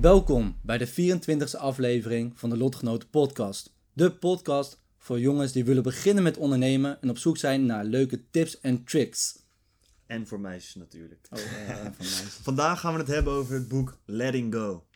Welkom 0.00 0.56
bij 0.62 0.78
de 0.78 0.88
24e 0.88 1.58
aflevering 1.58 2.38
van 2.38 2.50
de 2.50 2.56
Lotgenoten 2.56 3.10
Podcast. 3.10 3.72
De 3.92 4.12
podcast 4.12 4.80
voor 4.98 5.20
jongens 5.20 5.52
die 5.52 5.64
willen 5.64 5.82
beginnen 5.82 6.22
met 6.22 6.36
ondernemen 6.36 7.00
en 7.00 7.10
op 7.10 7.18
zoek 7.18 7.36
zijn 7.36 7.66
naar 7.66 7.84
leuke 7.84 8.30
tips 8.30 8.60
en 8.60 8.84
tricks. 8.84 9.38
En 10.06 10.26
voor 10.26 10.40
meisjes 10.40 10.74
natuurlijk. 10.74 11.26
Oh, 11.30 11.38
eh. 11.38 11.86
Vandaag 12.48 12.80
gaan 12.80 12.92
we 12.92 12.98
het 12.98 13.08
hebben 13.08 13.32
over 13.32 13.54
het 13.54 13.68
boek 13.68 13.98
Letting 14.04 14.54
Go. 14.54 14.86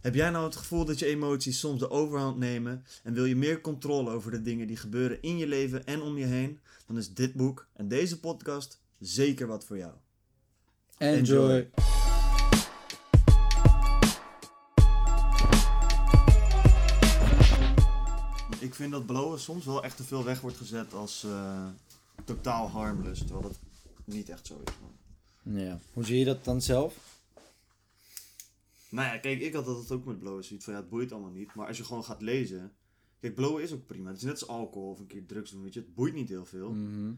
Heb 0.00 0.14
jij 0.14 0.30
nou 0.30 0.44
het 0.44 0.56
gevoel 0.56 0.84
dat 0.84 0.98
je 0.98 1.06
emoties 1.06 1.58
soms 1.58 1.80
de 1.80 1.90
overhand 1.90 2.38
nemen 2.38 2.84
en 3.02 3.14
wil 3.14 3.24
je 3.24 3.36
meer 3.36 3.60
controle 3.60 4.10
over 4.10 4.30
de 4.30 4.42
dingen 4.42 4.66
die 4.66 4.76
gebeuren 4.76 5.22
in 5.22 5.38
je 5.38 5.46
leven 5.46 5.86
en 5.86 6.02
om 6.02 6.18
je 6.18 6.26
heen? 6.26 6.60
Dan 6.86 6.96
is 6.96 7.14
dit 7.14 7.34
boek 7.34 7.68
en 7.72 7.88
deze 7.88 8.20
podcast 8.20 8.82
zeker 8.98 9.46
wat 9.46 9.64
voor 9.64 9.76
jou. 9.76 9.92
Enjoy. 10.98 11.50
Enjoy. 11.50 11.70
Ik 18.64 18.74
vind 18.74 18.92
dat 18.92 19.06
blowen 19.06 19.40
soms 19.40 19.64
wel 19.64 19.84
echt 19.84 19.96
te 19.96 20.04
veel 20.04 20.24
weg 20.24 20.40
wordt 20.40 20.56
gezet 20.56 20.92
als 20.92 21.24
eh, 21.24 21.66
totaal 22.24 22.68
harmless, 22.68 23.20
terwijl 23.20 23.42
dat 23.42 23.58
niet 24.04 24.28
echt 24.28 24.46
zo 24.46 24.60
is. 24.64 24.72
man. 24.80 25.60
Ja. 25.60 25.80
Hoe 25.92 26.04
zie 26.04 26.18
je 26.18 26.24
dat 26.24 26.44
dan 26.44 26.62
zelf? 26.62 27.22
Nou 28.88 29.08
ja, 29.08 29.18
kijk, 29.18 29.40
ik 29.40 29.54
had 29.54 29.64
dat 29.64 29.90
ook 29.90 30.04
met 30.04 30.18
blowen 30.18 30.44
zoiets 30.44 30.64
van 30.64 30.74
ja, 30.74 30.80
het 30.80 30.88
boeit 30.88 31.12
allemaal 31.12 31.30
niet. 31.30 31.54
Maar 31.54 31.66
als 31.66 31.76
je 31.76 31.84
gewoon 31.84 32.04
gaat 32.04 32.22
lezen. 32.22 32.72
Kijk, 33.20 33.34
blowen 33.34 33.62
is 33.62 33.72
ook 33.72 33.86
prima. 33.86 34.08
Het 34.08 34.16
is 34.16 34.22
net 34.22 34.32
als 34.32 34.46
alcohol 34.46 34.90
of 34.90 34.98
een 34.98 35.06
keer 35.06 35.26
drugs 35.26 35.50
doen, 35.50 35.62
weet 35.62 35.74
je. 35.74 35.80
Het 35.80 35.94
boeit 35.94 36.14
niet 36.14 36.28
heel 36.28 36.46
veel. 36.46 36.72
Mhm. 36.72 37.12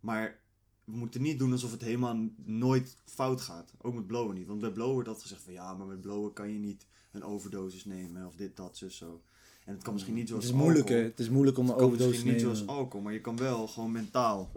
Maar 0.00 0.40
we 0.84 0.96
moeten 0.96 1.22
niet 1.22 1.38
doen 1.38 1.52
alsof 1.52 1.70
het 1.70 1.82
helemaal 1.82 2.28
nooit 2.44 2.96
fout 3.04 3.40
gaat. 3.40 3.72
Ook 3.78 3.94
met 3.94 4.06
blowen 4.06 4.34
niet. 4.34 4.46
Want 4.46 4.60
bij 4.60 4.72
blowen 4.72 4.94
wordt 4.94 5.08
dat 5.08 5.22
gezegd 5.22 5.42
van 5.42 5.52
ja, 5.52 5.74
maar 5.74 5.86
met 5.86 6.00
blowen 6.00 6.32
kan 6.32 6.52
je 6.52 6.58
niet 6.58 6.86
een 7.12 7.24
overdosis 7.24 7.84
nemen 7.84 8.26
of 8.26 8.34
dit, 8.36 8.56
dat, 8.56 8.76
zus, 8.76 8.96
zo. 8.96 9.22
En 9.64 9.74
het 9.74 9.82
kan 9.82 9.92
misschien 9.92 10.14
niet 10.14 10.22
Het 10.22 10.30
zoals 10.30 10.44
is 10.44 10.52
moeilijk, 10.52 10.88
hè? 10.88 10.94
alcohol. 10.94 11.10
Het 11.10 11.20
is 11.20 11.28
moeilijk 11.28 11.58
om 11.58 11.64
een 11.64 11.70
Het 11.70 11.78
kan 11.78 11.86
overdosis 11.86 12.18
te 12.20 12.24
misschien 12.24 12.46
niet 12.46 12.50
nemen. 12.52 12.66
zoals 12.66 12.78
alcohol, 12.78 13.00
maar 13.00 13.12
je 13.12 13.20
kan 13.20 13.36
wel 13.36 13.68
gewoon 13.68 13.92
mentaal 13.92 14.50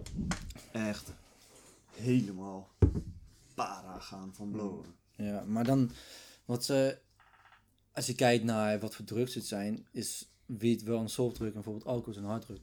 echt 0.72 1.14
helemaal 1.92 2.70
para 3.54 4.00
gaan 4.00 4.34
van 4.34 4.52
blowen. 4.52 4.86
Ja, 5.16 5.44
maar 5.48 5.64
dan, 5.64 5.92
wat 6.46 6.66
ze, 6.66 6.98
als 7.94 8.06
je 8.06 8.16
kijkt 8.16 8.44
naar 8.44 8.80
wat 8.80 8.96
voor 8.96 9.06
drugs 9.06 9.34
het 9.36 9.46
zijn, 9.46 9.86
is 9.92 10.30
wiet 10.46 10.84
wel 10.84 11.00
een 11.00 11.10
softdruk 11.10 11.48
en 11.48 11.54
bijvoorbeeld 11.54 11.86
alcohol 11.86 12.12
is 12.14 12.18
een 12.18 12.26
harddruk. 12.26 12.62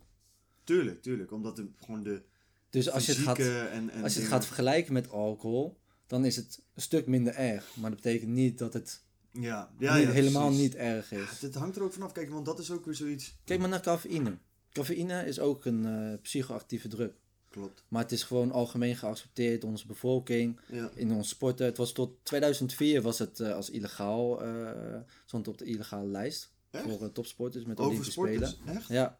Tuurlijk, 0.65 1.03
tuurlijk. 1.03 1.33
Omdat 1.33 1.57
de, 1.57 1.67
gewoon 1.77 2.03
de 2.03 2.23
Dus 2.71 2.91
als 2.91 3.07
je 3.07 3.13
het 3.13 3.21
gaat, 3.21 3.39
en, 3.39 3.91
en 3.91 4.03
als 4.03 4.15
je 4.15 4.21
het 4.21 4.29
gaat 4.29 4.47
vergelijken 4.47 4.93
met 4.93 5.11
alcohol, 5.11 5.79
dan 6.07 6.25
is 6.25 6.37
het 6.37 6.63
een 6.75 6.83
stuk 6.83 7.07
minder 7.07 7.35
erg. 7.35 7.77
Maar 7.77 7.91
dat 7.91 8.01
betekent 8.01 8.31
niet 8.31 8.59
dat 8.59 8.73
het 8.73 9.03
Ja, 9.33 9.71
ja, 9.79 9.95
niet, 9.97 10.07
ja, 10.07 10.11
helemaal 10.13 10.47
precies. 10.47 10.63
niet 10.63 10.75
erg 10.75 11.13
is. 11.13 11.41
Het 11.41 11.55
hangt 11.55 11.77
er 11.77 11.83
ook 11.83 11.93
vanaf, 11.93 12.13
kijk, 12.13 12.31
want 12.31 12.45
dat 12.47 12.59
is 12.59 12.71
ook 12.71 12.85
weer 12.85 12.95
zoiets. 12.95 13.37
Kijk 13.45 13.61
maar 13.61 13.69
naar 13.69 13.81
cafeïne. 13.81 14.39
Cafeïne 14.73 15.25
is 15.27 15.41
ook 15.41 15.65
een 15.65 15.87
eh, 15.87 16.21
psychoactieve 16.23 16.89
druk. 16.89 17.15
Klopt. 17.51 17.85
Maar 17.89 18.03
het 18.03 18.13
is 18.13 18.23
gewoon 18.23 18.53
algemeen 18.53 18.97
geaccepteerd 18.97 19.63
in 19.63 19.69
onze 19.69 19.87
bevolking, 19.87 20.61
Ja. 20.69 20.91
in 20.95 21.13
onze 21.13 21.29
sporten. 21.29 21.67
Het 21.67 21.77
was 21.77 21.93
tot 21.93 22.25
2004 22.25 23.03
was 23.03 23.19
het 23.19 23.41
eh, 23.41 23.55
als 23.55 23.71
illegaal, 23.71 24.43
eh 24.43 25.01
stond 25.27 25.49
op 25.49 25.59
de 25.59 25.65
illegale 25.65 26.07
lijst. 26.09 26.53
Echt? 26.71 26.85
Voor 26.85 27.13
topsporters 27.13 27.65
met 27.65 27.81
Olympische? 27.81 28.11
Spelen. 28.13 28.55
Echt? 28.67 28.89
Ja. 28.89 29.19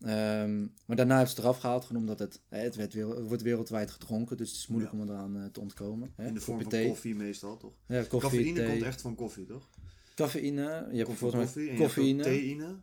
Ehm, 0.00 0.60
maar 0.86 0.96
daarna 0.96 1.12
hebben 1.16 1.28
ze 1.28 1.34
het 1.34 1.44
eraf 1.44 1.58
gehaald, 1.58 1.84
gewoon 1.84 2.02
omdat 2.02 2.18
het, 2.18 2.40
het, 2.48 2.74
werd 2.76 2.92
het 2.92 3.26
wordt 3.28 3.42
wereldwijd 3.42 3.90
gedronken, 3.90 4.36
dus 4.36 4.48
het 4.48 4.58
is 4.58 4.66
moeilijk 4.66 4.94
Ja. 4.94 5.00
om 5.00 5.08
eraan 5.08 5.36
eh, 5.36 5.44
te 5.44 5.60
ontkomen. 5.60 6.12
Hè? 6.16 6.26
In 6.26 6.34
de 6.34 6.40
vorm 6.40 6.62
van 6.62 6.86
koffie 6.86 7.14
meestal, 7.14 7.56
toch? 7.56 7.72
Ja, 7.86 8.02
koffie, 8.02 8.20
Cafeïne 8.30 8.54
thee. 8.60 8.70
komt 8.70 8.82
echt 8.82 9.00
van 9.00 9.14
koffie, 9.14 9.44
toch? 9.46 9.68
Cafeïne, 10.14 10.88
je 10.90 10.96
hebt 10.96 11.18
koffie. 11.18 11.74
koffeïne, 11.76 12.22
theïne. 12.22 12.76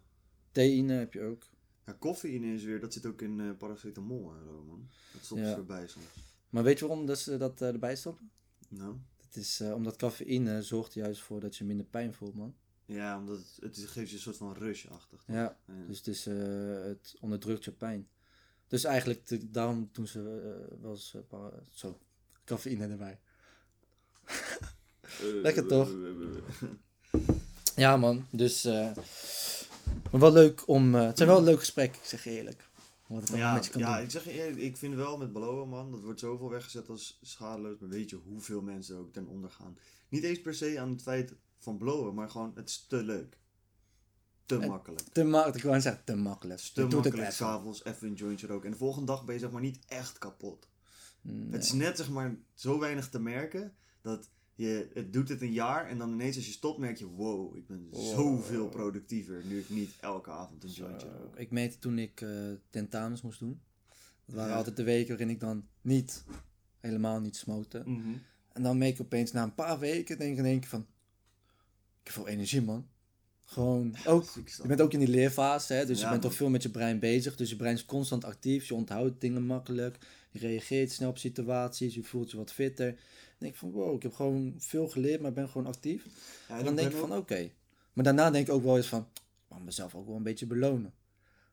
theïne 0.52 0.94
heb 0.94 1.14
je 1.14 1.22
ook. 1.22 1.44
Ja, 1.86 1.94
koffeïne 2.00 2.54
is 2.54 2.64
weer, 2.64 2.80
dat 2.80 2.94
zit 2.94 3.06
ook 3.06 3.22
in 3.22 3.40
eh 3.40 3.50
paracetamol 3.58 4.31
en 4.34 4.44
zo, 4.46 4.64
man. 4.68 4.88
Dat 5.14 5.24
stopt 5.24 5.42
Ja. 5.42 5.50
ze 5.50 5.56
erbij 5.56 5.88
soms. 5.88 6.06
Maar 6.50 6.64
weet 6.64 6.80
je 6.80 6.88
waarom 6.88 7.06
dat 7.06 7.20
ze 7.20 7.38
dat 7.38 7.62
eh, 7.62 7.68
erbij 7.68 7.96
stoppen? 7.96 8.31
Nou? 8.70 8.96
Het 9.25 9.36
is 9.36 9.59
eh, 9.59 9.74
omdat 9.74 9.96
cafeïne 9.96 10.62
zorgt 10.62 10.94
juist 10.94 11.22
voor 11.22 11.40
dat 11.40 11.56
je 11.56 11.64
minder 11.64 11.86
pijn 11.86 12.14
voelt, 12.14 12.36
man. 12.36 12.56
Ja, 12.85 13.18
omdat 13.18 13.38
het, 13.59 13.78
geeft 13.78 14.09
je 14.09 14.16
een 14.16 14.22
soort 14.22 14.38
van 14.38 14.53
rush-achtig. 14.53 15.23
Ja, 15.28 15.34
Ja. 15.34 15.57
dus 15.88 15.97
het, 15.97 16.07
is, 16.07 16.25
eh, 16.28 16.35
het 16.84 17.16
onderdrukt 17.19 17.63
je 17.63 17.72
pijn. 17.72 18.07
Dus 18.68 18.84
eigenlijk, 18.84 19.25
te- 19.25 19.50
daarom 19.51 19.90
doen 19.91 20.07
ze 20.07 20.19
eh, 20.19 20.81
wel 20.81 20.91
eens 20.91 21.16
para- 21.29 21.63
zo, 21.69 22.00
cafeïne 22.45 22.88
erbij. 22.88 23.19
Lekker 25.41 25.68
toch? 25.68 25.90
Ja, 27.75 27.97
man. 27.97 28.25
Dus, 28.31 28.63
maar 28.63 30.19
wel 30.19 30.31
leuk 30.31 30.68
om, 30.68 30.94
het 30.94 31.18
zijn 31.18 31.29
wel 31.29 31.38
een 31.38 31.44
leuk 31.44 31.59
gesprek, 31.59 31.95
ik 31.95 32.03
zeg 32.03 32.24
je 32.24 32.29
eerlijk. 32.29 32.69
Wat 33.07 33.22
het 33.22 33.29
allemaal 33.29 33.47
Ja, 33.47 33.53
met 33.53 33.66
je 33.66 33.72
kan 33.72 33.81
ja 33.81 33.95
doen. 33.95 34.03
ik 34.06 34.12
zeg 34.12 34.24
je 34.24 34.31
eerlijk, 34.31 34.57
ik 34.57 34.78
vind 34.78 34.95
wel 34.95 35.18
met 35.18 35.31
blowen, 35.34 35.69
man, 35.69 35.91
dat 35.91 36.01
wordt 36.01 36.19
zoveel 36.19 36.50
weggezet 36.50 36.90
als 36.90 37.19
schadeloos. 37.22 37.78
Maar 37.79 37.90
weet 37.90 38.09
je 38.09 38.16
hoeveel 38.16 38.62
mensen 38.62 38.95
er 38.95 39.01
ook 39.01 39.13
ten 39.13 39.28
onder 39.28 39.50
gaan? 39.51 39.78
Niet 40.09 40.24
eens 40.24 40.41
per 40.41 40.53
se 40.56 40.79
aan 40.79 40.90
het 40.90 41.01
feit 41.01 41.34
van 41.66 41.78
blowen, 41.78 42.14
maar 42.14 42.30
gewoon, 42.30 42.52
het 42.56 42.70
is 42.70 42.86
te 42.88 43.03
leuk. 43.03 43.38
Te 44.46 44.56
Het- 44.58 44.68
makkelijk. 44.68 45.02
Te 45.02 45.24
makkelijk, 45.24 45.58
ik 45.58 45.64
wou 45.64 45.81
zeggen, 45.81 46.03
te 46.03 46.16
makkelijk. 46.16 46.59
Te 46.62 46.81
Je 46.81 46.88
makkelijk, 46.96 47.31
s'avonds 47.31 47.84
even 47.86 48.08
een 48.08 48.14
jointje 48.14 48.48
roken. 48.48 48.66
En 48.66 48.72
de 48.72 48.78
volgende 48.78 49.06
dag 49.06 49.26
ben 49.26 49.34
je 49.34 49.40
zeg 49.42 49.52
maar 49.52 49.62
niet 49.62 49.80
echt 49.88 50.18
kapot. 50.18 50.68
Nee. 51.22 51.52
Het 51.52 51.64
is 51.64 51.72
net 51.72 51.98
zeg 51.98 52.09
maar 52.09 52.36
zo 52.54 52.80
weinig 52.80 53.09
te 53.09 53.20
merken, 53.20 53.74
dat 54.02 54.30
je, 54.56 54.90
het 54.94 55.14
doet 55.14 55.30
het 55.30 55.42
een 55.42 55.52
jaar 55.54 55.88
en 55.88 55.98
dan 55.98 56.12
ineens 56.12 56.36
als 56.36 56.46
je 56.46 56.52
stopt 56.52 56.80
merk 56.80 56.98
je, 56.98 57.08
wow, 57.08 57.56
ik 57.56 57.68
ben 57.68 57.88
Wow. 57.92 58.04
zoveel 58.16 58.70
productiever 58.70 59.42
nu 59.46 59.59
ik 59.59 59.70
niet 59.70 59.92
elke 60.00 60.30
avond 60.31 60.64
een 60.64 60.70
jointje 60.70 61.08
rook. 61.09 61.36
ik 61.38 61.52
merkte 61.52 61.80
toen 61.80 62.00
ik 62.00 62.22
eh, 62.22 62.30
tentamens 62.70 63.22
moest 63.22 63.40
doen. 63.40 63.62
Dat 64.25 64.36
waren 64.36 64.52
Ja. 64.52 64.58
altijd 64.58 64.75
de 64.78 64.84
weken 64.84 65.08
waarin 65.09 65.30
ik 65.30 65.40
dan 65.40 65.68
niet, 65.81 66.24
helemaal 66.80 67.20
niet 67.20 67.36
smote. 67.36 67.81
Mhm. 67.86 68.14
En 68.54 68.64
dan 68.64 68.78
merk 68.78 68.94
ik 68.94 69.02
opeens 69.02 69.31
na 69.31 69.44
een 69.44 69.56
paar 69.56 69.80
weken, 69.80 70.18
denk 70.18 70.31
ik 70.31 70.38
in 70.38 70.46
één 70.46 70.59
keer 70.59 70.70
van, 70.70 70.86
heb 72.06 72.14
veel 72.14 72.28
energie 72.28 72.62
man. 72.62 72.88
Gewoon, 73.46 73.96
ook, 74.06 74.26
je 74.62 74.68
bent 74.68 74.82
ook 74.82 74.94
in 74.94 75.00
die 75.00 75.08
leerfase, 75.08 75.74
hè, 75.74 75.86
dus 75.86 75.98
Ja, 76.00 76.04
je 76.06 76.10
bent 76.10 76.22
toch 76.22 76.34
veel 76.34 76.50
met 76.50 76.64
je 76.64 76.70
brein 76.70 77.00
bezig. 77.00 77.36
Dus 77.36 77.50
je 77.50 77.56
brein 77.56 77.76
is 77.76 77.86
constant 77.86 78.24
actief, 78.24 78.68
je 78.68 78.74
onthoudt 78.74 79.22
dingen 79.22 79.46
makkelijk. 79.46 79.98
Je 80.32 80.40
reageert 80.40 80.92
snel 80.92 81.10
op 81.10 81.18
situaties, 81.18 81.96
je 81.96 82.04
voelt 82.04 82.32
je 82.32 82.38
wat 82.38 82.52
fitter. 82.52 82.92
Dan 82.92 82.98
denk 83.38 83.54
ik 83.54 83.60
van, 83.60 83.72
wow, 83.72 83.96
ik 83.96 84.04
heb 84.04 84.14
gewoon 84.14 84.54
veel 84.58 84.88
geleerd, 84.88 85.20
maar 85.22 85.30
ik 85.30 85.36
ben 85.36 85.50
gewoon 85.50 85.68
actief. 85.68 86.06
Ja, 86.50 86.58
En 86.58 86.66
dan 86.66 86.76
denk 86.76 86.92
ik 86.92 86.98
van, 86.98 87.16
oké. 87.18 87.50
Maar 87.94 88.04
daarna 88.04 88.32
denk 88.32 88.48
ik 88.48 88.54
ook 88.54 88.64
wel 88.64 88.78
eens 88.78 88.88
van, 88.88 89.08
ik 89.14 89.22
mag 89.48 89.62
mezelf 89.62 89.96
ook 89.96 90.08
wel 90.08 90.16
een 90.16 90.24
beetje 90.24 90.46
belonen. 90.46 90.94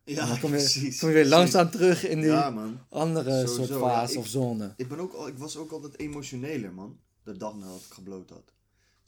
Ja, 0.04 0.26
dan 0.26 0.40
kom 0.40 0.50
je, 0.50 0.56
precies. 0.56 0.98
kom 0.98 1.08
je 1.08 1.14
weer 1.14 1.24
precies. 1.28 1.38
langzaam 1.38 1.70
terug 1.70 2.06
in 2.08 2.20
die 2.20 2.26
Ja, 2.30 2.74
andere 2.88 3.30
Sowieso, 3.46 3.64
soort 3.64 3.80
fase 3.80 4.12
ik- 4.12 4.18
of 4.18 4.26
zone. 4.26 4.72
Ik, 4.76 4.88
ben 4.88 4.98
ook 4.98 5.12
al, 5.12 5.28
ik 5.28 5.38
was 5.38 5.56
ook 5.56 5.70
altijd 5.70 5.98
emotioneler, 5.98 6.72
man. 6.72 6.98
De 7.22 7.36
dag 7.36 7.54
nadat 7.56 7.80
ik 7.88 7.92
gebloot 7.92 8.30
had. 8.30 8.52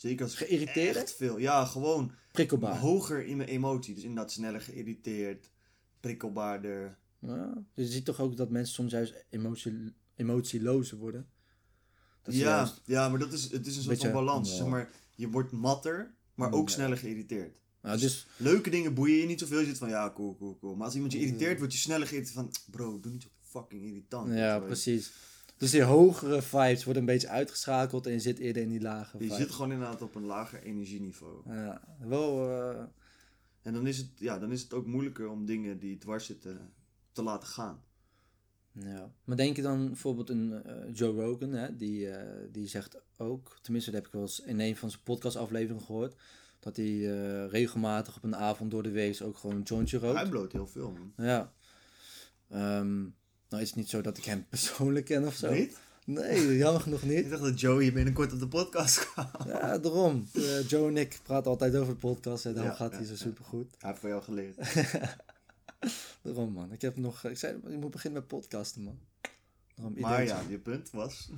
Zeker 0.09 0.25
als 0.25 0.41
ik 0.41 0.47
Geïrriteerd? 0.47 0.97
echt 0.97 1.13
veel... 1.17 1.39
Ja, 1.39 1.65
gewoon 1.65 2.13
Prikkelbaar. 2.33 2.79
hoger 2.79 3.27
in 3.27 3.37
mijn 3.37 3.49
emotie. 3.49 3.95
Dus 3.95 4.03
inderdaad 4.05 4.33
sneller 4.33 4.61
geïrriteerd, 4.61 5.51
prikkelbaarder. 6.01 6.99
Ja, 7.19 7.53
dus 7.75 7.87
je 7.87 7.93
ziet 7.93 8.05
toch 8.05 8.21
ook 8.21 8.37
dat 8.37 8.51
mensen 8.51 8.75
soms 8.75 8.93
juist 8.93 9.25
emotie, 9.31 9.95
emotielozer 10.17 10.99
worden. 10.99 11.29
Dat 12.23 12.35
Ja, 12.35 12.41
juist- 12.57 12.81
ja, 12.85 13.09
maar 13.09 13.19
dat 13.19 13.33
is, 13.33 13.51
het 13.51 13.67
is 13.67 13.77
een 13.77 13.83
soort 13.83 13.99
van 14.01 14.13
balans. 14.13 14.57
Zeg 14.57 14.67
maar, 14.67 14.91
je 15.15 15.29
wordt 15.31 15.53
matter, 15.53 16.15
maar 16.35 16.53
ook 16.53 16.69
Ja. 16.69 16.75
sneller 16.75 16.97
geïrriteerd. 16.97 17.57
Nou, 17.83 17.99
dus 17.99 18.27
Leuke 18.37 18.71
dingen 18.71 18.95
boeien 18.95 19.17
je 19.17 19.27
niet 19.27 19.41
zoveel. 19.41 19.59
Je 19.61 19.67
zit 19.67 19.79
van, 19.79 19.89
ja, 19.89 20.13
cool, 20.15 20.37
cool, 20.37 20.59
cool. 20.59 20.75
Maar 20.77 20.85
als 20.85 20.95
iemand 20.95 21.13
je 21.13 21.19
irriteert, 21.19 21.59
word 21.59 21.73
je 21.73 21.79
sneller 21.79 22.07
geïrriteerd 22.07 22.37
van... 22.37 22.53
Bro, 22.71 23.01
doe 23.01 23.13
niet 23.13 23.23
zo 23.23 23.29
fucking 23.43 23.83
irritant. 23.83 24.33
ja, 24.35 24.59
precies. 24.59 25.13
Dus 25.57 25.71
die 25.71 25.83
hogere 25.83 26.43
vibes 26.43 26.85
worden 26.85 27.03
een 27.03 27.09
beetje 27.09 27.29
uitgeschakeld 27.29 28.07
en 28.07 28.13
je 28.13 28.21
zit 28.21 28.39
eerder 28.39 28.63
in 28.63 28.69
die 28.69 28.81
lage 28.81 29.17
Je 29.19 29.23
vibes. 29.23 29.37
zit 29.39 29.51
gewoon 29.51 29.73
inderdaad 29.73 30.03
op 30.03 30.15
een 30.15 30.25
lager 30.25 30.63
energieniveau. 30.63 31.43
Ja, 31.55 31.81
wel... 31.99 32.51
eh, 32.51 32.83
En 33.63 33.73
dan 33.73 33.87
is, 33.87 33.99
het, 33.99 34.09
ja, 34.15 34.39
dan 34.39 34.53
is 34.53 34.63
het 34.63 34.73
ook 34.75 34.87
moeilijker 34.87 35.29
om 35.29 35.45
dingen 35.47 35.79
die 35.79 35.99
dwars 35.99 36.27
zitten 36.27 36.73
te 37.13 37.23
laten 37.23 37.49
gaan. 37.49 37.83
Ja. 38.73 39.11
Maar 39.25 39.37
denk 39.37 39.57
je 39.57 39.63
dan 39.63 39.87
bijvoorbeeld 39.87 40.31
een 40.31 40.63
eh, 40.65 40.75
Joe 40.95 41.21
Rogan, 41.23 41.51
hè, 41.53 41.77
die, 41.77 42.11
eh, 42.11 42.49
die 42.53 42.67
zegt 42.67 43.01
ook, 43.17 43.59
tenminste 43.63 43.91
dat 43.91 43.99
heb 44.01 44.09
ik 44.09 44.15
wel 44.15 44.23
eens 44.27 44.41
in 44.41 44.61
een 44.61 44.77
van 44.77 44.91
zijn 44.91 45.03
podcastafleveringen 45.03 45.83
gehoord, 45.85 46.15
dat 46.61 46.77
hij 46.77 46.99
regelmatig 47.47 48.17
op 48.17 48.25
een 48.25 48.37
avond 48.37 48.71
door 48.71 48.83
de 48.83 48.91
week 48.91 49.21
ook 49.23 49.37
gewoon 49.37 49.57
een 49.57 49.63
jointje 49.63 49.99
rookt. 49.99 50.19
Hij 50.19 50.29
bloot 50.29 50.53
heel 50.53 50.67
veel, 50.67 50.91
man. 50.93 51.27
Ja. 51.27 51.53
Ehm, 52.49 53.05
nou 53.55 53.63
is 53.63 53.69
het 53.69 53.79
niet 53.79 53.89
zo 53.91 54.01
dat 54.01 54.19
ik 54.19 54.25
hem 54.25 54.47
persoonlijk 54.55 55.05
ken 55.05 55.27
of 55.27 55.35
zo. 55.35 55.53
Niet? 55.53 55.77
Nee, 56.07 56.57
jammer 56.57 56.81
genoeg 56.81 57.03
Ik 57.03 57.09
niet. 57.09 57.31
dacht 57.31 57.43
dat 57.43 57.61
Joey 57.61 57.93
binnenkort 57.93 58.33
op 58.33 58.39
de 58.39 58.49
podcast 58.49 58.99
kwam. 58.99 59.27
Ja, 59.47 59.79
daarom. 59.79 60.29
Eh, 60.33 60.69
Joe 60.69 60.89
en 60.89 60.97
ik 60.97 61.19
praten 61.23 61.51
altijd 61.51 61.77
over 61.77 61.93
de 61.93 61.99
podcast 61.99 62.45
en 62.45 62.55
daarom 62.55 62.73
Ja, 62.73 62.79
gaat 62.79 62.91
ja, 62.91 62.97
hij 62.97 63.07
zo 63.07 63.13
ja. 63.13 63.19
supergoed. 63.19 63.75
Hij 63.79 63.89
heeft 63.89 64.01
van 64.01 64.11
jou 64.11 64.23
geleerd. 64.23 64.57
Daarom 66.23 66.53
man. 66.53 66.73
Ik 66.73 66.81
heb 66.81 66.97
nog, 66.97 67.25
ik 67.25 67.39
zei, 67.39 67.59
je 67.69 67.77
moet 67.77 67.91
beginnen 67.91 68.21
met 68.21 68.29
podcasten 68.29 68.83
man. 68.83 68.99
Daarom 69.75 70.01
Maar 70.01 70.25
ja, 70.25 70.43
je 70.49 70.59
punt 70.59 70.91
was... 70.91 71.29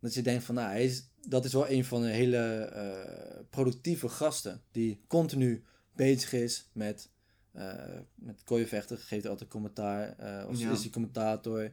Dat 0.00 0.14
je 0.14 0.22
denkt 0.22 0.44
van, 0.44 0.54
nou, 0.54 0.68
hij 0.68 0.84
is, 0.84 1.08
dat 1.26 1.44
is 1.44 1.52
wel 1.52 1.68
een 1.68 1.84
van 1.84 2.02
de 2.02 2.08
hele 2.08 2.38
eh, 2.64 3.40
productieve 3.50 4.08
gasten. 4.08 4.62
Die 4.70 5.00
continu 5.06 5.64
bezig 5.92 6.32
is 6.32 6.68
met, 6.72 7.08
met 8.14 8.42
kooienvechten. 8.44 8.98
Geeft 8.98 9.26
altijd 9.26 9.50
commentaar. 9.50 10.08
eh, 10.18 10.48
of 10.48 10.58
Ja. 10.58 10.70
is 10.70 10.80
hij 10.80 10.90
commentator. 10.90 11.62
Eh, 11.64 11.70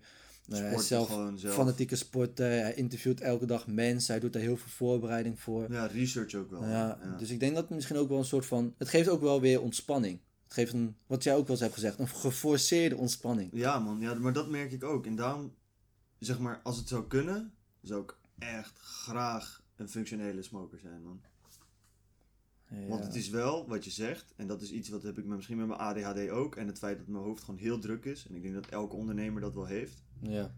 hij 0.48 0.74
is 0.74 0.88
zelf. 0.88 1.08
fanatieke 1.40 1.96
sporter. 1.96 2.46
Hij 2.50 2.74
interviewt 2.74 3.22
elke 3.22 3.46
dag 3.46 3.68
mensen. 3.68 4.12
Hij 4.12 4.22
doet 4.22 4.34
daar 4.34 4.42
heel 4.42 4.58
veel 4.58 4.70
voorbereiding 4.72 5.40
voor. 5.40 5.72
Ja, 5.72 5.86
research 5.86 6.34
ook 6.36 6.50
wel. 6.50 6.66
Ja, 6.68 7.00
Dus 7.18 7.30
ik 7.30 7.40
denk 7.40 7.54
dat 7.56 7.64
het 7.64 7.74
misschien 7.76 7.98
ook 7.98 8.10
wel 8.10 8.18
een 8.18 8.26
soort 8.26 8.46
van... 8.46 8.74
Het 8.78 8.88
geeft 8.90 9.10
ook 9.10 9.22
wel 9.22 9.42
weer 9.42 9.62
ontspanning. 9.62 10.20
Het 10.44 10.54
geeft 10.54 10.74
een, 10.74 10.96
wat 11.08 11.24
jij 11.24 11.34
ook 11.36 11.42
wel 11.42 11.52
eens 11.52 11.60
hebt 11.60 11.74
gezegd, 11.74 12.00
een 12.00 12.08
geforceerde 12.08 12.96
ontspanning. 12.98 13.50
Ja, 13.54 13.80
man, 13.80 14.00
ja, 14.00 14.14
maar 14.14 14.34
dat 14.34 14.50
merk 14.50 14.72
ik 14.72 14.84
ook. 14.84 15.06
En 15.06 15.16
daarom, 15.16 15.54
zeg 16.20 16.40
maar, 16.40 16.60
als 16.64 16.78
het 16.78 16.88
zou 16.88 17.08
kunnen, 17.08 17.54
zou 17.82 18.04
ik 18.04 18.18
echt 18.40 18.80
graag 18.80 19.64
een 19.76 19.90
functionele 19.90 20.42
smoker 20.44 20.80
zijn, 20.80 21.04
man. 21.04 21.22
Ja. 22.82 22.88
Want 22.88 23.04
het 23.04 23.16
is 23.16 23.30
wel 23.30 23.68
wat 23.68 23.84
je 23.84 23.92
zegt, 23.92 24.34
en 24.36 24.48
dat 24.48 24.62
is 24.62 24.72
iets 24.72 24.90
wat 24.90 25.04
heb 25.04 25.18
ik 25.18 25.26
misschien 25.26 25.58
met 25.58 25.68
mijn 25.68 25.80
ADHD 25.80 26.30
ook, 26.30 26.56
en 26.56 26.68
het 26.68 26.78
feit 26.78 26.98
dat 26.98 27.08
mijn 27.08 27.24
hoofd 27.24 27.44
gewoon 27.44 27.60
heel 27.60 27.80
druk 27.80 28.06
is, 28.06 28.28
en 28.28 28.36
ik 28.36 28.42
denk 28.42 28.54
dat 28.54 28.68
elke 28.68 28.96
ondernemer 28.96 29.42
dat 29.42 29.54
wel 29.54 29.66
heeft. 29.66 30.04
Ja. 30.22 30.56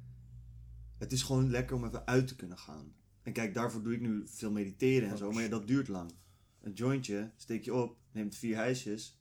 Het 0.98 1.12
is 1.12 1.24
gewoon 1.24 1.50
lekker 1.50 1.76
om 1.76 1.86
even 1.86 2.08
uit 2.08 2.28
te 2.28 2.36
kunnen 2.36 2.58
gaan. 2.58 2.94
En 3.24 3.34
kijk, 3.34 3.54
daarvoor 3.54 3.84
doe 3.84 3.94
ik 3.94 4.02
nu 4.02 4.24
veel 4.26 4.52
mediteren 4.52 5.10
en 5.10 5.18
zo, 5.18 5.32
maar 5.32 5.44
ja, 5.44 5.50
dat 5.50 5.68
duurt 5.68 5.88
lang. 5.88 6.12
Een 6.62 6.74
jointje, 6.74 7.32
steek 7.36 7.66
je 7.66 7.74
op, 7.74 7.98
neemt 8.12 8.36
vier 8.36 8.56
hijsjes, 8.56 9.20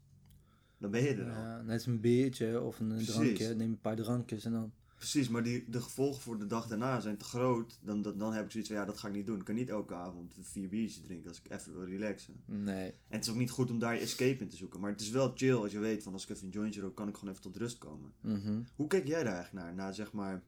dan 0.79 0.91
ben 0.91 1.03
je 1.03 1.15
er 1.15 1.31
al. 1.31 1.43
Ja, 1.43 1.63
net 1.63 1.75
als 1.75 1.87
een 1.87 2.01
biertje 2.01 2.61
of 2.61 2.81
een 2.81 2.89
Precies. 2.89 3.15
drankje. 3.15 3.55
Neem 3.55 3.71
een 3.71 3.81
paar 3.81 3.97
drankjes 3.97 4.45
en 4.45 4.53
dan... 4.53 4.73
Precies, 5.11 5.29
maar 5.29 5.43
die, 5.43 5.65
de 5.69 5.81
gevolgen 5.83 6.23
voor 6.23 6.39
de 6.39 6.47
dag 6.47 6.67
daarna 6.67 7.01
zijn 7.01 7.17
te 7.17 7.25
groot. 7.25 7.79
Dan, 7.83 8.03
dan, 8.03 8.19
dan 8.19 8.33
heb 8.33 8.45
ik 8.45 8.51
zoiets 8.51 8.69
van, 8.71 8.79
ja, 8.79 8.85
dat 8.85 8.99
ga 8.99 9.09
ik 9.09 9.15
niet 9.15 9.27
doen. 9.27 9.39
Ik 9.39 9.45
kan 9.45 9.55
niet 9.55 9.69
elke 9.69 9.95
avond 9.95 10.35
vier 10.41 10.69
biertjes 10.69 11.03
drinken 11.03 11.29
als 11.29 11.41
ik 11.45 11.51
even 11.53 11.73
wil 11.75 11.85
relaxen. 11.85 12.43
Nee. 12.47 12.87
En 12.87 12.95
het 13.09 13.25
is 13.25 13.31
ook 13.31 13.37
niet 13.37 13.51
goed 13.51 13.71
om 13.71 13.79
daar 13.79 13.95
je 13.95 14.01
escape 14.01 14.43
in 14.43 14.49
te 14.49 14.57
zoeken. 14.57 14.81
Maar 14.81 14.91
het 14.91 15.01
is 15.01 15.11
wel 15.11 15.33
chill 15.35 15.55
als 15.55 15.73
je 15.73 15.79
weet 15.79 16.03
van, 16.03 16.13
als 16.13 16.23
ik 16.23 16.29
even 16.31 16.45
een 16.47 16.53
jointje 16.53 16.81
rook, 16.81 16.97
kan 16.97 17.09
ik 17.09 17.15
gewoon 17.15 17.31
even 17.31 17.43
tot 17.43 17.57
rust 17.57 17.79
komen. 17.79 18.13
Mhm. 18.21 18.63
Hoe 18.77 18.87
kijk 18.87 19.07
jij 19.07 19.23
daar 19.23 19.35
eigenlijk 19.35 19.65
naar? 19.67 19.75
Naar 19.75 19.95
zeg 19.95 20.13
maar... 20.13 20.43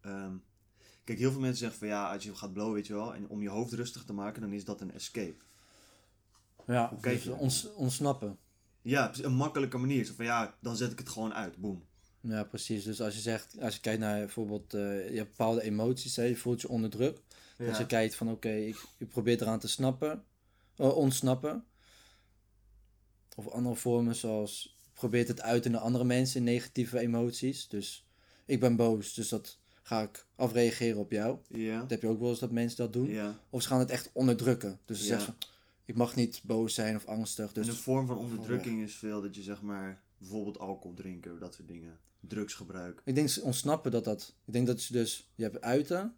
ehm, 0.00 0.34
kijk, 1.04 1.18
heel 1.18 1.30
veel 1.30 1.40
mensen 1.40 1.58
zeggen 1.58 1.78
van, 1.78 1.88
ja, 1.88 2.12
als 2.12 2.24
je 2.24 2.34
gaat 2.34 2.52
blowen, 2.52 2.74
weet 2.74 2.86
je 2.86 2.94
wel. 2.94 3.14
En 3.14 3.28
om 3.28 3.42
je 3.42 3.48
hoofd 3.48 3.72
rustig 3.72 4.04
te 4.04 4.12
maken, 4.12 4.40
dan 4.42 4.52
is 4.52 4.64
dat 4.64 4.80
een 4.80 4.92
escape. 4.92 5.44
Ja, 6.66 6.88
Hoe 6.88 7.00
kijk 7.00 7.14
dus 7.14 7.24
je? 7.24 7.34
ons, 7.34 7.72
ontsnappen. 7.74 8.38
Ja, 8.82 9.12
een 9.22 9.34
makkelijke 9.34 9.78
manier. 9.78 10.04
Zo 10.04 10.12
van, 10.14 10.24
ja, 10.24 10.56
dan 10.60 10.76
zet 10.76 10.92
ik 10.92 10.98
het 10.98 11.08
gewoon 11.08 11.34
uit. 11.34 11.56
Boom. 11.56 11.84
Ja, 12.22 12.44
precies. 12.44 12.84
Dus 12.84 13.00
als 13.00 13.14
je 13.14 13.20
zegt, 13.20 13.60
als 13.60 13.74
je 13.74 13.80
kijkt 13.80 14.00
naar 14.00 14.18
bijvoorbeeld, 14.18 14.74
eh, 14.74 15.10
je 15.10 15.16
hebt 15.16 15.28
bepaalde 15.28 15.62
emoties, 15.62 16.16
hè, 16.16 16.22
je 16.22 16.36
voelt 16.36 16.60
je 16.60 16.68
onder 16.68 16.90
druk. 16.90 17.20
Als 17.68 17.78
je 17.78 17.86
kijkt 17.86 18.14
van, 18.14 18.30
oké, 18.30 18.52
ik, 18.52 18.84
ik 18.98 19.08
probeer 19.08 19.42
eraan 19.42 19.58
te 19.58 19.68
snappen, 19.68 20.24
eh, 20.76 20.96
ontsnappen. 20.96 21.64
Of 23.36 23.48
andere 23.48 23.74
vormen 23.74 24.14
zoals, 24.14 24.76
probeert 24.94 25.28
het 25.28 25.40
uit 25.40 25.68
naar 25.68 25.80
andere 25.80 26.04
mensen 26.04 26.38
in 26.38 26.44
negatieve 26.44 26.98
emoties. 26.98 27.68
Dus 27.68 28.06
ik 28.44 28.60
ben 28.60 28.76
boos, 28.76 29.14
dus 29.14 29.28
dat 29.28 29.58
ga 29.82 30.02
ik 30.02 30.26
afreageren 30.36 30.98
op 30.98 31.10
jou. 31.10 31.38
Ja. 31.48 31.80
Dat 31.80 31.90
heb 31.90 32.02
je 32.02 32.08
ook 32.08 32.20
wel 32.20 32.30
eens 32.30 32.38
dat 32.38 32.50
mensen 32.50 32.76
dat 32.76 32.92
doen. 32.92 33.10
Ja. 33.10 33.38
Of 33.50 33.62
ze 33.62 33.68
gaan 33.68 33.78
het 33.78 33.90
echt 33.90 34.10
onderdrukken. 34.12 34.80
Dus 34.84 34.98
ze 34.98 35.04
zeggen 35.04 35.36
ik 35.84 35.98
mag 35.98 36.16
niet 36.16 36.40
boos 36.44 36.74
zijn 36.74 36.96
of 36.96 37.06
angstig. 37.06 37.52
Dus 37.52 37.66
en 37.66 37.72
een 37.72 37.78
vorm 37.78 38.06
van 38.06 38.18
onderdrukking 38.18 38.82
is 38.82 38.94
veel 38.94 39.22
dat 39.22 39.34
je 39.34 39.42
zeg 39.42 39.62
maar 39.62 40.02
bijvoorbeeld 40.22 40.58
alcohol 40.58 40.94
drinken, 40.96 41.38
dat 41.38 41.54
soort 41.54 41.68
dingen. 41.68 41.98
Drugsgebruik. 42.20 43.02
ik 43.04 43.14
denk 43.14 43.28
ze 43.28 43.42
ontsnappen 43.42 43.90
dat 43.90 44.04
dat... 44.04 44.34
Ik 44.44 44.52
denk 44.52 44.66
dat 44.66 44.80
ze 44.80 44.92
dus... 44.92 45.30
Je 45.34 45.42
hebt 45.42 45.60
uiten, 45.60 46.16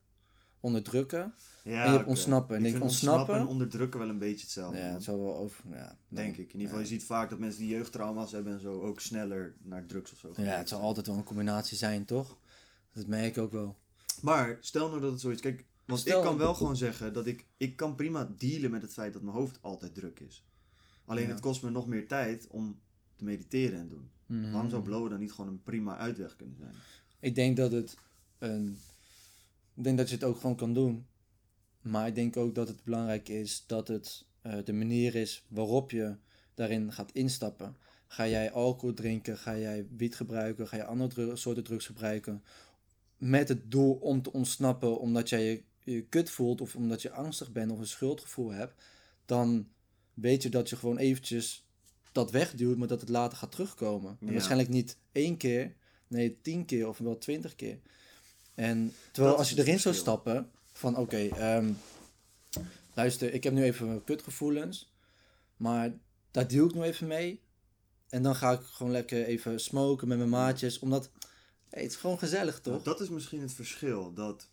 onderdrukken. 0.61 1.35
Ja, 1.65 1.85
En 1.85 1.91
je 1.91 1.97
hebt 1.97 2.09
ontsnappen. 2.09 2.57
En 2.57 2.65
Ik 2.65 2.71
denk 2.71 2.77
vind 2.77 2.91
ontsnappen- 2.91 3.35
en 3.37 3.47
onderdrukken 3.47 4.01
wel 4.01 4.09
een 4.09 4.19
beetje 4.19 4.41
hetzelfde. 4.45 4.79
ja, 4.79 4.85
het 4.93 5.03
zal 5.03 5.21
wel 5.21 5.37
over... 5.37 5.65
Ja, 5.71 5.99
Denk 6.09 6.37
ik. 6.37 6.47
In 6.47 6.53
ieder 6.53 6.67
geval, 6.67 6.81
je 6.81 6.87
ziet 6.87 7.05
vaak 7.05 7.31
dat 7.31 7.39
mensen 7.39 7.61
die 7.61 7.69
jeugdtrauma's 7.71 8.33
hebben 8.33 8.53
en 8.53 8.61
zo 8.61 8.81
ook 8.81 9.01
sneller 9.01 9.55
naar 9.63 9.87
drugs 9.87 10.13
of 10.13 10.19
zo 10.19 10.33
gaan. 10.33 10.45
Ja, 10.45 10.57
het 10.57 10.69
zal 10.69 10.81
altijd 10.81 11.07
wel 11.07 11.17
een 11.17 11.25
combinatie 11.25 11.77
zijn, 11.77 12.05
toch? 12.05 12.39
Dat 12.93 13.07
merk 13.07 13.37
ik 13.37 13.43
ook 13.43 13.53
wel. 13.53 13.77
Maar 14.23 14.57
stel 14.61 14.89
nou 14.89 15.01
dat 15.01 15.11
het 15.13 15.21
zoiets... 15.21 15.41
Kijk, 15.41 15.65
want 15.87 16.01
Stel- 16.01 16.19
ik 16.19 16.25
kan 16.25 16.37
wel 16.39 16.55
gewoon 16.55 16.77
zeggen 16.77 17.13
dat 17.13 17.27
ik... 17.27 17.47
Ik 17.57 17.77
kan 17.77 17.95
prima 17.95 18.31
dealen 18.39 18.71
met 18.71 18.83
het 18.83 18.93
feit 18.93 19.13
dat 19.13 19.23
mijn 19.23 19.37
hoofd 19.37 19.59
altijd 19.61 19.95
druk 19.95 20.21
is. 20.21 20.45
Alleen 21.05 21.25
Ja. 21.27 21.31
het 21.31 21.41
kost 21.41 21.63
me 21.63 21.71
nog 21.71 21.87
meer 21.87 22.09
tijd 22.09 22.47
om 22.51 22.81
te 23.25 23.31
mediteren 23.31 23.79
en 23.79 23.89
doen. 23.89 24.11
Mhm. 24.27 24.51
Waarom 24.53 24.71
zou 24.71 24.83
blowen 24.83 25.11
dan 25.11 25.21
niet 25.21 25.33
gewoon 25.33 25.51
een 25.51 25.63
prima 25.63 25.97
uitweg 25.97 26.37
kunnen 26.37 26.57
zijn? 26.57 26.75
Ik 27.21 27.35
denk 27.35 27.57
dat 27.57 27.73
het 27.73 27.97
een... 28.39 28.79
Ik 29.75 29.85
denk 29.85 29.99
dat 29.99 30.09
je 30.09 30.15
het 30.15 30.25
ook 30.25 30.37
gewoon 30.37 30.57
kan 30.57 30.75
doen. 30.75 31.07
Maar 31.81 32.07
ik 32.07 32.15
denk 32.15 32.37
ook 32.37 32.55
dat 32.55 32.69
het 32.69 32.85
belangrijk 32.85 33.29
is 33.29 33.65
dat 33.67 33.89
het 33.89 34.27
eh, 34.43 34.59
de 34.65 34.73
manier 34.73 35.15
is 35.15 35.45
waarop 35.49 35.91
je 35.91 36.17
daarin 36.55 36.93
gaat 36.93 37.13
instappen. 37.13 37.77
Ga 38.07 38.29
jij 38.29 38.53
alcohol 38.53 38.95
drinken? 38.95 39.39
Ga 39.39 39.59
jij 39.59 39.87
wiet 39.97 40.17
gebruiken? 40.17 40.69
Ga 40.69 40.77
je 40.77 40.85
andere 40.85 41.09
dru- 41.09 41.37
soorten 41.37 41.65
drugs 41.65 41.87
gebruiken? 41.87 42.45
Met 43.17 43.49
het 43.49 43.71
doel 43.71 43.95
om 43.95 44.23
te 44.23 44.33
ontsnappen 44.33 44.99
omdat 44.99 45.29
jij 45.29 45.45
je, 45.45 45.65
je 45.93 46.03
kut 46.03 46.31
voelt 46.31 46.61
of 46.61 46.77
omdat 46.77 47.03
je 47.03 47.11
angstig 47.11 47.53
bent 47.53 47.71
of 47.71 47.79
een 47.79 47.87
schuldgevoel 47.87 48.51
hebt. 48.51 48.83
Dan 49.25 49.69
weet 50.15 50.43
je 50.43 50.49
dat 50.49 50.69
je 50.69 50.77
gewoon 50.77 50.99
eventjes 50.99 51.64
dat 52.15 52.31
wegduwt, 52.31 52.77
maar 52.77 52.89
dat 52.89 53.01
het 53.01 53.09
later 53.09 53.39
gaat 53.39 53.51
terugkomen. 53.53 54.17
En 54.21 54.27
Ja. 54.27 54.33
waarschijnlijk 54.33 54.69
niet 54.69 54.97
één 55.13 55.37
keer, 55.37 55.75
nee 56.09 56.41
tien 56.41 56.65
keer 56.65 56.89
of 56.89 56.99
wel 56.99 57.19
twintig 57.19 57.55
keer. 57.55 57.79
En 58.55 58.95
terwijl 59.13 59.37
Dat 59.37 59.39
als 59.45 59.51
je 59.51 59.59
erin 59.59 59.81
zou 59.81 59.95
stappen 59.95 60.51
van 60.73 60.97
oké, 60.97 61.29
ehm, 61.29 61.73
luister, 62.95 63.33
ik 63.35 63.45
heb 63.45 63.53
nu 63.53 63.63
even 63.63 64.05
kutgevoelens, 64.05 64.93
maar 65.57 65.93
daar 66.31 66.49
deal 66.49 66.67
ik 66.69 66.75
nu 66.75 66.83
even 66.83 67.07
mee. 67.07 67.43
En 68.09 68.23
dan 68.23 68.35
ga 68.35 68.53
ik 68.53 68.61
gewoon 68.61 68.93
lekker 68.93 69.25
even 69.25 69.61
smoken 69.61 70.09
met 70.09 70.19
mijn 70.19 70.31
maatjes, 70.31 70.79
omdat 70.79 71.11
hey, 71.69 71.83
het 71.83 71.91
is 71.93 71.97
gewoon 71.97 72.19
gezellig 72.19 72.61
toch? 72.61 72.73
Nou, 72.73 72.85
dat 72.85 73.01
is 73.01 73.09
misschien 73.09 73.41
het 73.41 73.53
verschil. 73.53 74.13
Dat 74.13 74.49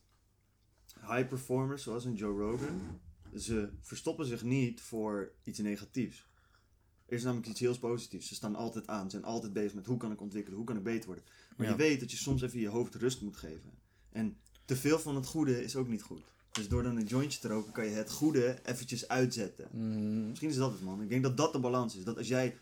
high 1.08 1.28
performers 1.28 1.84
zoals 1.84 2.06
een 2.06 2.16
Joe 2.16 2.40
Rogan, 2.40 3.02
ze 3.38 3.70
verstoppen 3.82 4.26
zich 4.26 4.44
niet 4.44 4.82
voor 4.82 5.32
iets 5.44 5.60
negatiefs. 5.60 6.30
Er 7.12 7.18
is 7.18 7.24
namelijk 7.24 7.48
iets 7.50 7.60
heel 7.60 7.80
positiefs. 7.80 8.28
Ze 8.28 8.36
staan 8.36 8.56
altijd 8.56 8.88
aan. 8.88 9.04
Ze 9.04 9.10
zijn 9.10 9.24
altijd 9.24 9.54
bezig 9.54 9.74
met 9.74 9.86
hoe 9.86 9.98
kan 9.98 10.12
ik 10.12 10.22
ontwikkelen, 10.22 10.58
hoe 10.58 10.68
kan 10.68 10.78
ik 10.78 10.84
beter 10.84 11.06
worden. 11.06 11.24
Maar 11.58 11.66
Ja. 11.68 11.72
je 11.72 11.78
weet 11.78 12.00
dat 12.00 12.12
je 12.12 12.18
soms 12.18 12.42
even 12.42 12.60
je 12.60 12.68
hoofd 12.68 12.96
rust 12.96 13.22
moet 13.22 13.38
geven. 13.38 13.72
En 14.12 14.38
te 14.66 14.76
veel 14.76 15.00
van 15.00 15.16
het 15.16 15.26
goede 15.26 15.64
is 15.64 15.76
ook 15.76 15.88
niet 15.88 16.02
goed. 16.02 16.24
Dus 16.52 16.68
door 16.68 16.84
dan 16.84 16.96
een 16.98 17.06
jointje 17.06 17.40
te 17.40 17.48
roken 17.48 17.72
kan 17.72 17.86
je 17.86 17.92
het 17.92 18.12
goede 18.12 18.60
eventjes 18.64 19.08
uitzetten. 19.08 19.68
Mm, 19.72 20.28
Misschien 20.28 20.50
is 20.50 20.56
dat 20.56 20.72
het 20.72 20.82
man. 20.82 21.02
Ik 21.02 21.10
denk 21.10 21.24
dat 21.24 21.38
dat 21.38 21.54
de 21.54 21.60
balans 21.60 21.96
is. 21.96 22.04
Dat 22.04 22.18
als 22.18 22.28
jij 22.28 22.58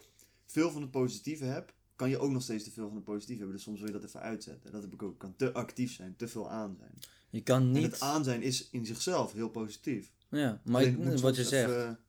veel 0.45 0.71
van 0.71 0.81
het 0.81 0.91
positieve 0.91 1.43
hebt, 1.43 1.73
kan 1.95 2.09
je 2.09 2.17
ook 2.19 2.31
nog 2.31 2.41
steeds 2.41 2.63
te 2.63 2.71
veel 2.71 2.87
van 2.87 2.95
het 2.95 3.05
positieve 3.05 3.37
hebben. 3.39 3.55
Dus 3.55 3.65
soms 3.65 3.79
wil 3.79 3.87
je 3.87 3.93
dat 3.93 4.03
even 4.03 4.19
uitzetten. 4.21 4.71
Dat 4.71 4.81
heb 4.81 4.93
ik 4.93 5.03
ook. 5.03 5.19
Kan 5.19 5.35
te 5.35 5.53
actief 5.53 5.93
zijn, 5.93 6.15
te 6.15 6.27
veel 6.27 6.49
aan 6.49 6.75
zijn. 6.79 6.93
je 7.29 7.41
kan 7.43 7.61
En 7.61 7.71
niet, 7.71 7.83
het 7.83 7.99
aan 7.99 8.23
zijn 8.23 8.41
is 8.41 8.69
in 8.69 8.85
zichzelf 8.85 9.33
heel 9.33 9.49
positief. 9.49 10.11
ja, 10.29 10.61
maar 10.65 10.83
ik- 10.83 10.97
wat 11.19 11.35
je 11.35 11.43
zegt, 11.43 11.69
even- 11.69 11.99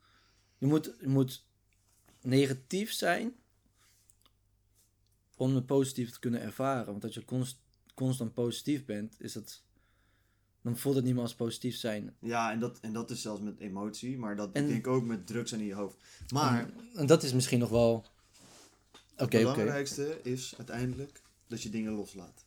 je 0.58 0.66
moet, 0.66 0.94
je 1.00 1.08
moet 1.08 1.48
negatief 2.22 2.92
zijn 2.92 3.32
om 5.36 5.54
het 5.54 5.66
positief 5.66 6.10
te 6.10 6.18
kunnen 6.18 6.40
ervaren. 6.40 6.86
Want 6.86 7.04
als 7.04 7.14
je 7.14 7.24
const- 7.24 7.60
constant 7.94 8.34
positief 8.34 8.84
bent, 8.84 9.14
is 9.18 9.34
het, 9.34 9.62
dan 10.62 10.76
voelt 10.76 10.96
het 10.96 11.04
niet 11.04 11.14
meer 11.14 11.22
als 11.22 11.34
positief 11.34 11.76
zijn. 11.76 12.14
Ja, 12.18 12.52
en 12.52 12.58
dat, 12.60 12.78
en 12.80 12.92
dat 12.92 13.10
is 13.10 13.22
zelfs 13.22 13.40
met 13.40 13.58
emotie. 13.60 14.18
Maar 14.18 14.36
dat 14.36 14.50
En- 14.52 14.66
denk 14.66 14.78
ik 14.78 14.86
ook 14.86 15.04
met 15.04 15.26
drugs 15.26 15.52
in 15.52 15.64
je 15.64 15.74
hoofd. 15.74 15.96
Maar 16.32 16.70
En 16.94 17.06
dat 17.06 17.22
is 17.22 17.32
misschien 17.32 17.58
nog 17.58 17.70
wel. 17.70 17.92
Oké, 17.92 18.04
het 19.16 19.22
oké. 19.34 19.38
belangrijkste 19.40 20.20
is 20.22 20.54
uiteindelijk 20.56 21.22
dat 21.46 21.62
je 21.62 21.70
dingen 21.70 21.92
loslaat. 21.92 22.44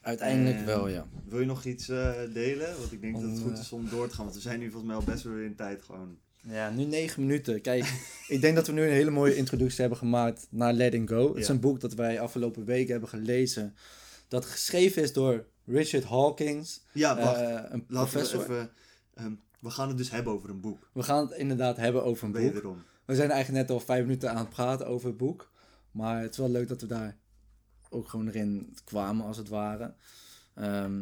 Uiteindelijk 0.00 0.56
En- 0.58 0.66
wel, 0.66 0.88
ja. 0.88 1.06
Wil 1.24 1.40
je 1.40 1.46
nog 1.46 1.64
iets 1.64 1.88
eh, 1.88 2.12
delen? 2.32 2.78
Want 2.78 2.92
ik 2.92 3.00
denk 3.00 3.14
dat 3.20 3.30
het 3.30 3.40
goed 3.40 3.52
eh, 3.52 3.58
is 3.60 3.72
om 3.72 3.88
door 3.88 4.08
te 4.08 4.14
gaan. 4.14 4.24
Want 4.24 4.36
we 4.36 4.42
zijn 4.42 4.58
nu 4.58 4.70
volgens 4.70 4.86
mij 4.92 4.96
al 5.00 5.04
best 5.12 5.22
wel 5.24 5.36
in 5.36 5.54
tijd 5.56 5.82
gewoon. 5.82 6.18
Ja, 6.48 6.70
nu 6.70 6.84
negen 6.84 7.20
minuten. 7.26 7.60
Kijk, 7.60 7.84
ik 8.28 8.40
denk 8.40 8.56
dat 8.56 8.66
we 8.66 8.72
nu 8.72 8.82
een 8.82 8.92
hele 8.92 9.10
mooie 9.10 9.36
introductie 9.36 9.80
hebben 9.80 9.98
gemaakt 9.98 10.46
naar 10.50 10.72
Letting 10.72 11.08
Go. 11.08 11.28
Het 11.28 11.36
is 11.36 11.48
een 11.48 11.60
boek 11.60 11.80
dat 11.80 11.94
wij 11.94 12.20
afgelopen 12.20 12.64
week 12.64 12.88
hebben 12.88 13.08
gelezen. 13.08 13.76
Dat 14.28 14.44
geschreven 14.44 15.02
is 15.02 15.12
door 15.12 15.44
Richard 15.64 16.04
Hawkins, 16.04 16.84
Ja, 16.92 17.16
wacht. 17.16 17.36
eh, 17.40 17.48
een 17.48 17.54
Laten 17.58 17.78
we 17.88 17.94
professor. 17.94 18.40
even... 18.42 18.70
ehm, 19.14 19.32
we 19.60 19.70
gaan 19.70 19.88
het 19.88 19.96
dus 19.98 20.10
hebben 20.10 20.32
over 20.32 20.50
een 20.50 20.60
boek. 20.60 20.90
We 20.92 21.02
gaan 21.02 21.28
het 21.28 21.38
inderdaad 21.38 21.76
hebben 21.76 22.04
over 22.04 22.24
een 22.24 22.32
boek. 22.32 22.40
Wederom. 22.42 22.82
We 23.04 23.14
zijn 23.14 23.30
eigenlijk 23.30 23.62
net 23.68 23.76
al 23.76 23.84
vijf 23.84 24.02
minuten 24.02 24.30
aan 24.30 24.36
het 24.36 24.48
praten 24.48 24.86
over 24.86 25.08
het 25.08 25.16
boek. 25.16 25.50
Maar 25.90 26.22
het 26.22 26.30
is 26.30 26.36
wel 26.38 26.50
leuk 26.50 26.68
dat 26.68 26.80
we 26.80 26.86
daar 26.86 27.16
ook 27.90 28.08
gewoon 28.08 28.28
erin 28.28 28.76
kwamen, 28.84 29.26
als 29.26 29.36
het 29.36 29.48
ware. 29.48 29.94
Ehm, 30.54 30.98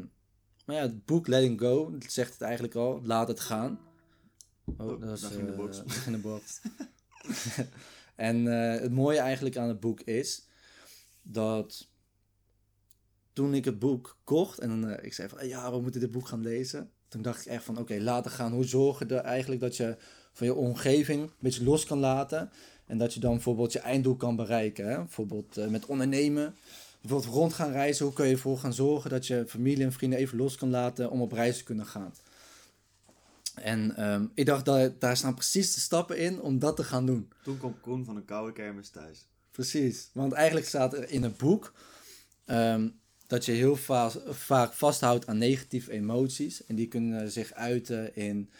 maar 0.66 0.76
ja, 0.76 0.82
het 0.82 1.04
boek 1.04 1.26
Letting 1.26 1.60
Go, 1.60 1.90
dat 1.98 2.12
zegt 2.12 2.32
het 2.32 2.40
eigenlijk 2.40 2.74
al. 2.74 3.00
Laat 3.04 3.28
het 3.28 3.40
gaan. 3.40 3.78
Oh, 4.64 4.86
Oh, 4.86 5.00
dat 5.00 5.18
is 5.18 5.24
ging 5.24 5.46
de 5.46 5.52
eh, 5.52 5.58
box. 5.58 5.76
daar 5.76 5.90
ging 5.90 6.16
de 6.16 6.22
box. 6.22 6.60
en 8.28 8.46
eh, 8.46 8.80
het 8.80 8.92
mooie 8.92 9.18
eigenlijk 9.18 9.56
aan 9.56 9.68
het 9.68 9.80
boek 9.80 10.00
is 10.00 10.46
dat 11.22 11.88
toen 13.32 13.54
ik 13.54 13.64
het 13.64 13.78
boek 13.78 14.16
kocht 14.24 14.58
en 14.58 14.98
eh, 14.98 15.04
ik 15.04 15.12
zei 15.12 15.28
van 15.28 15.48
ja, 15.48 15.70
we 15.70 15.80
moeten 15.80 16.00
dit 16.00 16.10
boek 16.10 16.28
gaan 16.28 16.42
lezen. 16.42 16.90
Toen 17.08 17.22
dacht 17.22 17.46
ik 17.46 17.52
echt 17.52 17.64
van 17.64 17.78
oké, 17.78 17.98
laten 18.00 18.30
gaan. 18.30 18.52
Hoe 18.52 18.64
zorgen 18.64 19.10
er 19.10 19.18
eigenlijk 19.18 19.60
dat 19.60 19.76
je 19.76 19.96
van 20.32 20.46
je 20.46 20.54
omgeving 20.54 21.22
een 21.22 21.30
beetje 21.38 21.64
los 21.64 21.84
kan 21.84 21.98
laten. 21.98 22.50
En 22.86 22.98
dat 22.98 23.14
je 23.14 23.20
dan 23.20 23.32
bijvoorbeeld 23.32 23.72
je 23.72 23.78
einddoel 23.78 24.16
kan 24.16 24.36
bereiken. 24.36 24.88
Hè? 24.88 24.96
Bijvoorbeeld 24.96 25.56
eh, 25.56 25.66
met 25.66 25.86
ondernemen. 25.86 26.54
Bijvoorbeeld 27.00 27.34
rond 27.34 27.52
gaan 27.52 27.72
reizen. 27.72 28.04
Hoe 28.04 28.14
kun 28.14 28.26
je 28.26 28.32
ervoor 28.32 28.58
gaan 28.58 28.74
zorgen 28.74 29.10
dat 29.10 29.26
je 29.26 29.44
familie 29.46 29.84
en 29.84 29.92
vrienden 29.92 30.18
even 30.18 30.38
los 30.38 30.56
kan 30.56 30.70
laten 30.70 31.10
om 31.10 31.20
op 31.20 31.32
reis 31.32 31.58
te 31.58 31.64
kunnen 31.64 31.86
gaan. 31.86 32.14
En 33.54 33.96
ehm, 33.96 34.26
ik 34.34 34.46
dacht, 34.46 34.64
dat, 34.64 35.00
daar 35.00 35.16
staan 35.16 35.34
precies 35.34 35.74
de 35.74 35.80
stappen 35.80 36.18
in 36.18 36.40
om 36.40 36.58
dat 36.58 36.76
te 36.76 36.84
gaan 36.84 37.06
doen. 37.06 37.28
Toen 37.42 37.58
kwam 37.58 37.80
Koen 37.80 38.04
van 38.04 38.16
een 38.16 38.24
koude 38.24 38.52
kermis 38.52 38.88
thuis. 38.88 39.26
Precies. 39.50 40.10
Want 40.12 40.32
eigenlijk 40.32 40.66
staat 40.66 40.92
er 40.94 41.10
in 41.10 41.22
het 41.22 41.36
boek 41.36 41.72
ehm, 42.44 42.88
dat 43.26 43.44
je 43.44 43.52
heel 43.52 43.76
va- 43.76 44.10
vaak 44.28 44.72
vasthoudt 44.72 45.26
aan 45.26 45.38
negatieve 45.38 45.90
emoties. 45.92 46.66
En 46.66 46.74
die 46.74 46.88
kunnen 46.88 47.30
zich 47.30 47.52
uiten 47.52 48.16
in 48.16 48.50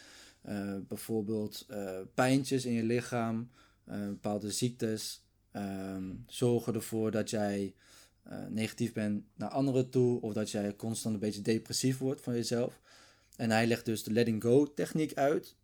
eh, 0.41 0.73
bijvoorbeeld 0.87 1.65
eh, 1.67 1.89
pijntjes 2.13 2.65
in 2.65 2.73
je 2.73 2.83
lichaam, 2.83 3.49
eh, 3.83 3.99
bepaalde 3.99 4.51
ziektes. 4.51 5.23
ehm, 5.51 6.03
zorgen 6.27 6.73
ervoor 6.73 7.11
dat 7.11 7.29
jij 7.29 7.73
negatief 8.49 8.93
bent 8.93 9.23
naar 9.35 9.49
anderen 9.49 9.89
toe. 9.89 10.21
Of 10.21 10.33
dat 10.33 10.51
jij 10.51 10.75
constant 10.75 11.13
een 11.13 11.19
beetje 11.19 11.41
depressief 11.41 11.97
wordt 11.97 12.21
van 12.21 12.33
jezelf. 12.33 12.79
En 13.37 13.49
hij 13.49 13.67
legt 13.67 13.85
dus 13.85 14.03
de 14.03 14.11
letting 14.11 14.43
go 14.43 14.73
techniek 14.73 15.13
uit. 15.13 15.57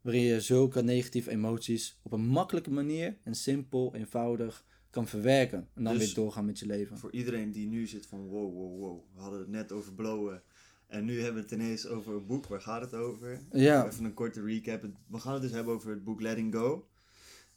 Waarin 0.00 0.22
je 0.22 0.40
zulke 0.40 0.82
negatieve 0.82 1.30
emoties 1.30 1.98
op 2.02 2.12
een 2.12 2.26
makkelijke 2.26 2.70
manier 2.70 3.18
en 3.22 3.34
simpel, 3.34 3.94
eenvoudig 3.94 4.64
kan 4.90 5.06
verwerken. 5.06 5.68
En 5.74 5.84
dan 5.84 5.94
Dus- 5.94 6.04
weer 6.04 6.14
doorgaan 6.14 6.44
met 6.44 6.58
je 6.58 6.66
leven. 6.66 6.98
Voor 6.98 7.12
iedereen 7.12 7.52
die 7.52 7.66
nu 7.66 7.86
zit 7.86 8.06
van 8.06 8.26
wow, 8.26 8.52
wow, 8.54 8.78
wow. 8.80 9.00
We 9.14 9.20
hadden 9.20 9.40
het 9.40 9.48
net 9.48 9.72
over 9.72 9.92
blowen. 9.94 10.42
En 10.86 11.04
nu 11.04 11.14
hebben 11.20 11.34
we 11.34 11.40
het 11.40 11.50
ineens 11.60 11.86
over 11.86 12.14
een 12.14 12.26
boek. 12.26 12.46
Waar 12.46 12.60
gaat 12.60 12.80
het 12.80 12.94
over? 12.94 13.40
Ja. 13.52 13.86
Even 13.86 14.04
een 14.04 14.14
korte 14.14 14.42
recap. 14.42 14.82
We 15.08 15.18
gaan 15.18 15.32
het 15.32 15.42
dus 15.42 15.50
hebben 15.50 15.74
over 15.74 15.90
het 15.90 16.04
boek 16.04 16.20
Letting 16.20 16.54
Go. 16.54 16.88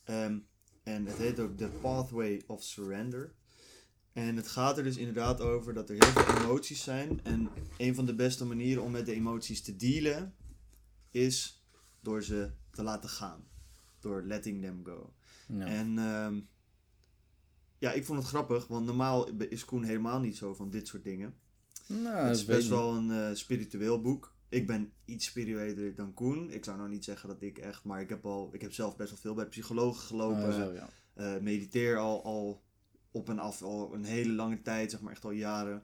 Ehm, 0.03 0.39
en 0.83 1.05
het 1.05 1.17
heet 1.17 1.39
ook 1.39 1.57
The 1.57 1.69
Pathway 1.81 2.41
of 2.47 2.63
Surrender. 2.63 3.33
En 4.13 4.35
het 4.35 4.47
gaat 4.47 4.77
er 4.77 4.83
dus 4.83 4.97
inderdaad 4.97 5.41
over 5.41 5.73
dat 5.73 5.89
er 5.89 5.95
heel 5.99 6.23
veel 6.23 6.43
emoties 6.43 6.83
zijn. 6.83 7.19
En 7.23 7.49
een 7.77 7.95
van 7.95 8.05
de 8.05 8.15
beste 8.15 8.45
manieren 8.45 8.83
om 8.83 8.91
met 8.91 9.05
de 9.05 9.13
emoties 9.13 9.61
te 9.61 9.75
dealen 9.75 10.35
is 11.11 11.63
door 12.01 12.23
ze 12.23 12.51
te 12.71 12.83
laten 12.83 13.09
gaan. 13.09 13.47
Door 13.99 14.21
letting 14.21 14.61
them 14.61 14.81
go. 14.83 15.13
Ja. 15.47 15.65
En 15.65 15.97
ehm, 15.97 16.39
ja, 17.77 17.91
ik 17.91 18.05
vond 18.05 18.19
het 18.19 18.27
grappig, 18.27 18.67
want 18.67 18.85
normaal 18.85 19.29
is 19.29 19.65
Koen 19.65 19.83
helemaal 19.83 20.19
niet 20.19 20.37
zo 20.37 20.53
van 20.53 20.69
dit 20.69 20.87
soort 20.87 21.03
dingen. 21.03 21.35
nou, 21.87 22.27
het 22.27 22.37
is 22.37 22.45
best 22.45 22.67
wel 22.67 22.93
een 22.93 23.11
eh, 23.11 23.35
spiritueel 23.35 24.01
boek. 24.01 24.33
Ik 24.49 24.67
ben 24.67 24.91
iets 25.05 25.25
spiritueler 25.25 25.95
dan 25.95 26.13
Koen. 26.13 26.51
Ik 26.51 26.63
zou 26.63 26.77
nou 26.77 26.89
niet 26.89 27.03
zeggen 27.03 27.29
dat 27.29 27.41
ik 27.41 27.57
echt, 27.57 27.83
maar 27.83 28.01
ik 28.01 28.09
heb, 28.09 28.25
al, 28.25 28.49
ik 28.53 28.61
heb 28.61 28.73
zelf 28.73 28.95
best 28.95 29.09
wel 29.09 29.19
veel 29.19 29.33
bij 29.33 29.45
psychologen 29.45 30.01
gelopen. 30.01 30.53
Zo, 30.53 30.73
ja. 30.73 30.89
Eh, 31.13 31.41
mediteer 31.41 31.97
al, 31.97 32.23
al 32.23 32.61
op 33.11 33.29
en 33.29 33.39
af 33.39 33.61
al 33.61 33.93
een 33.93 34.03
hele 34.03 34.33
lange 34.33 34.61
tijd, 34.61 34.91
zeg 34.91 35.01
maar 35.01 35.11
echt 35.11 35.23
al 35.25 35.31
jaren. 35.31 35.83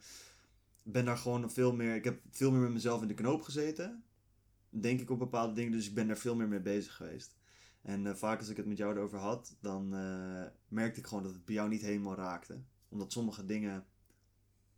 Ben 0.84 1.05
daar 1.05 1.17
gewoon 1.17 1.51
veel 1.51 1.74
meer, 1.75 1.96
ik 1.96 2.03
heb 2.03 2.22
veel 2.32 2.51
meer 2.51 2.62
met 2.62 2.74
mezelf 2.74 3.01
in 3.01 3.08
de 3.08 3.13
knoop 3.13 3.41
gezeten. 3.41 4.03
Denk 4.70 5.00
ik 5.01 5.10
op 5.10 5.20
bepaalde 5.20 5.53
dingen, 5.53 5.72
dus 5.72 5.88
ik 5.88 5.94
ben 5.94 6.08
daar 6.08 6.17
veel 6.17 6.36
meer 6.36 6.48
mee 6.48 6.60
bezig 6.62 6.96
geweest. 6.96 7.36
En 7.82 8.08
eh, 8.08 8.13
vaak 8.13 8.39
als 8.39 8.50
ik 8.50 8.58
het 8.58 8.65
met 8.65 8.77
jou 8.77 8.96
erover 8.96 9.17
had, 9.20 9.55
dan 9.60 9.94
eh, 9.96 10.44
merkte 10.67 11.00
ik 11.00 11.08
gewoon 11.08 11.24
dat 11.24 11.34
het 11.34 11.46
bij 11.46 11.55
jou 11.55 11.70
niet 11.70 11.82
helemaal 11.82 12.15
raakte. 12.15 12.58
Omdat 12.89 13.12
sommige 13.12 13.46
dingen 13.46 13.86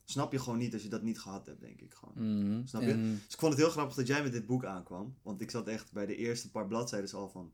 snap 0.06 0.32
je 0.32 0.39
gewoon 0.39 0.58
niet 0.58 0.74
als 0.74 0.84
je 0.84 0.89
dat 0.89 1.01
niet 1.04 1.20
gehad 1.20 1.46
hebt, 1.46 1.62
denk 1.62 1.82
ik 1.82 1.94
gewoon. 1.94 2.13
Mhm. 2.39 2.68
Snap 2.68 2.82
je? 2.82 2.92
En- 2.92 3.12
Dus 3.25 3.34
ik 3.34 3.39
vond 3.39 3.54
het 3.54 3.62
heel 3.62 3.72
grappig 3.72 3.96
dat 3.96 4.08
jij 4.08 4.24
met 4.24 4.32
dit 4.32 4.46
boek 4.46 4.66
aankwam. 4.66 5.16
Want 5.22 5.42
ik 5.42 5.51
zat 5.51 5.68
echt 5.68 5.92
bij 5.92 6.06
de 6.06 6.16
eerste 6.16 6.51
paar 6.51 6.68
bladzijden 6.68 7.12
al 7.18 7.30
van... 7.30 7.51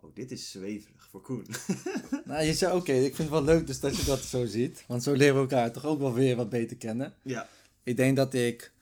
Oh, 0.00 0.14
dit 0.14 0.30
is 0.30 0.50
zweverig 0.50 1.08
voor 1.10 1.20
Koen. 1.20 1.46
nou, 2.24 2.44
je 2.44 2.54
zei 2.54 2.76
oké, 2.76 2.92
ik 2.92 3.14
vind 3.14 3.18
het 3.18 3.28
wel 3.28 3.44
leuk 3.44 3.66
dus 3.66 3.80
dat 3.80 3.96
je 3.96 4.04
dat 4.04 4.20
zo 4.20 4.46
ziet. 4.46 4.84
Want 4.86 5.02
zo 5.02 5.12
leren 5.12 5.34
we 5.34 5.40
elkaar 5.40 5.72
toch 5.72 5.84
ook 5.84 5.98
wel 5.98 6.14
weer 6.14 6.36
wat 6.36 6.48
beter 6.48 6.76
kennen. 6.76 7.14
ja, 7.22 7.48
Ik 7.82 7.96
denk 7.96 8.16
dat 8.16 8.34
ik 8.34 8.72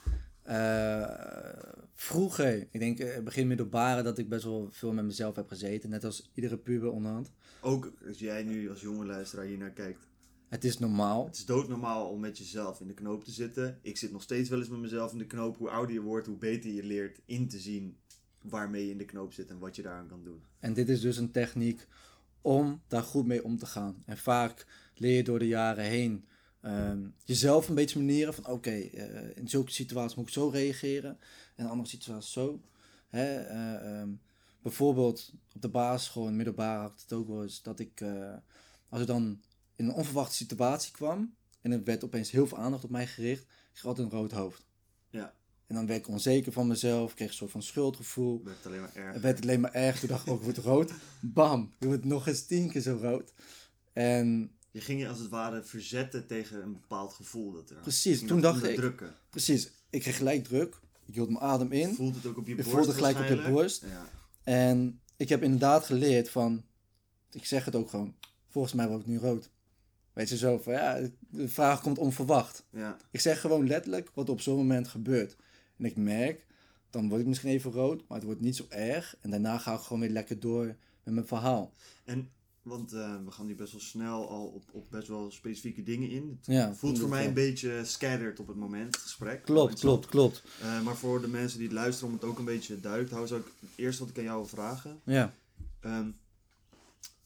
eh, 0.42 1.08
vroeger, 1.94 2.66
ik 2.70 2.80
denk 2.80 2.98
eh, 2.98 3.22
begin 3.22 3.46
middelbare, 3.46 4.02
dat 4.02 4.18
ik 4.18 4.28
best 4.28 4.44
wel 4.44 4.68
veel 4.70 4.92
met 4.92 5.04
mezelf 5.04 5.36
heb 5.36 5.48
gezeten. 5.48 5.90
Net 5.90 6.04
als 6.04 6.30
iedere 6.34 6.58
puber 6.58 6.90
onderhand. 6.90 7.30
ook 7.60 7.92
als 8.08 8.18
jij 8.18 8.42
nu 8.42 8.70
als 8.70 8.80
jonge 8.80 9.04
luisteraar 9.04 9.44
hier 9.44 9.58
naar 9.58 9.70
kijkt. 9.72 10.06
Het 10.48 10.64
is 10.64 10.78
normaal. 10.78 11.24
Het 11.26 11.36
is 11.36 11.44
doodnormaal 11.44 12.08
om 12.08 12.20
met 12.20 12.38
jezelf 12.38 12.80
in 12.80 12.86
de 12.86 12.94
knoop 12.94 13.24
te 13.24 13.30
zitten. 13.30 13.78
Ik 13.82 13.96
zit 13.96 14.12
nog 14.12 14.22
steeds 14.22 14.48
wel 14.48 14.58
eens 14.58 14.68
met 14.68 14.78
mezelf 14.80 15.12
in 15.12 15.18
de 15.18 15.26
knoop. 15.26 15.56
Hoe 15.56 15.70
ouder 15.70 15.94
je 15.94 16.00
wordt, 16.00 16.26
hoe 16.26 16.36
beter 16.36 16.70
je 16.70 16.82
leert 16.82 17.20
in 17.24 17.48
te 17.48 17.58
zien 17.58 17.96
waarmee 18.48 18.84
je 18.84 18.90
in 18.90 18.98
de 18.98 19.04
knoop 19.04 19.32
zit 19.32 19.50
en 19.50 19.58
wat 19.58 19.76
je 19.76 19.82
daaraan 19.82 20.08
kan 20.08 20.24
doen. 20.24 20.42
En 20.58 20.74
dit 20.74 20.88
is 20.88 21.00
dus 21.00 21.16
een 21.16 21.30
techniek 21.30 21.86
om 22.40 22.82
daar 22.88 23.02
goed 23.02 23.26
mee 23.26 23.44
om 23.44 23.58
te 23.58 23.66
gaan. 23.66 24.02
En 24.04 24.16
vaak 24.16 24.66
leer 24.94 25.16
je 25.16 25.24
door 25.24 25.38
de 25.38 25.48
jaren 25.48 25.84
heen 25.84 26.28
ehm, 26.60 27.08
jezelf 27.24 27.68
een 27.68 27.74
beetje 27.74 27.98
manieren 27.98 28.34
van 28.34 28.46
oké, 28.46 28.70
eh, 28.70 29.36
in 29.36 29.48
zulke 29.48 29.72
situaties 29.72 30.16
moet 30.16 30.26
ik 30.26 30.32
zo 30.32 30.48
reageren. 30.48 31.18
En 31.54 31.64
in 31.64 31.70
andere 31.70 31.88
situaties 31.88 32.32
zo. 32.32 32.62
Hè, 33.08 33.40
eh, 33.40 34.00
ehm, 34.00 34.10
bijvoorbeeld 34.62 35.32
op 35.54 35.62
de 35.62 35.68
basisschool 35.68 36.26
en 36.26 36.36
middelbare 36.36 36.80
had 36.80 36.92
ik 36.92 37.00
het 37.00 37.12
ook 37.12 37.28
wel 37.28 37.42
eens 37.42 37.62
dat 37.62 37.78
ik, 37.78 38.00
eh, 38.00 38.34
als 38.88 39.00
ik 39.00 39.06
dan 39.06 39.42
in 39.76 39.84
een 39.84 39.94
onverwachte 39.94 40.34
situatie 40.34 40.92
kwam 40.92 41.34
en 41.60 41.72
er 41.72 41.84
werd 41.84 42.04
opeens 42.04 42.30
heel 42.30 42.46
veel 42.46 42.58
aandacht 42.58 42.84
op 42.84 42.90
mij 42.90 43.06
gericht, 43.06 43.42
ik 43.42 43.80
had 43.80 43.84
altijd 43.84 44.12
een 44.12 44.18
rood 44.18 44.32
hoofd. 44.32 44.66
Ja. 45.10 45.34
En 45.66 45.74
dan 45.74 45.86
werd 45.86 45.98
ik 45.98 46.08
onzeker 46.08 46.52
van 46.52 46.66
mezelf, 46.66 47.14
kreeg 47.14 47.28
een 47.28 47.34
soort 47.34 47.50
van 47.50 47.62
schuldgevoel. 47.62 48.34
Het 48.36 48.44
werd 48.44 48.66
alleen 48.66 48.80
maar 48.80 48.94
erg. 48.94 49.12
Het 49.12 49.22
werd 49.22 49.42
alleen 49.42 49.60
maar 49.60 49.72
erg. 49.72 49.98
Toen 49.98 50.08
dacht 50.08 50.26
ik 50.26 50.32
ook, 50.32 50.38
ik 50.38 50.44
word 50.44 50.56
rood. 50.58 50.92
Bam, 51.20 51.72
je 51.78 51.86
wordt 51.86 52.04
nog 52.04 52.26
eens 52.28 52.46
tien 52.46 52.70
keer 52.70 52.80
zo 52.80 52.98
rood. 53.00 53.32
En 53.92 54.50
Je 54.70 54.80
ging 54.80 55.00
je 55.00 55.08
als 55.08 55.18
het 55.18 55.28
ware 55.28 55.62
verzetten 55.62 56.26
tegen 56.26 56.62
een 56.62 56.72
bepaald 56.72 57.12
gevoel 57.14 57.52
dat 57.52 57.70
er 57.70 57.76
Precies, 57.76 58.26
toen 58.26 58.40
dacht 58.40 58.64
ik- 58.64 58.92
precies, 59.30 59.70
ik 59.90 60.00
kreeg 60.00 60.16
gelijk 60.16 60.44
druk. 60.44 60.80
Ik 61.06 61.14
hield 61.14 61.28
mijn 61.28 61.40
adem 61.44 61.72
in. 61.72 61.94
Voelt 61.94 62.14
het 62.14 62.26
ook 62.26 62.36
op 62.36 62.44
je 62.46 62.50
Je 62.56 62.62
borst 62.62 62.70
voelde 62.70 62.92
gelijk 62.92 63.18
op 63.18 63.26
je 63.26 63.50
borst. 63.50 63.82
Ja. 63.82 64.08
En 64.44 65.00
ik 65.16 65.28
heb 65.28 65.42
inderdaad 65.42 65.84
geleerd 65.84 66.30
van, 66.30 66.64
ik 67.30 67.44
zeg 67.44 67.64
het 67.64 67.74
ook 67.74 67.90
gewoon, 67.90 68.14
volgens 68.48 68.74
mij 68.74 68.88
word 68.88 69.00
ik 69.00 69.06
nu 69.06 69.18
rood. 69.18 69.50
Weet 70.12 70.28
je 70.28 70.36
zo 70.36 70.58
van, 70.58 70.72
ja, 70.72 71.08
de 71.18 71.48
vraag 71.48 71.80
komt 71.82 71.98
onverwacht. 71.98 72.64
ja. 72.70 72.96
Ik 73.10 73.20
zeg 73.20 73.40
gewoon 73.40 73.66
letterlijk 73.66 74.10
wat 74.14 74.26
er 74.26 74.32
op 74.32 74.40
zo'n 74.40 74.56
moment 74.56 74.88
gebeurt. 74.88 75.36
En 75.78 75.84
ik 75.84 75.96
merk, 75.96 76.46
dan 76.90 77.08
word 77.08 77.20
ik 77.20 77.26
misschien 77.26 77.50
even 77.50 77.70
rood, 77.70 78.02
maar 78.08 78.16
het 78.18 78.26
wordt 78.26 78.40
niet 78.40 78.56
zo 78.56 78.66
erg. 78.68 79.16
En 79.20 79.30
daarna 79.30 79.58
ga 79.58 79.74
ik 79.74 79.80
gewoon 79.80 80.00
weer 80.00 80.10
lekker 80.10 80.40
door 80.40 80.64
met 81.02 81.14
mijn 81.14 81.26
verhaal. 81.26 81.72
En, 82.04 82.30
want 82.62 82.92
eh, 82.92 83.16
we 83.24 83.30
gaan 83.30 83.46
nu 83.46 83.54
best 83.54 83.72
wel 83.72 83.80
snel 83.80 84.28
al 84.28 84.46
op, 84.46 84.64
op 84.72 84.90
best 84.90 85.08
wel 85.08 85.30
specifieke 85.30 85.82
dingen 85.82 86.10
in. 86.10 86.28
Het 86.36 86.46
Ja, 86.54 86.74
voelt 86.74 86.98
voor 86.98 87.08
mij 87.08 87.26
een 87.26 87.34
beetje. 87.34 87.84
scattered 87.84 88.40
op 88.40 88.46
het 88.46 88.56
moment, 88.56 88.94
het 88.94 89.02
gesprek. 89.02 89.42
Klopt, 89.44 89.80
klopt, 89.80 90.06
klopt. 90.06 90.42
Eh, 90.60 90.82
maar 90.82 90.96
voor 90.96 91.20
de 91.20 91.28
mensen 91.28 91.58
die 91.58 91.66
het 91.68 91.76
luisteren, 91.76 92.08
om 92.08 92.14
het 92.14 92.24
ook 92.24 92.38
een 92.38 92.44
beetje 92.44 92.80
duidelijk 92.80 93.10
te 93.12 93.16
houden, 93.18 93.36
zou 93.36 93.48
ik 93.48 93.68
eerst 93.74 93.98
wat 93.98 94.08
ik 94.08 94.18
aan 94.18 94.24
jou 94.24 94.36
wil 94.36 94.46
vragen. 94.48 95.00
Ja. 95.04 95.34
Ehm, 95.80 96.10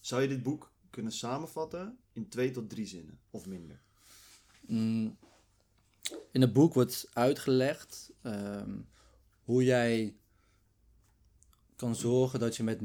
zou 0.01 0.23
je 0.23 0.29
dit 0.29 0.43
boek 0.43 0.71
kunnen 0.91 1.13
samenvatten 1.13 1.97
in 2.13 2.29
twee 2.29 2.51
tot 2.51 2.71
drie 2.71 2.87
zinnen, 2.87 3.19
of 3.31 3.47
minder? 3.47 3.81
Mm, 4.61 5.17
in 6.33 6.41
het 6.41 6.53
boek 6.53 6.75
wordt 6.75 7.09
uitgelegd 7.13 8.13
ehm, 8.23 8.79
hoe 9.43 9.65
jij 9.65 10.17
kan 11.77 11.95
zorgen 11.95 12.41
dat 12.41 12.57
je 12.57 12.63
met 12.63 12.81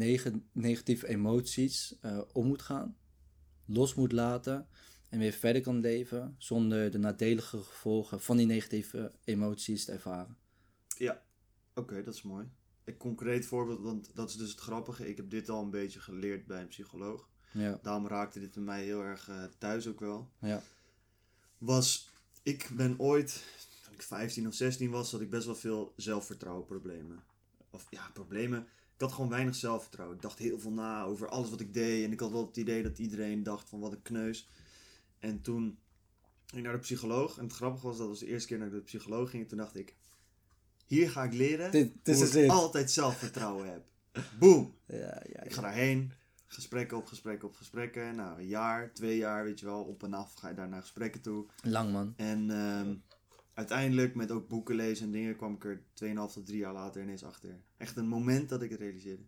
negatieve 0.52 1.08
emoties 1.08 1.98
eh, 2.02 2.22
om 2.34 2.48
moet 2.48 2.62
gaan, 2.62 2.98
los 3.66 3.94
moet 3.94 4.12
laten 4.12 4.68
en 5.10 5.20
weer 5.20 5.32
verder 5.32 5.62
kan 5.62 5.80
leven 5.80 6.36
zonder 6.38 6.92
de 6.92 6.98
nadelige 6.98 7.58
gevolgen 7.58 8.22
van 8.22 8.38
die 8.38 8.46
negatieve 8.46 9.12
emoties 9.24 9.86
te 9.86 9.92
ervaren. 9.92 10.38
Ja, 10.98 11.24
oké, 11.74 12.04
dat 12.04 12.14
is 12.14 12.22
mooi. 12.22 12.50
een 12.84 12.98
concreet 12.98 13.46
voorbeeld, 13.46 13.82
want 13.82 14.16
dat 14.16 14.30
is 14.30 14.36
dus 14.36 14.50
het 14.50 14.60
grappige. 14.60 15.10
Ik 15.10 15.18
heb 15.18 15.30
dit 15.30 15.50
al 15.50 15.64
een 15.64 15.70
beetje 15.70 16.00
geleerd 16.00 16.46
bij 16.46 16.62
een 16.62 16.68
psycholoog. 16.68 17.30
Ja. 17.52 17.80
Daarom 17.82 18.08
raakte 18.08 18.40
dit 18.40 18.54
bij 18.54 18.64
mij 18.64 18.84
heel 18.84 19.02
erg 19.02 19.30
eh, 19.30 19.44
thuis 19.58 19.88
ook 19.88 20.00
wel. 20.00 20.32
Ja. 20.40 20.62
Was, 21.58 22.10
ik 22.46 22.70
ben 22.74 23.00
ooit, 23.00 23.44
toen 23.84 23.94
ik 23.94 24.02
15 24.02 24.48
of 24.48 24.54
16 24.54 24.90
was, 24.90 25.12
had 25.12 25.22
ik 25.22 25.30
best 25.30 25.46
wel 25.46 25.56
veel 25.56 25.94
zelfvertrouwenproblemen. 25.96 27.24
Of 27.70 27.86
ja, 27.90 28.10
problemen. 28.14 28.60
Ik 28.96 29.02
had 29.02 29.12
gewoon 29.12 29.30
weinig 29.30 29.56
zelfvertrouwen. 29.56 30.16
Ik 30.16 30.22
dacht 30.22 30.40
heel 30.40 30.60
veel 30.60 30.72
na 30.72 31.04
over 31.04 31.30
alles 31.30 31.50
wat 31.50 31.60
ik 31.60 31.74
deed. 31.74 32.06
En 32.06 32.12
ik 32.12 32.20
had 32.20 32.32
wel 32.32 32.46
het 32.46 32.58
idee 32.58 32.84
dat 32.84 33.00
iedereen 33.00 33.44
dacht 33.44 33.70
van 33.70 33.80
wat 33.80 33.92
een 33.92 34.02
kneus. 34.02 34.48
En 35.20 35.42
toen 35.42 35.78
ging 36.46 36.58
ik 36.58 36.64
naar 36.64 36.74
de 36.74 36.80
psycholoog. 36.80 37.38
En 37.38 37.44
het 37.44 37.54
grappige 37.54 37.88
was, 37.88 37.98
dat 37.98 38.08
was 38.08 38.20
de 38.20 38.26
eerste 38.26 38.48
keer 38.48 38.58
dat 38.58 38.66
ik 38.68 38.72
naar 38.74 38.82
de 38.82 38.88
psycholoog 38.88 39.30
ging. 39.30 39.44
En 39.44 39.50
toen 39.50 39.58
dacht 39.58 39.76
ik, 39.76 39.96
hier 40.86 41.10
ga 41.10 41.24
ik 41.24 41.34
leren 41.34 41.72
Dit- 41.72 41.94
hoe 42.04 42.44
ik 42.44 42.50
altijd 42.52 42.92
zelfvertrouwen 42.92 43.72
heb. 43.72 43.86
Boom! 44.40 44.76
Ja, 44.88 45.24
ja, 45.34 45.42
Ik 45.44 45.54
ga 45.54 45.62
daarheen, 45.62 46.12
gesprekken 46.48 46.98
op 46.98 47.06
gesprekken 47.06 47.48
op 47.48 47.56
gesprekken. 47.56 48.16
Nou, 48.16 48.40
een 48.40 48.48
jaar, 48.48 48.94
twee 48.94 49.18
jaar, 49.18 49.44
weet 49.44 49.60
je 49.60 49.66
wel, 49.66 49.84
op 49.84 50.04
en 50.04 50.14
af 50.14 50.34
ga 50.34 50.50
je 50.50 50.56
daar 50.56 50.70
naar 50.70 50.82
gesprekken 50.82 51.22
toe. 51.22 51.46
Lang 51.64 51.92
man. 51.92 52.14
En 52.18 52.50
ehm, 52.50 52.96
uiteindelijk, 53.54 54.16
met 54.16 54.32
ook 54.32 54.48
boeken 54.48 54.76
lezen 54.76 55.06
en 55.06 55.12
dingen, 55.12 55.36
kwam 55.36 55.54
ik 55.54 55.66
er 55.66 55.84
2,5 55.94 56.34
tot 56.34 56.46
3 56.46 56.58
jaar 56.58 56.74
later 56.74 57.02
ineens 57.02 57.24
achter. 57.24 57.62
Echt 57.78 57.98
een 57.98 58.08
moment 58.08 58.50
dat 58.50 58.62
ik 58.62 58.70
het 58.70 58.80
realiseerde. 58.80 59.24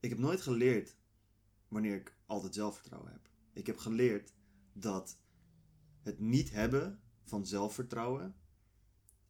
Ik 0.00 0.08
heb 0.08 0.18
nooit 0.18 0.40
geleerd 0.40 0.96
wanneer 1.68 1.94
ik 1.94 2.16
altijd 2.26 2.54
zelfvertrouwen 2.54 3.12
heb. 3.12 3.28
Ik 3.52 3.66
heb 3.66 3.78
geleerd 3.78 4.32
dat 4.72 5.18
het 6.02 6.18
niet 6.18 6.50
hebben 6.50 7.00
van 7.24 7.46
zelfvertrouwen 7.46 8.34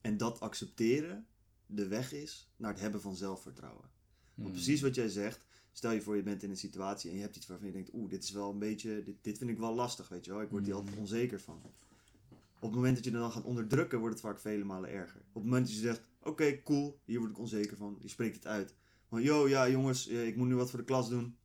en 0.00 0.16
dat 0.16 0.40
accepteren 0.40 1.26
de 1.66 1.88
weg 1.88 2.12
is 2.12 2.52
naar 2.56 2.70
het 2.70 2.80
hebben 2.80 3.00
van 3.00 3.16
zelfvertrouwen. 3.16 3.90
Hmm. 4.34 4.42
Want 4.42 4.54
precies 4.54 4.80
wat 4.80 4.94
jij 4.94 5.08
zegt, 5.08 5.46
stel 5.72 5.90
je 5.92 6.00
voor 6.02 6.16
je 6.16 6.22
bent 6.22 6.42
in 6.42 6.50
een 6.50 6.56
situatie 6.56 7.10
en 7.10 7.16
je 7.16 7.22
hebt 7.22 7.36
iets 7.36 7.46
waarvan 7.46 7.66
je 7.66 7.72
denkt, 7.72 7.90
oeh, 7.92 8.10
dit 8.10 8.22
is 8.24 8.30
wel 8.30 8.50
een 8.50 8.58
beetje, 8.58 9.02
dit, 9.02 9.14
dit 9.20 9.38
vind 9.38 9.50
ik 9.50 9.58
wel 9.58 9.74
lastig, 9.74 10.08
weet 10.08 10.24
je 10.24 10.30
wel, 10.32 10.42
ik 10.42 10.50
word 10.50 10.64
hier 10.64 10.74
Mm. 10.74 10.80
altijd 10.80 10.98
onzeker 10.98 11.40
van. 11.40 11.62
Op 12.62 12.68
het 12.68 12.74
moment 12.74 12.94
dat 12.96 13.04
je 13.04 13.10
er 13.10 13.18
dan 13.18 13.32
gaat 13.32 13.44
onderdrukken, 13.44 13.98
wordt 13.98 14.14
het 14.14 14.24
vaak 14.24 14.40
vele 14.40 14.64
malen 14.64 14.90
erger. 14.90 15.20
Op 15.20 15.34
het 15.34 15.44
moment 15.44 15.66
dat 15.66 15.74
je 15.74 15.80
zegt, 15.80 16.02
oké, 16.22 16.62
cool, 16.62 16.98
hier 17.04 17.18
word 17.18 17.30
ik 17.30 17.38
onzeker 17.38 17.76
van, 17.76 17.96
je 18.00 18.08
spreekt 18.08 18.34
het 18.34 18.46
uit. 18.46 18.74
Van, 19.08 19.22
yo, 19.22 19.48
ja 19.48 19.68
jongens, 19.68 20.08
eh, 20.08 20.26
ik 20.26 20.36
moet 20.36 20.48
nu 20.48 20.54
wat 20.54 20.70
voor 20.70 20.78
de 20.78 20.84
klas 20.84 21.08
doen. 21.08 21.36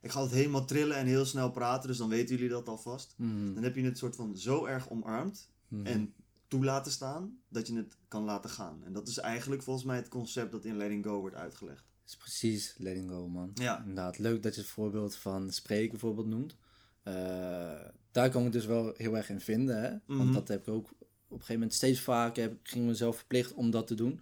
Ik 0.00 0.10
ga 0.10 0.22
het 0.22 0.30
helemaal 0.30 0.64
trillen 0.64 0.96
en 0.96 1.06
heel 1.06 1.24
snel 1.24 1.50
praten, 1.50 1.88
dus 1.88 1.98
dan 1.98 2.08
weten 2.08 2.34
jullie 2.34 2.50
dat 2.50 2.68
alvast. 2.68 3.14
Mhm. 3.16 3.54
Dan 3.54 3.62
heb 3.62 3.76
je 3.76 3.82
het 3.82 3.98
soort 3.98 4.16
van 4.16 4.36
zo 4.36 4.64
erg 4.64 4.90
omarmd 4.90 5.48
Mhm. 5.68 5.86
en 5.86 6.14
toelaten 6.48 6.92
staan, 6.92 7.38
dat 7.48 7.66
je 7.66 7.76
het 7.76 7.96
kan 8.08 8.22
laten 8.24 8.50
gaan. 8.50 8.84
En 8.84 8.92
dat 8.92 9.08
is 9.08 9.18
eigenlijk 9.18 9.62
volgens 9.62 9.86
mij 9.86 9.96
het 9.96 10.08
concept 10.08 10.52
dat 10.52 10.64
in 10.64 10.76
Letting 10.76 11.04
Go 11.04 11.20
wordt 11.20 11.36
uitgelegd. 11.36 11.84
Dat 12.10 12.18
is 12.18 12.24
precies 12.24 12.74
letting 12.78 13.10
go, 13.10 13.28
man. 13.28 13.50
Ja. 13.54 13.78
Inderdaad, 13.78 14.18
leuk 14.18 14.42
dat 14.42 14.54
je 14.54 14.60
het 14.60 14.70
voorbeeld 14.70 15.16
van 15.16 15.52
spreken 15.52 15.90
bijvoorbeeld 15.90 16.26
noemt. 16.26 16.56
Eh, 17.02 17.14
daar 18.10 18.30
kan 18.30 18.46
ik 18.46 18.52
dus 18.52 18.66
wel 18.66 18.92
heel 18.96 19.16
erg 19.16 19.28
in 19.30 19.40
vinden, 19.40 19.82
hè. 19.82 19.90
Want 20.06 20.24
Mhm. 20.24 20.32
dat 20.32 20.48
heb 20.48 20.60
ik 20.60 20.68
ook 20.74 20.86
op 20.90 21.00
een 21.28 21.36
gegeven 21.36 21.54
moment 21.54 21.74
steeds 21.74 22.00
vaker. 22.00 22.42
Heb, 22.42 22.52
ik 22.52 22.58
ging 22.68 22.86
mezelf 22.86 23.16
verplicht 23.16 23.54
om 23.54 23.70
dat 23.70 23.86
te 23.86 23.94
doen. 23.94 24.20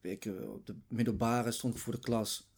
Ik, 0.00 0.24
eh, 0.24 0.50
op 0.52 0.66
de 0.66 0.74
middelbare 0.88 1.50
stond 1.50 1.74
ik 1.74 1.80
voor 1.80 1.92
de 1.92 1.98
klas. 2.00 2.48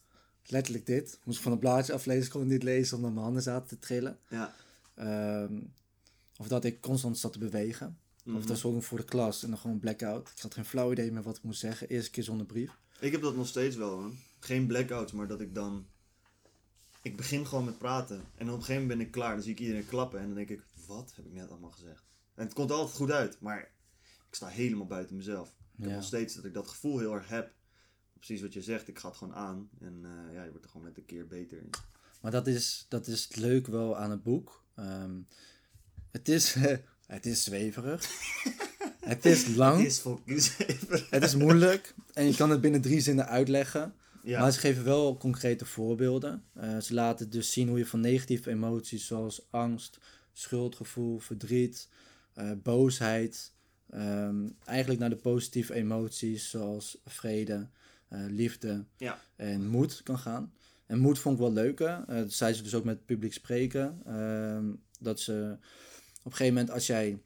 Letterlijk 0.45 0.85
dit. 0.85 1.19
Moest 1.23 1.37
ik 1.37 1.43
van 1.43 1.51
een 1.51 1.59
blaadje 1.59 1.93
aflezen, 1.93 2.31
kon 2.31 2.41
ik 2.41 2.47
niet 2.47 2.63
lezen 2.63 2.95
omdat 2.97 3.11
mijn 3.11 3.23
handen 3.23 3.43
zaten 3.43 3.67
te 3.67 3.79
trillen. 3.79 4.19
Ja. 4.29 4.53
Ehm, 4.95 5.59
of 6.37 6.47
dat 6.47 6.63
ik 6.65 6.81
constant 6.81 7.17
zat 7.17 7.33
te 7.33 7.39
bewegen. 7.39 7.97
Of 8.25 8.33
Mhm. 8.33 8.47
dan 8.47 8.57
stond 8.57 8.77
ik 8.77 8.83
voor 8.83 8.97
de 8.97 9.03
klas 9.05 9.43
en 9.43 9.49
dan 9.49 9.57
gewoon 9.59 9.79
blackout. 9.79 10.29
Ik 10.35 10.41
had 10.41 10.53
geen 10.53 10.65
flauw 10.65 10.91
idee 10.91 11.11
meer 11.11 11.23
wat 11.23 11.37
ik 11.37 11.43
moest 11.43 11.59
zeggen. 11.59 11.87
Eerste 11.89 12.11
keer 12.11 12.23
zonder 12.23 12.45
brief. 12.45 12.77
Ik 12.99 13.11
heb 13.11 13.21
dat 13.21 13.35
nog 13.35 13.47
steeds 13.47 13.75
wel, 13.75 13.89
hoor. 13.89 14.11
Geen 14.39 14.67
blackouts, 14.67 15.11
maar 15.11 15.27
dat 15.27 15.41
ik 15.41 15.55
dan... 15.55 15.87
Ik 17.01 17.17
begin 17.17 17.47
gewoon 17.47 17.65
met 17.65 17.77
praten. 17.77 18.23
En 18.35 18.47
op 18.47 18.55
een 18.55 18.63
gegeven 18.63 18.81
moment 18.81 18.97
ben 18.97 19.07
ik 19.07 19.11
klaar. 19.11 19.33
Dan 19.33 19.43
zie 19.43 19.51
ik 19.51 19.59
iedereen 19.59 19.85
klappen. 19.85 20.19
En 20.19 20.25
dan 20.25 20.35
denk 20.35 20.49
ik, 20.49 20.61
wat 20.87 21.13
heb 21.15 21.25
ik 21.25 21.33
net 21.33 21.49
allemaal 21.49 21.71
gezegd? 21.71 22.03
En 22.35 22.43
het 22.43 22.53
komt 22.53 22.71
altijd 22.71 22.97
goed 22.97 23.11
uit. 23.11 23.39
Maar 23.39 23.71
ik 24.29 24.35
sta 24.35 24.47
helemaal 24.47 24.87
buiten 24.87 25.15
mezelf. 25.15 25.55
Ik 25.77 25.83
heb 25.83 25.93
nog 25.93 26.03
steeds 26.03 26.35
dat 26.35 26.45
ik 26.45 26.53
dat 26.53 26.67
gevoel 26.67 26.99
heel 26.99 27.13
erg 27.13 27.29
heb. 27.29 27.53
Precies 28.13 28.41
wat 28.41 28.53
je 28.53 28.61
zegt. 28.61 28.87
Ik 28.87 28.99
ga 28.99 29.07
het 29.07 29.17
gewoon 29.17 29.35
aan. 29.35 29.69
En 29.79 29.99
eh, 30.03 30.33
ja, 30.33 30.43
je 30.43 30.49
wordt 30.49 30.65
er 30.65 30.71
gewoon 30.71 30.87
met 30.87 30.97
een 30.97 31.05
keer 31.05 31.27
beter 31.27 31.57
in. 31.57 31.69
Maar 32.21 32.31
dat 32.31 32.47
is, 32.47 32.85
dat 32.89 33.07
is 33.07 33.23
het 33.23 33.35
leuk 33.35 33.67
wel 33.67 33.97
aan 33.97 34.11
het 34.11 34.23
boek. 34.23 34.63
Ehm, 34.75 35.15
het, 36.11 36.29
is, 36.29 36.55
het 37.15 37.25
is 37.25 37.43
zweverig. 37.43 38.09
het 38.99 39.25
is 39.25 39.55
lang. 39.55 39.83
Het 39.83 40.21
is. 40.25 40.57
Het 41.09 41.23
is 41.23 41.35
moeilijk. 41.35 41.93
En 42.13 42.25
je 42.25 42.35
kan 42.35 42.49
het 42.49 42.61
binnen 42.61 42.81
drie 42.81 43.01
zinnen 43.01 43.27
uitleggen. 43.27 43.95
Ja. 44.27 44.39
Maar 44.39 44.51
ze 44.51 44.59
geven 44.59 44.83
wel 44.83 45.17
concrete 45.17 45.65
voorbeelden. 45.65 46.43
Eh, 46.53 46.77
ze 46.77 46.93
laten 46.93 47.29
dus 47.29 47.51
zien 47.51 47.67
hoe 47.67 47.77
je 47.77 47.85
van 47.85 47.99
negatieve 47.99 48.49
emoties 48.49 49.07
zoals 49.07 49.47
angst, 49.49 49.97
schuldgevoel, 50.33 51.19
verdriet, 51.19 51.89
eh, 52.33 52.51
boosheid... 52.63 53.53
ehm, 53.89 54.47
eigenlijk 54.65 54.99
naar 54.99 55.09
de 55.09 55.15
positieve 55.15 55.73
emoties 55.73 56.49
zoals 56.49 56.97
vrede, 57.05 57.67
eh, 58.07 58.19
liefde 58.27 58.85
Ja. 58.97 59.19
en 59.35 59.67
moed 59.67 60.03
kan 60.03 60.17
gaan. 60.17 60.53
En 60.85 60.99
moed 60.99 61.19
vond 61.19 61.35
ik 61.35 61.41
wel 61.41 61.53
leuker. 61.53 62.03
Eh 62.07 62.15
dat 62.15 62.31
zei 62.33 62.53
ze 62.53 62.63
dus 62.63 62.75
ook 62.75 62.83
met 62.83 63.05
publiek 63.05 63.33
spreken. 63.33 64.01
ehm, 64.05 64.65
dat 64.99 65.19
ze 65.19 65.57
op 66.19 66.31
een 66.31 66.37
gegeven 66.37 66.53
moment 66.53 66.71
als 66.73 66.87
jij... 66.87 67.21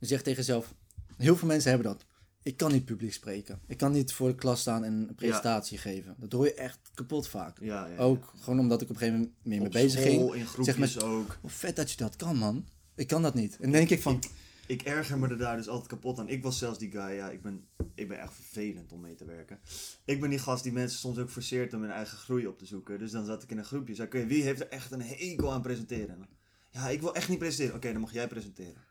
Zegt 0.00 0.24
tegen 0.24 0.38
jezelf... 0.38 0.74
Heel 1.16 1.36
veel 1.36 1.48
mensen 1.48 1.70
hebben 1.70 1.88
dat. 1.92 2.04
Ik 2.44 2.56
kan 2.56 2.72
niet 2.72 2.84
publiek 2.84 3.12
spreken. 3.12 3.60
Ik 3.66 3.76
kan 3.76 3.92
niet 3.92 4.12
voor 4.12 4.28
de 4.28 4.34
klas 4.34 4.60
staan 4.60 4.84
en 4.84 4.92
een 5.08 5.14
presentatie 5.14 5.78
geven. 5.78 6.14
Dat 6.18 6.32
hoor 6.32 6.44
je 6.44 6.54
echt 6.54 6.78
kapot 6.94 7.28
vaak. 7.28 7.58
Ja, 7.60 7.86
ja, 7.86 7.96
Ook 7.96 8.32
gewoon 8.40 8.58
omdat 8.58 8.82
ik 8.82 8.88
op 8.88 8.94
een 8.94 9.00
gegeven 9.00 9.20
moment 9.20 9.36
meer 9.44 9.60
mee 9.60 9.68
bezig 9.68 10.00
school, 10.00 10.28
ging. 10.28 10.34
in 10.40 10.46
groepjes 10.46 10.92
Zeg 10.92 11.02
maar- 11.02 11.10
ook. 11.12 11.38
Hoe 11.40 11.50
vet 11.50 11.76
dat 11.76 11.90
je 11.90 11.96
dat 11.96 12.16
kan, 12.16 12.36
man. 12.36 12.66
Ik 12.94 13.06
kan 13.06 13.22
dat 13.22 13.34
niet. 13.34 13.56
En 13.60 13.70
denk 13.70 13.90
ik 13.90 14.02
van... 14.02 14.22
Ik 14.66 14.82
erger 14.82 15.18
me 15.18 15.28
er 15.28 15.38
daar 15.38 15.56
dus 15.56 15.68
altijd 15.68 15.88
kapot 15.88 16.18
aan. 16.18 16.28
Ik 16.28 16.42
was 16.42 16.58
zelfs 16.58 16.78
die 16.78 16.90
guy, 16.90 17.10
ja, 17.10 17.30
ik 17.30 17.42
ben, 17.42 17.66
ik 17.94 18.08
ben 18.08 18.20
echt 18.20 18.34
vervelend 18.34 18.92
om 18.92 19.00
mee 19.00 19.14
te 19.14 19.24
werken. 19.24 19.58
Ik 20.04 20.20
ben 20.20 20.30
die 20.30 20.38
gast 20.38 20.62
die 20.62 20.72
mensen 20.72 20.98
soms 20.98 21.18
ook 21.18 21.30
forceert 21.30 21.74
om 21.74 21.80
hun 21.80 21.90
eigen 21.90 22.18
groei 22.18 22.46
op 22.46 22.58
te 22.58 22.66
zoeken. 22.66 22.98
Dus 22.98 23.10
dan 23.10 23.24
zat 23.24 23.42
ik 23.42 23.50
in 23.50 23.58
een 23.58 23.64
groepje. 23.64 23.94
Zei 23.94 24.06
oké, 24.06 24.26
wie 24.26 24.42
heeft 24.42 24.60
er 24.60 24.68
echt 24.68 24.90
een 24.92 25.02
hekel 25.02 25.52
aan 25.52 25.62
presenteren? 25.62 26.28
Ja, 26.70 26.88
ik 26.88 27.00
wil 27.00 27.14
echt 27.14 27.28
niet 27.28 27.38
presenteren. 27.38 27.74
Oké, 27.74 27.92
dan 27.92 28.00
mag 28.00 28.12
jij 28.12 28.28
presenteren. 28.28 28.82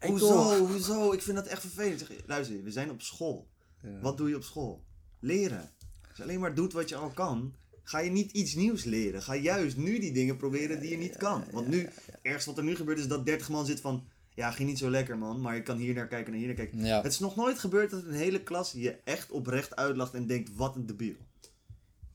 Ik 0.00 0.08
hoezo, 0.08 0.26
toch? 0.26 0.58
hoezo? 0.58 1.12
Ik 1.12 1.22
vind 1.22 1.36
dat 1.36 1.46
echt 1.46 1.60
vervelend. 1.60 2.00
Ik 2.00 2.06
Zeg, 2.06 2.16
luister, 2.26 2.62
we 2.62 2.70
zijn 2.70 2.90
op 2.90 3.02
school. 3.02 3.48
Ja. 3.82 4.00
Wat 4.00 4.16
doe 4.16 4.28
je 4.28 4.36
op 4.36 4.42
school? 4.42 4.84
Leren. 5.20 5.70
Als 6.08 6.16
je 6.16 6.22
alleen 6.22 6.40
maar 6.40 6.54
doet 6.54 6.72
wat 6.72 6.88
je 6.88 6.96
al 6.96 7.10
kan, 7.10 7.54
ga 7.82 7.98
je 7.98 8.10
niet 8.10 8.32
iets 8.32 8.54
nieuws 8.54 8.84
leren. 8.84 9.22
Ga 9.22 9.36
juist 9.36 9.76
nu 9.76 9.98
die 9.98 10.12
dingen 10.12 10.36
proberen 10.36 10.80
die 10.80 10.90
je 10.90 10.96
niet 10.96 11.16
kan. 11.16 11.44
Want 11.50 11.68
nu, 11.68 11.88
ergste 12.22 12.50
wat 12.50 12.58
er 12.58 12.64
nu 12.64 12.76
gebeurt 12.76 12.98
is 12.98 13.08
dat 13.08 13.26
30 13.26 13.48
man 13.48 13.66
zit 13.66 13.80
van... 13.80 14.04
Ja, 14.34 14.50
ging 14.50 14.68
niet 14.68 14.78
zo 14.78 14.90
lekker 14.90 15.18
man, 15.18 15.40
maar 15.40 15.54
je 15.54 15.62
kan 15.62 15.76
hier 15.76 15.94
naar 15.94 16.06
kijken 16.06 16.32
en 16.32 16.38
hier 16.38 16.46
naar 16.46 16.56
kijken. 16.56 16.84
Ja. 16.84 17.02
Het 17.02 17.12
is 17.12 17.18
nog 17.18 17.36
nooit 17.36 17.58
gebeurd 17.58 17.90
dat 17.90 18.04
een 18.04 18.12
hele 18.12 18.42
klas 18.42 18.72
je 18.72 18.96
echt 19.04 19.30
oprecht 19.30 19.76
uitlacht 19.76 20.14
en 20.14 20.26
denkt, 20.26 20.54
wat 20.54 20.76
een 20.76 20.86
debiel. 20.86 21.16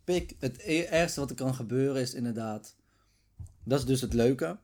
Pik, 0.03 0.35
het 0.39 0.57
e- 0.59 0.81
ergste 0.81 1.19
wat 1.19 1.29
er 1.29 1.35
kan 1.35 1.55
gebeuren 1.55 2.01
is 2.01 2.13
inderdaad... 2.13 2.75
Dat 3.63 3.79
is 3.79 3.85
dus 3.85 4.01
het 4.01 4.13
leuke. 4.13 4.57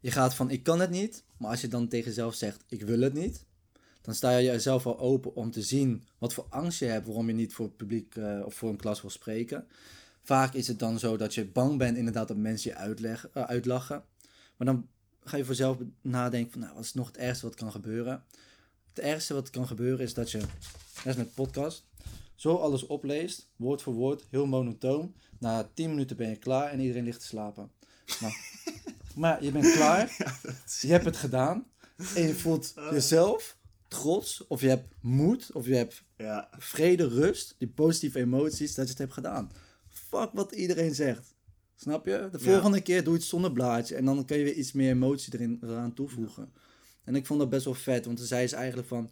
Je 0.00 0.10
gaat 0.10 0.34
van, 0.34 0.50
ik 0.50 0.62
kan 0.62 0.80
het 0.80 0.90
niet. 0.90 1.24
Maar 1.36 1.50
als 1.50 1.60
je 1.60 1.68
dan 1.68 1.88
tegen 1.88 2.08
jezelf 2.08 2.34
zegt, 2.34 2.64
ik 2.68 2.82
wil 2.82 3.00
het 3.00 3.14
niet. 3.14 3.44
Dan 4.00 4.14
sta 4.14 4.36
je 4.36 4.50
jezelf 4.50 4.86
al 4.86 4.98
open 4.98 5.34
om 5.34 5.50
te 5.50 5.62
zien 5.62 6.04
wat 6.18 6.32
voor 6.32 6.46
angst 6.48 6.78
je 6.78 6.84
hebt. 6.84 7.06
Waarom 7.06 7.26
je 7.26 7.34
niet 7.34 7.54
voor 7.54 7.66
het 7.66 7.76
publiek 7.76 8.16
eh, 8.16 8.40
of 8.44 8.54
voor 8.54 8.68
een 8.68 8.76
klas 8.76 9.00
wil 9.00 9.10
spreken. 9.10 9.66
Vaak 10.22 10.54
is 10.54 10.66
het 10.66 10.78
dan 10.78 10.98
zo 10.98 11.16
dat 11.16 11.34
je 11.34 11.44
bang 11.44 11.78
bent 11.78 11.96
inderdaad 11.96 12.28
dat 12.28 12.36
mensen 12.36 12.70
je 12.70 12.76
eh, 13.32 13.42
uitlachen. 13.42 14.04
Maar 14.56 14.66
dan 14.66 14.88
ga 15.24 15.36
je 15.36 15.44
voor 15.44 15.54
jezelf 15.54 15.78
nadenken 16.00 16.52
van, 16.52 16.60
nou, 16.60 16.74
wat 16.74 16.84
is 16.84 16.94
nog 16.94 17.06
het 17.06 17.16
ergste 17.16 17.46
wat 17.46 17.54
kan 17.54 17.72
gebeuren? 17.72 18.24
Het 18.88 19.04
ergste 19.04 19.34
wat 19.34 19.50
kan 19.50 19.66
gebeuren 19.66 20.04
is 20.04 20.14
dat 20.14 20.30
je, 20.30 20.38
net 20.38 21.06
als 21.06 21.16
met 21.16 21.34
podcast, 21.34 21.84
zo 22.34 22.54
alles 22.54 22.86
opleest, 22.86 23.48
woord 23.56 23.82
voor 23.82 23.94
woord, 23.94 24.26
heel 24.30 24.46
monotoon. 24.46 25.14
Na 25.38 25.70
10 25.74 25.90
minuten 25.90 26.16
ben 26.16 26.28
je 26.28 26.36
klaar 26.36 26.70
en 26.70 26.80
iedereen 26.80 27.04
ligt 27.04 27.20
te 27.20 27.26
slapen. 27.26 27.70
Maar, 28.20 28.57
maar 29.18 29.44
je 29.44 29.52
bent 29.52 29.72
klaar, 29.72 30.16
je 30.80 30.88
hebt 30.88 31.04
het 31.04 31.16
gedaan 31.16 31.66
en 32.14 32.22
je 32.26 32.34
voelt 32.34 32.74
jezelf 32.90 33.56
trots, 33.88 34.46
of 34.46 34.60
je 34.60 34.68
hebt 34.68 34.94
moed, 35.00 35.52
of 35.52 35.66
je 35.66 35.74
hebt 35.74 36.02
Ja, 36.16 36.48
vrede, 36.58 37.08
rust, 37.08 37.54
die 37.58 37.68
positieve 37.68 38.18
emoties, 38.18 38.74
dat 38.74 38.84
je 38.84 38.90
het 38.90 38.98
hebt 39.00 39.12
gedaan. 39.12 39.50
Fuck 39.88 40.30
wat 40.32 40.52
iedereen 40.52 40.94
zegt. 40.94 41.34
Snap 41.76 42.06
je? 42.06 42.28
De 42.32 42.38
Ja. 42.38 42.50
volgende 42.52 42.80
keer 42.80 43.04
doe 43.04 43.12
je 43.12 43.18
het 43.18 43.28
zonder 43.28 43.52
blaadje 43.52 43.94
en 43.94 44.04
dan 44.04 44.24
kun 44.24 44.38
je 44.38 44.44
weer 44.44 44.54
iets 44.54 44.72
meer 44.72 44.90
emotie 44.90 45.34
erin 45.34 45.58
eraan 45.62 45.94
toevoegen. 45.94 46.52
En 47.04 47.14
ik 47.14 47.26
vond 47.26 47.40
dat 47.40 47.48
best 47.50 47.64
wel 47.64 47.74
vet, 47.74 48.04
want 48.04 48.20
zij 48.20 48.44
is 48.44 48.52
eigenlijk 48.52 48.88
van, 48.88 49.10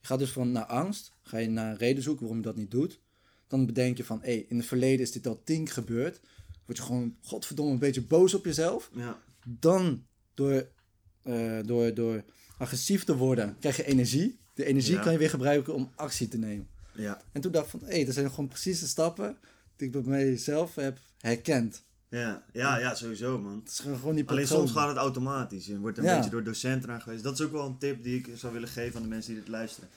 je 0.00 0.06
gaat 0.06 0.18
dus 0.18 0.30
van 0.30 0.52
naar 0.52 0.64
angst, 0.64 1.12
ga 1.22 1.38
je 1.38 1.48
naar 1.48 1.70
een 1.70 1.76
reden 1.78 2.02
zoeken 2.02 2.20
waarom 2.26 2.42
je 2.42 2.48
dat 2.48 2.56
niet 2.56 2.70
doet. 2.70 3.00
Dan 3.46 3.66
bedenk 3.66 3.96
je 3.96 4.04
van, 4.04 4.18
hé, 4.22 4.44
in 4.48 4.56
het 4.56 4.66
verleden 4.66 5.00
is 5.00 5.12
dit 5.12 5.26
al 5.26 5.40
tien 5.44 5.68
gebeurd. 5.68 6.20
Word 6.66 6.78
je 6.78 6.84
gewoon, 6.84 7.16
godverdomme, 7.22 7.72
een 7.72 7.78
beetje 7.78 8.02
boos 8.02 8.34
op 8.34 8.44
jezelf. 8.44 8.90
ja, 8.94 9.18
Dan, 9.50 10.04
door, 10.34 10.68
eh, 11.22 11.58
door, 11.64 11.94
door 11.94 12.24
agressief 12.58 13.04
te 13.04 13.16
worden, 13.16 13.56
krijg 13.60 13.76
je 13.76 13.84
energie. 13.84 14.38
De 14.54 14.64
energie 14.64 14.94
Ja. 14.94 15.02
kan 15.02 15.12
je 15.12 15.18
weer 15.18 15.30
gebruiken 15.30 15.74
om 15.74 15.92
actie 15.94 16.28
te 16.28 16.38
nemen. 16.38 16.68
Ja, 16.94 17.20
En 17.32 17.40
toen 17.40 17.52
dacht 17.52 17.64
ik 17.64 17.70
van, 17.80 17.88
hé, 17.88 18.04
dat 18.04 18.14
zijn 18.14 18.30
gewoon 18.30 18.48
precies 18.48 18.80
de 18.80 18.86
stappen 18.86 19.36
die 19.76 19.86
ik 19.86 19.92
bij 19.92 20.02
mijzelf 20.02 20.74
heb 20.74 20.98
herkend. 21.18 21.84
ja, 22.08 22.44
ja, 22.52 22.78
ja 22.78 22.94
sowieso 22.94 23.38
man. 23.38 23.58
Het 23.58 23.68
is 23.68 23.78
gewoon 23.78 24.14
die 24.14 24.28
Alleen 24.28 24.46
soms 24.46 24.70
gaat 24.72 24.88
het 24.88 24.96
automatisch 24.96 25.68
en 25.68 25.80
wordt 25.80 25.98
een 25.98 26.04
Ja. 26.04 26.14
beetje 26.16 26.30
door 26.30 26.42
docenten 26.44 26.90
aangewezen. 26.90 27.22
Dat 27.22 27.38
is 27.38 27.44
ook 27.46 27.52
wel 27.52 27.66
een 27.66 27.78
tip 27.78 28.02
die 28.02 28.18
ik 28.18 28.28
zou 28.34 28.52
willen 28.52 28.68
geven 28.68 28.96
aan 28.96 29.02
de 29.02 29.08
mensen 29.08 29.32
die 29.32 29.40
dit 29.40 29.50
luisteren. 29.50 29.88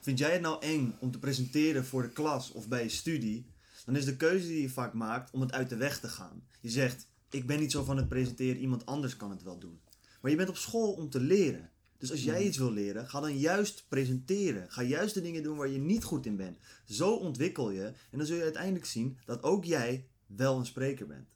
Vind 0.00 0.18
jij 0.18 0.32
het 0.32 0.40
nou 0.40 0.62
eng 0.62 0.94
om 0.98 1.10
te 1.10 1.18
presenteren 1.18 1.84
voor 1.84 2.02
de 2.02 2.08
klas 2.10 2.52
of 2.52 2.68
bij 2.68 2.82
je 2.82 2.88
studie? 2.88 3.46
Dan 3.84 3.96
is 3.96 4.04
de 4.04 4.16
keuze 4.16 4.46
die 4.46 4.62
je 4.62 4.68
vaak 4.70 4.92
maakt 4.92 5.30
om 5.30 5.40
het 5.40 5.52
uit 5.52 5.68
de 5.68 5.76
weg 5.76 6.00
te 6.00 6.08
gaan. 6.08 6.42
Je 6.60 6.70
zegt, 6.70 7.06
ik 7.30 7.46
ben 7.46 7.60
niet 7.60 7.72
zo 7.72 7.84
van 7.84 7.96
het 7.96 8.08
presenteren, 8.08 8.60
iemand 8.60 8.86
anders 8.86 9.16
kan 9.16 9.30
het 9.30 9.42
wel 9.42 9.58
doen. 9.58 9.80
Maar 10.20 10.30
je 10.30 10.36
bent 10.36 10.48
op 10.48 10.56
school 10.56 10.92
om 10.92 11.10
te 11.10 11.20
leren. 11.20 11.70
Dus 11.98 12.10
als 12.10 12.24
jij 12.24 12.44
iets 12.46 12.56
wil 12.56 12.72
leren, 12.72 13.08
ga 13.08 13.20
dan 13.20 13.38
juist 13.38 13.84
presenteren. 13.88 14.70
Ga 14.70 14.82
juist 14.82 15.14
de 15.14 15.20
dingen 15.20 15.42
doen 15.42 15.56
waar 15.56 15.68
je 15.68 15.78
niet 15.78 16.04
goed 16.04 16.26
in 16.26 16.36
bent. 16.36 16.58
Zo 16.84 17.14
ontwikkel 17.14 17.70
je 17.70 17.84
en 18.10 18.18
dan 18.18 18.26
zul 18.26 18.36
je 18.36 18.42
uiteindelijk 18.42 18.84
zien 18.84 19.18
dat 19.24 19.42
ook 19.42 19.64
jij 19.64 20.06
wel 20.26 20.58
een 20.58 20.66
spreker 20.66 21.06
bent. 21.06 21.28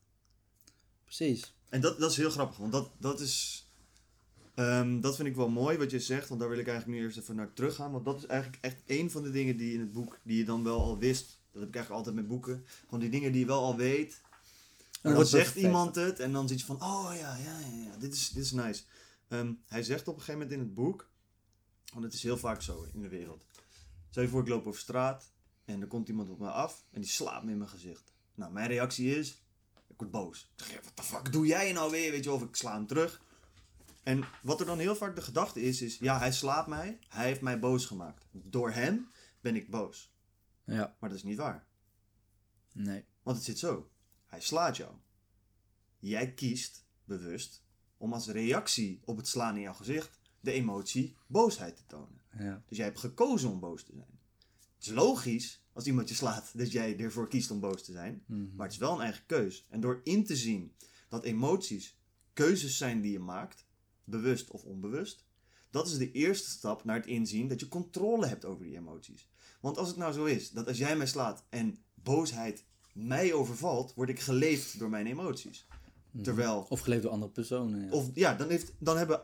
Precies. 1.04 1.54
En 1.68 1.80
dat, 1.80 1.98
dat 1.98 2.10
is 2.10 2.16
heel 2.16 2.30
grappig, 2.30 2.56
want 2.56 2.72
dat, 2.72 2.90
dat 2.98 3.20
is. 3.20 3.66
ehm, 4.54 5.00
dat 5.00 5.16
vind 5.16 5.28
ik 5.28 5.36
wel 5.36 5.48
mooi 5.48 5.78
wat 5.78 5.90
je 5.90 6.00
zegt, 6.00 6.28
want 6.28 6.40
daar 6.40 6.48
wil 6.48 6.58
ik 6.58 6.68
eigenlijk 6.68 6.98
nu 6.98 7.04
eerst 7.04 7.18
even 7.18 7.36
naar 7.36 7.52
terug 7.52 7.74
gaan. 7.74 7.92
Want 7.92 8.04
dat 8.04 8.16
is 8.16 8.26
eigenlijk 8.26 8.62
echt 8.64 8.82
een 8.86 9.10
van 9.10 9.22
de 9.22 9.30
dingen 9.30 9.56
die 9.56 9.72
in 9.74 9.80
het 9.80 9.92
boek, 9.92 10.18
die 10.22 10.38
je 10.38 10.44
dan 10.44 10.64
wel 10.64 10.80
al 10.80 10.98
wist. 10.98 11.40
Dat 11.52 11.60
heb 11.60 11.68
ik 11.68 11.76
eigenlijk 11.76 12.06
altijd 12.06 12.14
met 12.14 12.28
boeken. 12.28 12.64
Gewoon 12.84 13.00
die 13.00 13.10
dingen 13.10 13.32
die 13.32 13.40
je 13.40 13.46
wel 13.46 13.62
al 13.62 13.76
weet. 13.76 14.20
Dan 15.02 15.14
wordt 15.14 15.28
zegt 15.30 15.56
iemand 15.56 15.94
het 15.94 16.20
en 16.20 16.32
dan 16.32 16.48
zit 16.48 16.60
je 16.60 16.66
van, 16.66 16.82
oh 16.82 17.10
ja, 17.14 17.36
ja, 17.36 17.58
ja, 17.58 17.76
ja 17.84 17.96
dit, 17.96 18.14
is, 18.14 18.28
dit 18.30 18.44
is 18.44 18.52
nice. 18.52 18.82
Ehm, 19.28 19.52
hij 19.66 19.82
zegt 19.82 20.08
op 20.08 20.14
een 20.14 20.20
gegeven 20.20 20.40
moment 20.40 20.52
in 20.60 20.64
het 20.66 20.74
boek, 20.74 21.10
want 21.92 22.04
het 22.04 22.14
is 22.14 22.22
heel 22.22 22.36
vaak 22.38 22.62
zo 22.62 22.86
in 22.92 23.02
de 23.02 23.08
wereld. 23.08 23.44
Stel 24.10 24.22
je 24.22 24.28
voor, 24.28 24.40
ik 24.40 24.48
loop 24.48 24.66
over 24.66 24.80
straat 24.80 25.32
en 25.64 25.80
er 25.80 25.86
komt 25.86 26.08
iemand 26.08 26.28
op 26.28 26.38
me 26.38 26.50
af 26.50 26.84
en 26.90 27.00
die 27.00 27.10
slaat 27.10 27.44
me 27.44 27.50
in 27.50 27.58
mijn 27.58 27.70
gezicht. 27.70 28.12
Nou, 28.34 28.52
mijn 28.52 28.68
reactie 28.68 29.16
is, 29.16 29.42
ik 29.88 29.94
word 29.96 30.10
boos. 30.10 30.50
Ik 30.56 30.64
zeg, 30.64 30.84
wat 30.84 30.96
de 30.96 31.02
fuck 31.02 31.32
doe 31.32 31.46
jij 31.46 31.72
nou 31.72 31.90
weer? 31.90 32.10
Weet 32.10 32.24
je 32.24 32.32
of 32.32 32.42
ik 32.42 32.56
sla 32.56 32.72
hem 32.72 32.86
terug. 32.86 33.22
En 34.02 34.24
wat 34.42 34.60
er 34.60 34.66
dan 34.66 34.78
heel 34.78 34.96
vaak 34.96 35.14
de 35.16 35.22
gedachte 35.22 35.62
is, 35.62 35.82
is, 35.82 35.98
ja, 35.98 36.18
hij 36.18 36.32
slaat 36.32 36.66
mij, 36.66 36.98
hij 37.08 37.26
heeft 37.26 37.40
mij 37.40 37.58
boos 37.58 37.86
gemaakt. 37.86 38.26
Door 38.30 38.70
hem 38.70 39.10
ben 39.40 39.56
ik 39.56 39.70
boos. 39.70 40.12
Ja, 40.64 40.96
Maar 41.00 41.08
dat 41.08 41.18
is 41.18 41.24
niet 41.24 41.38
waar. 41.38 41.66
nee. 42.72 43.04
Want 43.22 43.36
het 43.36 43.46
zit 43.46 43.58
zo. 43.58 43.90
Hij 44.32 44.40
slaat 44.40 44.76
jou. 44.76 44.94
Jij 45.98 46.32
kiest 46.32 46.84
bewust 47.04 47.62
om 47.96 48.12
als 48.12 48.26
reactie 48.26 49.00
op 49.04 49.16
het 49.16 49.28
slaan 49.28 49.54
in 49.54 49.60
jouw 49.60 49.74
gezicht 49.74 50.20
de 50.40 50.52
emotie 50.52 51.16
boosheid 51.26 51.76
te 51.76 51.86
tonen. 51.86 52.20
Ja. 52.38 52.62
Dus 52.66 52.76
jij 52.76 52.86
hebt 52.86 52.98
gekozen 52.98 53.50
om 53.50 53.60
boos 53.60 53.82
te 53.82 53.92
zijn. 53.94 54.18
Het 54.74 54.86
is 54.86 54.92
logisch 54.92 55.64
als 55.72 55.86
iemand 55.86 56.08
je 56.08 56.14
slaat 56.14 56.50
dat 56.54 56.72
jij 56.72 56.98
ervoor 56.98 57.28
kiest 57.28 57.50
om 57.50 57.60
boos 57.60 57.82
te 57.82 57.92
zijn. 57.92 58.24
Mhm. 58.26 58.54
Maar 58.54 58.66
het 58.66 58.74
is 58.74 58.80
wel 58.80 58.92
een 58.94 59.00
eigen 59.00 59.26
keus. 59.26 59.66
En 59.70 59.80
door 59.80 60.00
in 60.04 60.24
te 60.24 60.36
zien 60.36 60.74
dat 61.08 61.24
emoties 61.24 61.98
keuzes 62.32 62.76
zijn 62.76 63.00
die 63.00 63.12
je 63.12 63.18
maakt, 63.18 63.66
bewust 64.04 64.50
of 64.50 64.64
onbewust, 64.64 65.24
dat 65.70 65.86
is 65.86 65.98
de 65.98 66.12
eerste 66.12 66.50
stap 66.50 66.84
naar 66.84 66.96
het 66.96 67.06
inzien 67.06 67.48
dat 67.48 67.60
je 67.60 67.68
controle 67.68 68.26
hebt 68.26 68.44
over 68.44 68.64
die 68.64 68.76
emoties. 68.76 69.28
Want 69.60 69.78
als 69.78 69.88
het 69.88 69.96
nou 69.96 70.12
zo 70.12 70.24
is 70.24 70.50
dat 70.50 70.66
als 70.66 70.78
jij 70.78 70.96
mij 70.96 71.06
slaat 71.06 71.44
en 71.48 71.84
boosheid 71.94 72.64
mij 72.92 73.32
overvalt, 73.32 73.94
word 73.94 74.08
ik 74.08 74.20
geleefd 74.20 74.78
door 74.78 74.90
mijn 74.90 75.06
emoties. 75.06 75.66
Terwijl, 76.22 76.66
Of 76.68 76.80
geleefd 76.80 77.02
door 77.02 77.10
andere 77.10 77.32
personen. 77.32 77.84
Ja. 77.84 77.90
of 77.90 78.10
ja, 78.14 78.34
dan, 78.34 78.48
heeft, 78.48 78.72
dan 78.78 78.96
hebben 78.96 79.22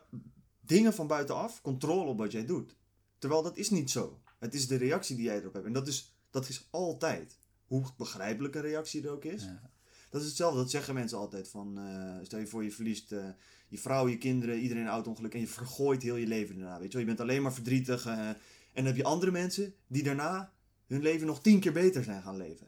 dingen 0.61 0.95
van 0.95 1.07
buitenaf 1.07 1.61
controle 1.61 2.11
op 2.11 2.19
wat 2.19 2.33
jij 2.33 2.47
doet. 2.47 2.77
Terwijl 3.19 3.43
dat 3.43 3.57
is 3.57 3.71
niet 3.71 3.91
zo. 3.91 4.21
Het 4.39 4.55
is 4.55 4.67
de 4.67 4.77
reactie 4.77 5.17
die 5.17 5.25
jij 5.25 5.41
erop 5.41 5.53
hebt. 5.53 5.67
En 5.67 5.73
dat 5.73 5.89
is, 5.89 6.15
dat 6.31 6.49
is 6.49 6.69
altijd. 6.71 7.39
Hoe 7.67 7.85
begrijpelijk 7.97 8.55
een 8.55 8.63
reactie 8.63 9.03
er 9.03 9.11
ook 9.11 9.25
is. 9.25 9.43
Ja. 9.43 9.71
Dat 10.11 10.21
is 10.21 10.27
hetzelfde, 10.27 10.59
dat 10.59 10.71
zeggen 10.71 10.95
mensen 10.95 11.19
altijd 11.19 11.49
van, 11.49 11.79
eh, 11.79 12.17
stel 12.23 12.39
je 12.39 12.47
voor 12.47 12.65
je 12.65 12.71
verliest 12.71 13.13
eh, 13.13 13.29
je 13.69 13.79
vrouw, 13.79 14.09
je 14.09 14.19
kinderen, 14.19 14.59
iedereen 14.59 14.83
een 14.83 14.89
auto-ongeluk 14.89 15.35
en 15.35 15.41
je 15.41 15.47
vergooit 15.47 16.03
heel 16.03 16.17
je 16.17 16.27
leven 16.27 16.59
daarna, 16.59 16.79
weet 16.79 16.87
je 16.87 16.99
wel. 16.99 17.01
Je 17.01 17.07
bent 17.07 17.21
alleen 17.21 17.43
maar 17.43 17.55
verdrietig 17.55 18.07
eh, 18.07 18.29
en 18.29 18.39
dan 18.73 18.85
heb 18.85 18.97
je 18.97 19.05
andere 19.05 19.31
mensen 19.31 19.75
die 19.87 20.03
daarna 20.03 20.53
hun 20.87 21.03
leven 21.03 21.27
nog 21.27 21.43
tien 21.43 21.61
keer 21.61 21.73
beter 21.73 22.05
zijn 22.05 22.23
gaan 22.23 22.37
leven. 22.37 22.67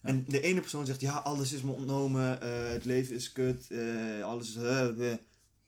En 0.00 0.24
de 0.28 0.40
ene 0.40 0.60
persoon 0.60 0.86
zegt, 0.86 1.00
ja, 1.00 1.16
alles 1.16 1.52
is 1.52 1.62
me 1.62 1.72
ontnomen, 1.72 2.40
eh, 2.40 2.68
het 2.70 2.84
leven 2.84 3.14
is 3.14 3.32
kut, 3.32 3.70
eh, 3.70 4.22
alles 4.24 4.48
is... 4.48 4.62
eh, 4.62 5.14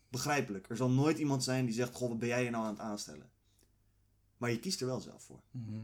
begrijpelijk. 0.08 0.68
Er 0.68 0.76
zal 0.76 0.90
nooit 0.90 1.18
iemand 1.18 1.44
zijn 1.44 1.64
die 1.64 1.74
zegt, 1.74 1.94
goh, 1.94 2.08
wat 2.08 2.18
ben 2.18 2.28
jij 2.28 2.42
hier 2.42 2.50
nou 2.50 2.64
aan 2.64 2.70
het 2.72 2.80
aanstellen? 2.80 3.30
Maar 4.36 4.50
je 4.50 4.58
kiest 4.58 4.80
er 4.80 4.86
wel 4.86 5.00
zelf 5.00 5.22
voor. 5.22 5.40
Mhm. 5.50 5.74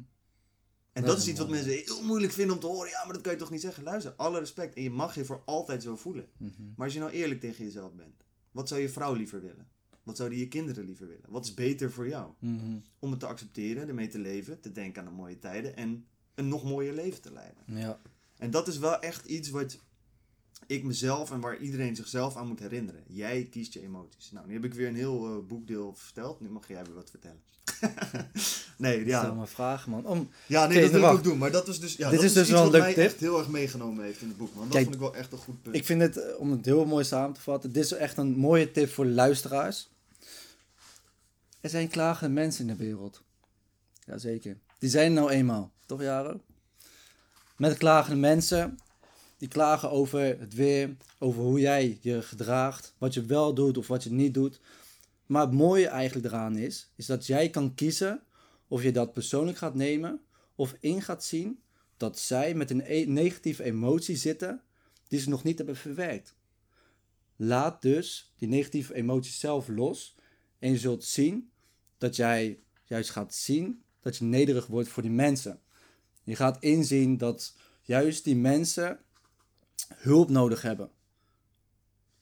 En 0.92 1.02
Dat 1.02 1.06
dat 1.06 1.18
is 1.18 1.28
iets 1.28 1.38
wat 1.38 1.48
mensen 1.48 1.72
heel 1.72 2.02
moeilijk 2.02 2.32
vinden 2.32 2.54
om 2.54 2.61
te 2.61 2.66
horen. 2.66 2.90
Ja, 2.90 3.04
maar 3.04 3.12
dat 3.12 3.22
kan 3.22 3.32
je 3.32 3.38
toch 3.38 3.50
niet 3.50 3.61
zeggen? 3.61 3.82
Luister, 3.82 4.12
alle 4.12 4.38
respect. 4.38 4.74
En 4.74 4.82
je 4.82 4.90
mag 4.90 5.14
je 5.14 5.24
voor 5.24 5.42
altijd 5.44 5.82
zo 5.82 5.96
voelen. 5.96 6.28
Mhm. 6.37 6.52
Maar 6.76 6.85
als 6.85 6.94
je 6.94 7.00
nou 7.00 7.12
eerlijk 7.12 7.40
tegen 7.40 7.64
jezelf 7.64 7.94
bent. 7.94 8.24
Wat 8.50 8.68
zou 8.68 8.80
je 8.80 8.88
vrouw 8.88 9.14
liever 9.14 9.40
willen? 9.40 9.68
Wat 10.02 10.16
zouden 10.16 10.38
je 10.38 10.48
kinderen 10.48 10.85
liever 10.85 11.06
willen? 11.06 11.24
Wat 11.30 11.44
is 11.44 11.54
beter 11.54 11.92
voor 11.92 12.09
jou? 12.09 12.32
Mhm. 12.38 12.78
Om 12.98 13.11
het 13.11 13.20
te 13.20 13.26
accepteren, 13.26 13.88
ermee 13.88 14.09
te 14.09 14.18
leven, 14.18 14.61
te 14.61 14.72
denken 14.72 15.02
aan 15.02 15.09
de 15.09 15.14
mooie 15.14 15.38
tijden 15.38 15.76
en 15.76 16.06
een 16.35 16.48
nog 16.48 16.64
mooier 16.64 16.94
leven 16.94 17.20
te 17.22 17.32
leiden. 17.32 17.62
Ja. 17.66 18.00
En 18.38 18.51
dat 18.51 18.68
is 18.68 18.79
wel 18.79 19.01
echt 19.01 19.27
iets 19.27 19.51
wat 19.51 19.79
ik 20.66 20.85
mezelf 20.85 21.31
en 21.31 21.40
waar 21.40 21.59
iedereen 21.59 21.96
zichzelf 21.96 22.37
aan 22.37 22.49
moet 22.49 22.61
herinneren. 22.61 23.03
Jij 23.07 23.49
kiest 23.51 23.72
je 23.72 23.83
emoties. 23.83 24.31
Nou, 24.31 24.46
nu 24.46 24.53
heb 24.53 24.64
ik 24.64 24.75
weer 24.75 24.88
een 24.88 24.96
heel 24.96 25.27
eh, 25.27 25.46
boekdeel 25.46 25.94
verteld. 25.96 26.40
Nu 26.40 26.49
mag 26.49 26.68
jij 26.68 26.85
weer 26.85 26.94
wat 26.94 27.11
vertellen. 27.11 27.40
nee, 28.77 29.01
Stel 29.01 29.22
ja. 29.22 29.33
maar 29.33 29.49
vragen, 29.49 29.90
man. 29.90 30.07
Om, 30.07 30.31
Ja, 30.46 30.66
nee, 30.66 30.81
dat 30.81 30.90
wil 30.90 31.01
ik 31.01 31.07
ook 31.07 31.25
doen. 31.25 31.38
Maar 31.38 31.51
dat 31.51 31.66
was 31.66 31.81
dus, 31.81 31.96
ja, 31.96 32.09
Dit 32.11 32.18
dat 32.18 32.29
is 32.29 32.33
dus 32.33 32.42
iets 32.42 32.53
wel 32.53 32.64
een 32.64 32.70
leuk 32.70 32.81
mij 32.81 32.94
tip. 32.94 33.05
echt 33.05 33.20
heel 33.20 33.38
erg 33.38 33.49
meegenomen 33.49 34.05
heeft 34.05 34.20
in 34.20 34.29
het 34.29 34.37
boek. 34.37 34.55
Man. 34.55 34.68
Dat 34.68 34.83
vond 34.83 34.94
ik 34.94 35.01
wel 35.01 35.14
echt 35.14 35.33
een 35.33 35.38
goed 35.38 35.62
punt. 35.62 35.77
ik 35.77 35.85
vind 35.85 36.01
het, 36.01 36.16
eh, 36.16 36.40
om 36.40 36.51
het 36.51 36.64
heel 36.64 36.85
mooi 36.85 37.05
samen 37.05 37.35
te 37.35 37.40
vatten, 37.40 37.72
dit 37.72 37.85
is 37.85 37.92
echt 37.92 38.16
een 38.16 38.37
mooie 38.37 38.70
tip 38.70 38.90
voor 38.90 39.07
luisteraars. 39.07 39.88
Er 41.61 41.70
zijn 41.70 41.88
klagende 41.88 42.35
mensen 42.35 42.68
in 42.68 42.77
de 42.77 42.85
wereld. 42.85 43.22
Jazeker. 44.07 44.59
Die 44.79 44.90
zijn 44.90 45.12
nou 45.12 45.31
eenmaal. 45.31 45.72
Toch, 45.87 46.03
Jaro? 46.03 46.40
Met 47.57 47.77
klagende 47.77 48.21
mensen. 48.21 48.79
Die 49.37 49.49
klagen 49.49 49.90
over 49.90 50.21
het 50.40 50.55
weer, 50.55 50.97
over 51.19 51.42
hoe 51.42 51.61
jij 51.61 51.99
je 52.01 52.23
gedraagt, 52.23 52.95
wat 52.99 53.14
je 53.14 53.25
wel 53.25 53.55
doet 53.55 53.79
of 53.79 53.87
wat 53.87 54.03
je 54.03 54.12
niet 54.12 54.35
doet. 54.35 54.61
Maar 55.27 55.42
het 55.42 55.53
mooie 55.53 55.87
eigenlijk 55.87 56.27
eraan 56.27 56.57
is, 56.57 56.90
is 56.97 57.07
dat 57.07 57.27
jij 57.27 57.51
kan 57.51 57.75
kiezen 57.75 58.23
of 58.69 58.83
je 58.83 58.92
dat 58.92 59.12
persoonlijk 59.12 59.59
gaat 59.59 59.75
nemen 59.75 60.21
of 60.55 60.77
in 60.81 61.03
gaat 61.03 61.25
zien 61.25 61.61
dat 61.97 62.19
zij 62.19 62.55
met 62.55 62.71
een 62.71 62.83
e- 62.85 63.05
negatieve 63.05 63.62
emotie 63.62 64.16
zitten 64.16 64.62
die 65.09 65.21
ze 65.21 65.29
nog 65.29 65.42
niet 65.42 65.57
hebben 65.57 65.77
verwerkt. 65.77 66.35
Laat 67.37 67.83
dus 67.83 68.33
die 68.37 68.49
negatieve 68.49 68.95
emoties 68.95 69.40
zelf 69.40 69.69
los 69.69 70.14
en 70.59 70.71
je 70.71 70.79
zult 70.79 71.05
zien 71.05 71.51
dat 71.99 72.16
jij 72.16 72.59
juist 72.85 73.11
gaat 73.11 73.35
zien 73.35 73.83
dat 74.01 74.16
je 74.16 74.25
nederig 74.25 74.66
wordt 74.66 74.88
voor 74.88 75.03
die 75.03 75.12
mensen. 75.12 75.61
Je 76.27 76.37
gaat 76.37 76.62
inzien 76.62 77.17
dat 77.17 77.55
juist 77.83 78.25
die 78.25 78.37
mensen 78.37 78.99
hulp 79.95 80.31
nodig 80.31 80.62
hebben. 80.62 80.91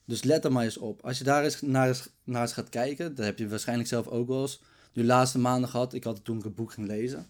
Dus 0.05 0.23
let 0.23 0.45
er 0.45 0.51
maar 0.51 0.63
eens 0.63 0.77
op. 0.77 1.01
Als 1.01 1.17
je 1.17 1.23
daar 1.23 1.43
eens 1.43 1.61
naar, 1.61 1.87
eens, 1.87 2.09
naar 2.23 2.41
eens 2.41 2.53
gaat 2.53 2.69
kijken, 2.69 3.15
dat 3.15 3.25
heb 3.25 3.37
je 3.37 3.47
waarschijnlijk 3.47 3.89
zelf 3.89 4.07
ook 4.07 4.27
wel 4.27 4.41
eens 4.41 4.61
de 4.93 5.03
laatste 5.03 5.39
maanden 5.39 5.69
gehad. 5.69 5.93
Ik 5.93 6.03
had 6.03 6.15
het 6.15 6.25
toen 6.25 6.37
ik 6.37 6.43
het 6.43 6.55
boek 6.55 6.71
ging 6.71 6.87
lezen. 6.87 7.27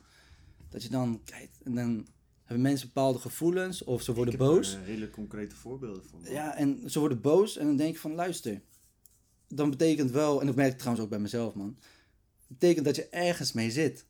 Dat 0.69 0.83
je 0.83 0.89
dan 0.89 1.21
kijkt 1.25 1.61
en 1.63 1.75
dan 1.75 2.07
hebben 2.43 2.61
mensen 2.61 2.87
bepaalde 2.87 3.19
gevoelens 3.19 3.83
of 3.83 4.01
ze 4.01 4.13
worden 4.13 4.33
Ik 4.33 4.39
heb 4.39 4.49
boos. 4.49 4.73
er, 4.73 4.79
eh, 4.79 4.85
hele 4.85 5.09
concrete 5.09 5.55
voorbeelden 5.55 6.03
van. 6.05 6.19
Ja, 6.23 6.55
en 6.55 6.89
ze 6.89 6.99
worden 6.99 7.21
boos 7.21 7.57
en 7.57 7.65
dan 7.65 7.75
denk 7.75 7.93
je 7.93 7.99
van 7.99 8.13
luister. 8.13 8.61
Dan 9.47 9.69
betekent 9.69 10.11
wel, 10.11 10.39
en 10.39 10.45
dat 10.45 10.55
merk 10.55 10.71
ik 10.71 10.77
trouwens 10.77 11.03
ook 11.05 11.11
bij 11.11 11.19
mezelf 11.19 11.53
man. 11.53 11.77
betekent 12.47 12.85
dat 12.85 12.95
je 12.95 13.09
ergens 13.09 13.51
mee 13.51 13.71
zit. 13.71 14.05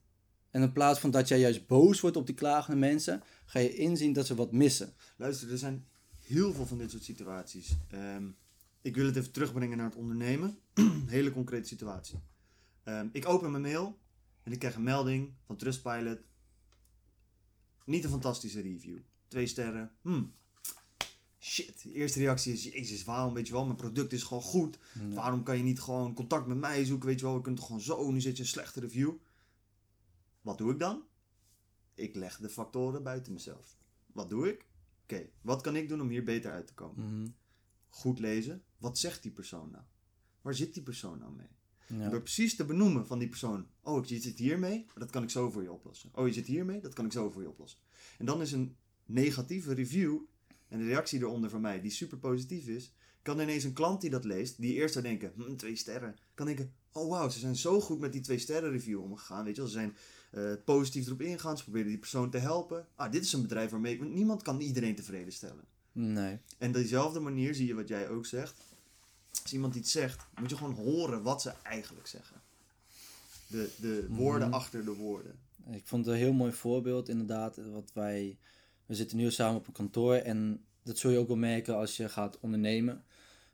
En 0.55 0.61
in 0.61 0.71
plaats 0.71 0.99
van 0.99 1.11
dat 1.11 1.27
jij 1.27 1.39
juist 1.39 1.67
boos 1.67 1.99
wordt 1.99 2.17
op 2.17 2.25
die 2.25 2.35
klagende 2.35 2.79
mensen, 2.79 3.23
ga 3.45 3.59
je 3.59 3.75
inzien 3.75 4.13
dat 4.13 4.25
ze 4.25 4.35
wat 4.35 4.51
missen. 4.51 4.93
Luister, 5.17 5.51
er 5.51 5.57
zijn 5.57 5.85
heel 6.19 6.53
veel 6.53 6.65
van 6.65 6.77
dit 6.77 6.91
soort 6.91 7.03
situaties. 7.03 7.75
Ehm, 7.87 8.27
ik 8.81 8.95
wil 8.95 9.05
het 9.05 9.15
even 9.15 9.31
terugbrengen 9.31 9.77
naar 9.77 9.85
het 9.85 9.95
ondernemen. 9.95 10.57
hele 11.07 11.31
concrete 11.31 11.67
situatie. 11.67 12.19
Ehm, 12.83 13.07
ik 13.11 13.27
open 13.27 13.51
mijn 13.51 13.63
mail 13.63 13.99
en 14.43 14.51
ik 14.51 14.59
krijg 14.59 14.75
een 14.75 14.83
melding 14.83 15.33
van 15.45 15.55
Trustpilot. 15.55 16.19
Niet 17.85 18.03
een 18.03 18.09
fantastische 18.09 18.61
review. 18.61 18.97
Twee 19.27 19.47
sterren. 19.47 19.91
Hmm. 20.01 20.33
Shit, 21.39 21.83
de 21.83 21.93
eerste 21.93 22.19
reactie 22.19 22.53
is, 22.53 22.63
jezus, 22.63 23.03
waarom, 23.03 23.33
weet 23.33 23.47
je 23.47 23.53
wel, 23.53 23.65
mijn 23.65 23.77
product 23.77 24.13
is 24.13 24.23
gewoon 24.23 24.43
goed. 24.43 24.77
Waarom 25.13 25.43
kan 25.43 25.57
je 25.57 25.63
niet 25.63 25.79
gewoon 25.79 26.13
contact 26.13 26.47
met 26.47 26.57
mij 26.57 26.85
zoeken, 26.85 27.07
weet 27.07 27.19
je 27.19 27.25
wel, 27.25 27.35
we 27.35 27.41
kunnen 27.41 27.59
toch 27.59 27.69
gewoon 27.69 27.85
zo, 27.85 28.11
nu 28.11 28.21
zet 28.21 28.37
je 28.37 28.43
een 28.43 28.49
slechte 28.49 28.79
review. 28.79 29.13
Wat 30.45 30.57
doe 30.57 30.71
ik 30.71 30.79
dan? 30.79 31.03
Ik 31.93 32.15
leg 32.15 32.37
de 32.37 32.49
factoren 32.49 33.03
buiten 33.03 33.33
mezelf. 33.33 33.77
Wat 34.05 34.29
doe 34.29 34.49
ik? 34.49 34.67
Oké, 35.03 35.29
wat 35.41 35.61
kan 35.61 35.75
ik 35.75 35.89
doen 35.89 36.01
om 36.01 36.09
hier 36.09 36.23
beter 36.23 36.51
uit 36.51 36.67
te 36.67 36.73
komen? 36.73 37.05
Mhm. 37.05 37.27
Goed 37.87 38.19
lezen. 38.19 38.63
Wat 38.77 38.97
zegt 38.97 39.23
die 39.23 39.31
persoon 39.31 39.71
nou? 39.71 39.83
Waar 40.41 40.53
zit 40.53 40.73
die 40.73 40.83
persoon 40.83 41.19
nou 41.19 41.31
mee? 41.31 41.99
Ja. 41.99 42.09
Door 42.09 42.21
precies 42.21 42.55
te 42.55 42.65
benoemen 42.65 43.07
van 43.07 43.19
die 43.19 43.29
persoon. 43.29 43.67
Oh, 43.81 44.05
je 44.05 44.19
zit 44.19 44.37
hiermee, 44.37 44.85
maar 44.85 44.99
dat 44.99 45.09
kan 45.09 45.23
ik 45.23 45.29
zo 45.29 45.49
voor 45.49 45.63
je 45.63 45.71
oplossen. 45.71 46.09
Oh, 46.13 46.27
je 46.27 46.33
zit 46.33 46.47
hiermee, 46.47 46.81
dat 46.81 46.93
kan 46.93 47.05
ik 47.05 47.11
zo 47.11 47.29
voor 47.29 47.41
je 47.41 47.49
oplossen. 47.49 47.79
En 48.17 48.25
dan 48.25 48.41
is 48.41 48.51
een 48.51 48.75
negatieve 49.05 49.73
review 49.73 50.19
en 50.67 50.79
de 50.79 50.85
reactie 50.85 51.19
eronder 51.19 51.49
van 51.49 51.61
mij, 51.61 51.81
die 51.81 51.91
super 51.91 52.17
positief 52.17 52.67
is, 52.67 52.93
kan 53.21 53.39
ineens 53.39 53.63
een 53.63 53.73
klant 53.73 54.01
die 54.01 54.09
dat 54.09 54.25
leest, 54.25 54.61
die 54.61 54.73
eerst 54.73 54.93
zou 54.93 55.05
denken, 55.05 55.33
hm, 55.35 55.55
twee 55.55 55.75
sterren, 55.75 56.15
kan 56.33 56.45
denken, 56.45 56.73
oh 56.91 57.09
wauw, 57.09 57.29
ze 57.29 57.39
zijn 57.39 57.55
zo 57.55 57.81
goed 57.81 57.99
met 57.99 58.11
die 58.11 58.21
twee 58.21 58.37
sterren 58.37 58.71
review 58.71 59.01
omgegaan. 59.01 59.43
Weet 59.45 59.55
je 59.55 59.61
wel, 59.61 59.69
ze 59.69 59.77
zijn 59.77 59.95
eh, 60.35 60.41
positief 60.65 61.05
erop 61.05 61.21
ingegaan, 61.21 61.57
ze 61.57 61.63
proberen 61.63 61.87
die 61.87 61.97
persoon 61.97 62.29
te 62.29 62.37
helpen. 62.37 62.87
Ah, 62.95 63.11
dit 63.11 63.23
is 63.23 63.33
een 63.33 63.41
bedrijf 63.41 63.69
waarmee, 63.71 63.99
want 63.99 64.13
niemand 64.13 64.41
kan 64.41 64.59
iedereen 64.59 64.95
tevreden 64.95 65.33
stellen. 65.33 65.63
Nee. 65.91 66.37
En 66.57 66.71
dezelfde 66.71 67.19
manier 67.19 67.53
zie 67.55 67.67
je 67.67 67.73
wat 67.75 67.87
jij 67.87 68.09
ook 68.09 68.25
zegt. 68.25 68.61
Als 69.43 69.53
iemand 69.53 69.75
iets 69.75 69.91
zegt, 69.91 70.25
moet 70.39 70.49
je 70.49 70.57
gewoon 70.57 70.73
horen 70.73 71.21
wat 71.23 71.41
ze 71.41 71.51
eigenlijk 71.63 72.07
zeggen. 72.07 72.41
De, 73.47 73.69
de 73.79 74.07
woorden 74.09 74.47
Mhm. 74.47 74.57
achter 74.57 74.85
de 74.85 74.93
woorden. 74.93 75.35
Ik 75.71 75.85
vond 75.85 76.05
het 76.05 76.13
een 76.13 76.21
heel 76.21 76.33
mooi 76.33 76.51
voorbeeld, 76.51 77.09
inderdaad. 77.09 77.57
Wat 77.71 77.91
wij, 77.93 78.37
we 78.85 78.95
zitten 78.95 79.17
nu 79.17 79.31
samen 79.31 79.55
op 79.59 79.67
een 79.67 79.73
kantoor 79.73 80.15
en 80.15 80.63
dat 80.83 80.97
zul 80.97 81.11
je 81.11 81.17
ook 81.17 81.27
wel 81.27 81.35
merken 81.37 81.75
als 81.75 81.97
je 81.97 82.09
gaat 82.09 82.39
ondernemen. 82.39 83.03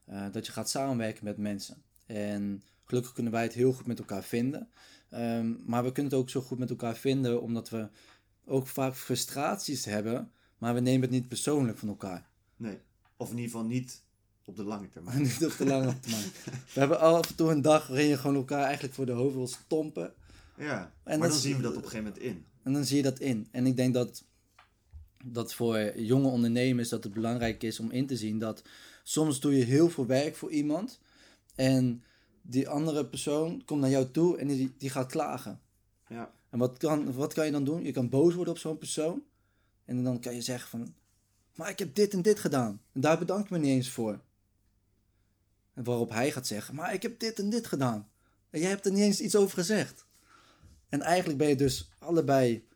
eh, 0.06 0.26
dat 0.32 0.46
je 0.46 0.52
gaat 0.52 0.70
samenwerken 0.70 1.24
met 1.24 1.38
mensen. 1.38 1.82
En 2.06 2.64
gelukkig 2.86 3.14
kunnen 3.14 3.32
wij 3.32 3.44
het 3.44 3.54
heel 3.54 3.74
goed 3.74 3.86
met 3.88 4.00
elkaar 4.00 4.24
vinden. 4.24 4.70
Ehm, 5.12 5.54
maar 5.66 5.84
we 5.84 5.92
kunnen 5.92 6.12
het 6.12 6.22
ook 6.22 6.30
zo 6.30 6.42
goed 6.42 6.58
met 6.58 6.70
elkaar 6.70 6.96
vinden 6.96 7.42
omdat 7.42 7.70
we 7.70 7.88
ook 8.46 8.68
vaak 8.68 8.96
frustraties 8.96 9.86
hebben, 9.86 10.32
maar 10.58 10.74
we 10.74 10.80
nemen 10.80 11.02
het 11.02 11.12
niet 11.12 11.28
persoonlijk 11.28 11.78
van 11.78 11.88
elkaar. 11.90 12.30
Nee. 12.56 12.78
Of 13.18 13.30
in 13.30 13.36
ieder 13.36 13.52
geval 13.52 13.68
niet 13.68 14.02
op 14.46 14.56
de 14.56 14.64
lange 14.64 14.90
termijn. 14.90 15.22
niet 15.32 15.46
op 15.46 15.58
de 15.58 15.66
lange 15.66 16.00
termijn. 16.00 16.32
We 16.44 16.80
hebben 16.80 17.00
af 17.00 17.30
en 17.30 17.36
toe 17.36 17.52
een 17.52 17.62
dag 17.62 17.88
waarin 17.88 18.08
je 18.08 18.18
gewoon 18.18 18.36
elkaar 18.36 18.64
eigenlijk 18.64 18.94
voor 18.94 19.06
de 19.06 19.12
hoofd 19.12 19.36
wil 19.36 19.48
stompen. 19.48 20.14
Ja, 20.58 20.94
En 21.04 21.20
maar 21.20 21.30
dan 21.30 21.38
zien 21.38 21.56
we 21.56 21.62
dat 21.62 21.76
op 21.76 21.84
een 21.84 21.90
gegeven 21.90 22.06
moment 22.06 22.24
in. 22.24 22.46
En 22.64 22.74
dan 22.74 22.86
zie 22.86 22.98
je 22.98 23.04
dat 23.04 23.20
in. 23.20 23.48
En 23.52 23.66
ik 23.66 23.76
denk 23.76 23.94
dat, 23.94 24.24
dat 25.24 25.54
voor 25.54 26.00
jonge 26.00 26.28
ondernemers 26.28 26.90
dat 26.90 27.04
het 27.04 27.14
belangrijk 27.14 27.64
is 27.64 27.80
om 27.80 27.92
in 27.92 28.08
te 28.08 28.18
zien 28.18 28.40
dat 28.40 28.64
soms 29.04 29.40
doe 29.40 29.58
je 29.58 29.64
heel 29.64 29.90
veel 29.90 30.06
werk 30.06 30.36
voor 30.36 30.52
iemand 30.52 31.00
en 31.56 32.04
die 32.42 32.70
andere 32.70 33.06
persoon 33.06 33.66
komt 33.66 33.82
naar 33.82 33.90
jou 33.90 34.12
toe 34.12 34.38
en 34.38 34.48
die, 34.48 34.74
die 34.78 34.90
gaat 34.90 35.12
klagen. 35.12 35.62
Ja. 36.08 36.34
En 36.50 36.60
wat 36.60 36.78
kan, 36.78 37.14
wat 37.14 37.34
kan 37.34 37.46
je 37.46 37.52
dan 37.52 37.64
doen? 37.64 37.84
Je 37.84 37.92
kan 37.92 38.10
boos 38.10 38.34
worden 38.34 38.54
op 38.54 38.60
zo'n 38.60 38.78
persoon 38.78 39.24
en 39.86 40.04
dan 40.04 40.20
kan 40.20 40.36
je 40.36 40.42
zeggen 40.42 40.70
van, 40.70 40.94
maar 41.56 41.70
ik 41.70 41.80
heb 41.80 41.96
dit 41.96 42.14
en 42.14 42.22
dit 42.22 42.40
gedaan 42.40 42.82
en 42.92 43.02
daar 43.02 43.18
bedank 43.20 43.44
ik 43.44 43.50
me 43.50 43.58
niet 43.58 43.70
eens 43.70 43.90
voor. 43.90 44.20
En 45.74 45.84
waarop 45.84 46.10
hij 46.10 46.32
gaat 46.32 46.48
zeggen, 46.48 46.76
maar 46.76 46.94
ik 46.94 47.02
heb 47.02 47.20
dit 47.20 47.40
en 47.40 47.50
dit 47.50 47.68
gedaan 47.68 48.10
en 48.50 48.60
jij 48.60 48.70
hebt 48.70 48.86
er 48.86 48.92
niet 48.92 49.02
eens 49.02 49.20
iets 49.20 49.36
over 49.36 49.58
gezegd. 49.58 50.06
En 50.90 51.02
eigenlijk 51.02 51.40
ben 51.40 51.48
je 51.48 51.56
dus 51.56 51.90
allebei 52.00 52.68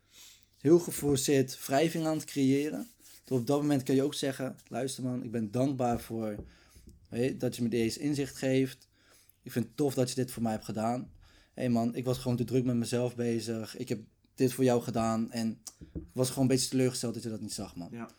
heel 0.58 0.80
geforceerd 0.80 1.66
wrijving 1.66 2.06
aan 2.06 2.18
het 2.18 2.26
creëren. 2.26 2.90
Tot 3.24 3.40
op 3.40 3.48
dat 3.48 3.62
moment 3.62 3.84
kan 3.84 3.96
je 3.96 4.04
ook 4.04 4.14
zeggen: 4.14 4.58
luister 4.68 5.04
man, 5.04 5.24
ik 5.24 5.32
ben 5.32 5.52
dankbaar 5.52 6.00
voor 6.00 6.36
weet 7.10 7.40
dat 7.40 7.56
je 7.56 7.62
me 7.64 7.70
deze 7.70 8.00
inzicht 8.00 8.38
geeft. 8.38 8.88
Ik 9.46 9.52
vind 9.52 9.66
het 9.66 9.78
tof 9.78 9.94
dat 9.94 10.10
je 10.10 10.16
dit 10.16 10.32
voor 10.32 10.44
mij 10.44 10.52
hebt 10.52 10.66
gedaan. 10.66 11.00
Hé 11.54 11.62
hey 11.62 11.70
man, 11.70 11.96
ik 11.96 12.06
was 12.06 12.18
gewoon 12.18 12.38
te 12.38 12.44
druk 12.44 12.64
met 12.64 12.76
mezelf 12.76 13.16
bezig. 13.16 13.78
Ik 13.78 13.90
heb 13.90 14.00
dit 14.36 14.54
voor 14.54 14.64
jou 14.64 14.82
gedaan. 14.82 15.32
En 15.32 15.60
ik 15.94 16.02
was 16.12 16.28
gewoon 16.28 16.44
een 16.44 16.50
beetje 16.56 16.70
teleurgesteld 16.70 17.14
dat 17.14 17.24
je 17.24 17.30
dat 17.30 17.42
niet 17.42 17.54
zag, 17.54 17.76
man. 17.76 17.90
Ja. 17.92 18.10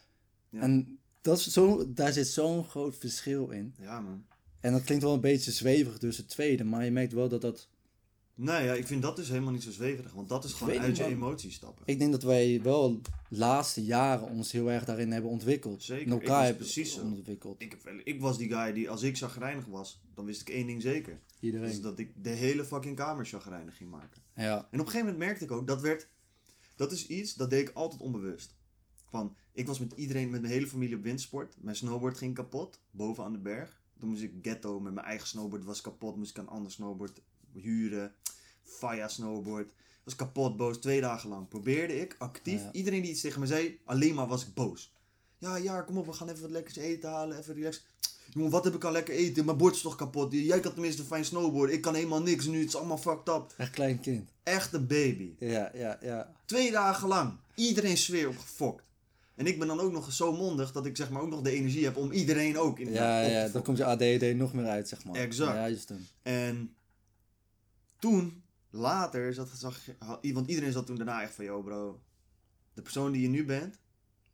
Ja. 0.50 0.60
En 0.60 0.98
dat 1.20 1.38
is 1.38 1.46
zo, 1.46 1.92
daar 1.92 2.12
zit 2.12 2.26
zo'n 2.26 2.64
groot 2.64 2.96
verschil 2.96 3.50
in. 3.50 3.74
Ja, 3.80 4.00
man. 4.00 4.24
En 4.60 4.72
dat 4.72 4.84
klinkt 4.84 5.04
wel 5.04 5.14
een 5.14 5.20
beetje 5.20 5.50
zweverig 5.50 5.98
dus 5.98 6.16
het 6.16 6.28
tweede. 6.28 6.64
Maar 6.64 6.84
je 6.84 6.90
merkt 6.90 7.12
wel 7.12 7.28
dat 7.28 7.40
dat 7.40 7.68
Nee, 8.38 8.64
ja, 8.64 8.72
ik 8.72 8.86
vind 8.86 9.02
dat 9.02 9.16
dus 9.16 9.28
helemaal 9.28 9.52
niet 9.52 9.62
zo 9.62 9.70
zweverig. 9.70 10.12
Want 10.12 10.28
dat 10.28 10.44
is 10.44 10.52
gewoon 10.52 10.78
uit 10.78 10.96
je 10.96 11.04
emoties 11.04 11.54
stappen. 11.54 11.82
Ik 11.86 11.98
denk 11.98 12.12
dat 12.12 12.22
wij 12.22 12.62
wel 12.62 13.00
de 13.00 13.08
laatste 13.28 13.84
jaren 13.84 14.28
ons 14.28 14.52
heel 14.52 14.70
erg 14.70 14.84
daarin 14.84 15.12
hebben 15.12 15.30
ontwikkeld. 15.30 15.82
Zeker, 15.82 16.06
En 16.06 16.12
ik 16.12 16.20
elkaar 16.20 16.36
was 16.36 16.44
hebben 16.44 16.62
precies 16.62 16.98
ontwikkeld. 16.98 17.62
Ik, 17.62 17.76
heb 17.82 18.00
ik 18.04 18.20
was 18.20 18.38
die 18.38 18.52
guy 18.52 18.72
die, 18.72 18.90
als 18.90 19.02
ik 19.02 19.16
chagrijnig 19.16 19.66
was, 19.66 20.00
dan 20.14 20.24
wist 20.24 20.40
ik 20.40 20.48
één 20.48 20.66
ding 20.66 20.82
zeker. 20.82 21.20
Iedereen. 21.40 21.80
dat 21.80 21.98
ik 21.98 22.12
de 22.24 22.30
hele 22.30 22.64
fucking 22.64 22.96
kamer 22.96 23.26
chagrijnig 23.26 23.76
ging 23.76 23.90
maken. 23.90 24.22
Ja, 24.34 24.56
En 24.56 24.64
op 24.64 24.72
een 24.72 24.78
gegeven 24.78 24.98
moment 24.98 25.18
merkte 25.18 25.44
ik 25.44 25.50
ook, 25.50 25.66
dat 25.66 25.80
werd, 25.80 26.08
dat 26.76 26.92
is 26.92 27.06
iets, 27.06 27.34
dat 27.34 27.50
deed 27.50 27.68
ik 27.68 27.74
altijd 27.74 28.00
onbewust. 28.00 28.54
Van, 29.08 29.36
ik 29.52 29.66
was 29.66 29.78
met 29.78 29.92
iedereen, 29.92 30.30
met 30.30 30.40
mijn 30.40 30.52
hele 30.52 30.66
familie 30.66 30.96
op 30.96 31.02
windsport. 31.02 31.56
Mijn 31.60 31.76
snowboard 31.76 32.18
ging 32.18 32.34
kapot, 32.34 32.80
boven 32.90 33.24
aan 33.24 33.32
de 33.32 33.38
berg. 33.38 33.82
Toen 33.98 34.08
moest 34.08 34.22
ik 34.22 34.32
ghetto 34.42 34.80
met 34.80 34.94
mijn 34.94 35.06
eigen 35.06 35.26
snowboard, 35.26 35.64
was 35.64 35.80
kapot. 35.80 36.16
Moest 36.16 36.30
ik 36.30 36.36
een 36.36 36.48
ander 36.48 36.72
snowboard 36.72 37.20
huren. 37.60 38.12
Faya 38.62 39.08
snowboard. 39.08 39.70
Was 40.04 40.16
kapot, 40.16 40.56
boos, 40.56 40.78
twee 40.78 41.00
dagen 41.00 41.28
lang. 41.28 41.48
Probeerde 41.48 42.00
ik 42.00 42.14
actief, 42.18 42.60
Ja. 42.60 42.72
iedereen 42.72 43.02
die 43.02 43.10
iets 43.10 43.20
tegen 43.20 43.40
me 43.40 43.46
zei, 43.46 43.78
alleen 43.84 44.14
maar 44.14 44.26
was 44.26 44.42
ik 44.46 44.54
boos. 44.54 44.92
Ja, 45.38 45.56
ja, 45.56 45.80
kom 45.80 45.98
op, 45.98 46.06
we 46.06 46.12
gaan 46.12 46.28
even 46.28 46.42
wat 46.42 46.50
lekkers 46.50 46.76
eten 46.76 47.10
halen, 47.10 47.38
even 47.38 47.54
relax. 47.54 47.84
Jongen, 48.32 48.50
wat 48.50 48.64
heb 48.64 48.74
ik 48.74 48.84
al 48.84 48.92
lekker 48.92 49.14
eten? 49.14 49.44
Mijn 49.44 49.56
bord 49.56 49.74
is 49.74 49.80
toch 49.80 49.96
kapot? 49.96 50.32
Jij 50.32 50.60
kan 50.60 50.72
tenminste 50.72 51.00
een 51.00 51.06
fijn 51.08 51.24
snowboard. 51.24 51.72
Ik 51.72 51.80
kan 51.80 51.94
helemaal 51.94 52.22
niks 52.22 52.46
nu, 52.46 52.58
het 52.58 52.68
is 52.68 52.76
allemaal 52.76 52.98
fucked 52.98 53.28
up. 53.34 53.54
echt 53.56 53.70
klein 53.70 54.00
kind. 54.00 54.30
Echt 54.42 54.72
een 54.72 54.86
baby. 54.86 55.34
Ja, 55.38 55.70
ja, 55.74 55.98
ja. 56.02 56.32
Twee 56.44 56.70
dagen 56.70 57.08
lang. 57.08 57.32
Iedereen 57.54 57.96
sfeer 57.96 58.28
opgefokt. 58.28 58.84
En 59.34 59.46
ik 59.46 59.58
ben 59.58 59.68
dan 59.68 59.80
ook 59.80 59.92
nog 59.92 60.12
zo 60.12 60.32
mondig 60.32 60.72
dat 60.72 60.86
ik 60.86 60.96
zeg 60.96 61.10
maar 61.10 61.22
ook 61.22 61.28
nog 61.30 61.40
de 61.42 61.50
energie 61.50 61.84
heb 61.84 61.96
om 61.96 62.12
iedereen 62.12 62.58
ook 62.58 62.78
in 62.78 62.92
Ja, 62.92 63.20
op 63.20 63.26
te 63.26 63.32
ja, 63.32 63.48
dan 63.48 63.62
komt 63.62 63.76
je 63.78 63.84
ADD 63.84 64.34
nog 64.36 64.52
meer 64.52 64.66
uit, 64.66 64.88
zeg 64.88 65.04
maar. 65.04 65.14
Exact. 65.14 65.52
Ja, 65.52 65.68
juist 65.68 65.88
dan. 65.88 66.06
En 66.22 66.74
toen, 67.98 68.42
later, 68.70 69.34
zat, 69.34 69.48
zag, 69.54 69.78
want 70.32 70.48
iedereen 70.48 70.72
zat 70.72 70.86
toen 70.86 70.96
daarna 70.96 71.22
echt 71.22 71.34
van, 71.34 71.44
yo 71.44 71.62
bro, 71.62 72.02
de 72.74 72.82
persoon 72.82 73.12
die 73.12 73.22
je 73.22 73.28
nu 73.28 73.44
bent, 73.44 73.78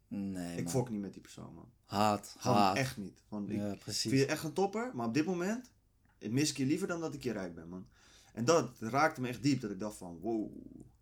Nee, 0.09 0.57
ik 0.57 0.62
man. 0.64 0.72
fok 0.72 0.90
niet 0.90 1.01
met 1.01 1.12
die 1.12 1.22
persoon 1.22 1.55
man. 1.55 1.70
Haat, 1.87 2.35
Gewoon 2.38 2.57
haat. 2.57 2.77
echt 2.77 2.96
niet. 2.96 3.22
Want 3.29 3.51
ik 3.51 3.57
Ja, 3.57 3.77
vind 3.79 4.03
je 4.14 4.27
echt 4.27 4.44
een 4.44 4.53
topper, 4.53 4.90
maar 4.94 5.07
op 5.07 5.14
dit 5.14 5.25
moment 5.25 5.70
mis 6.18 6.51
ik 6.51 6.57
je 6.57 6.66
liever 6.66 6.87
dan 6.88 7.01
dat 7.01 7.14
ik 7.14 7.22
je 7.22 7.33
rijk 7.33 7.55
ben 7.55 7.68
man. 7.68 7.87
En 8.33 8.44
dat 8.44 8.70
raakte 8.81 9.20
me 9.20 9.29
echt 9.29 9.42
diep, 9.42 9.61
dat 9.61 9.70
ik 9.70 9.79
dacht 9.81 9.96
van, 9.96 10.18
wow, 10.20 10.57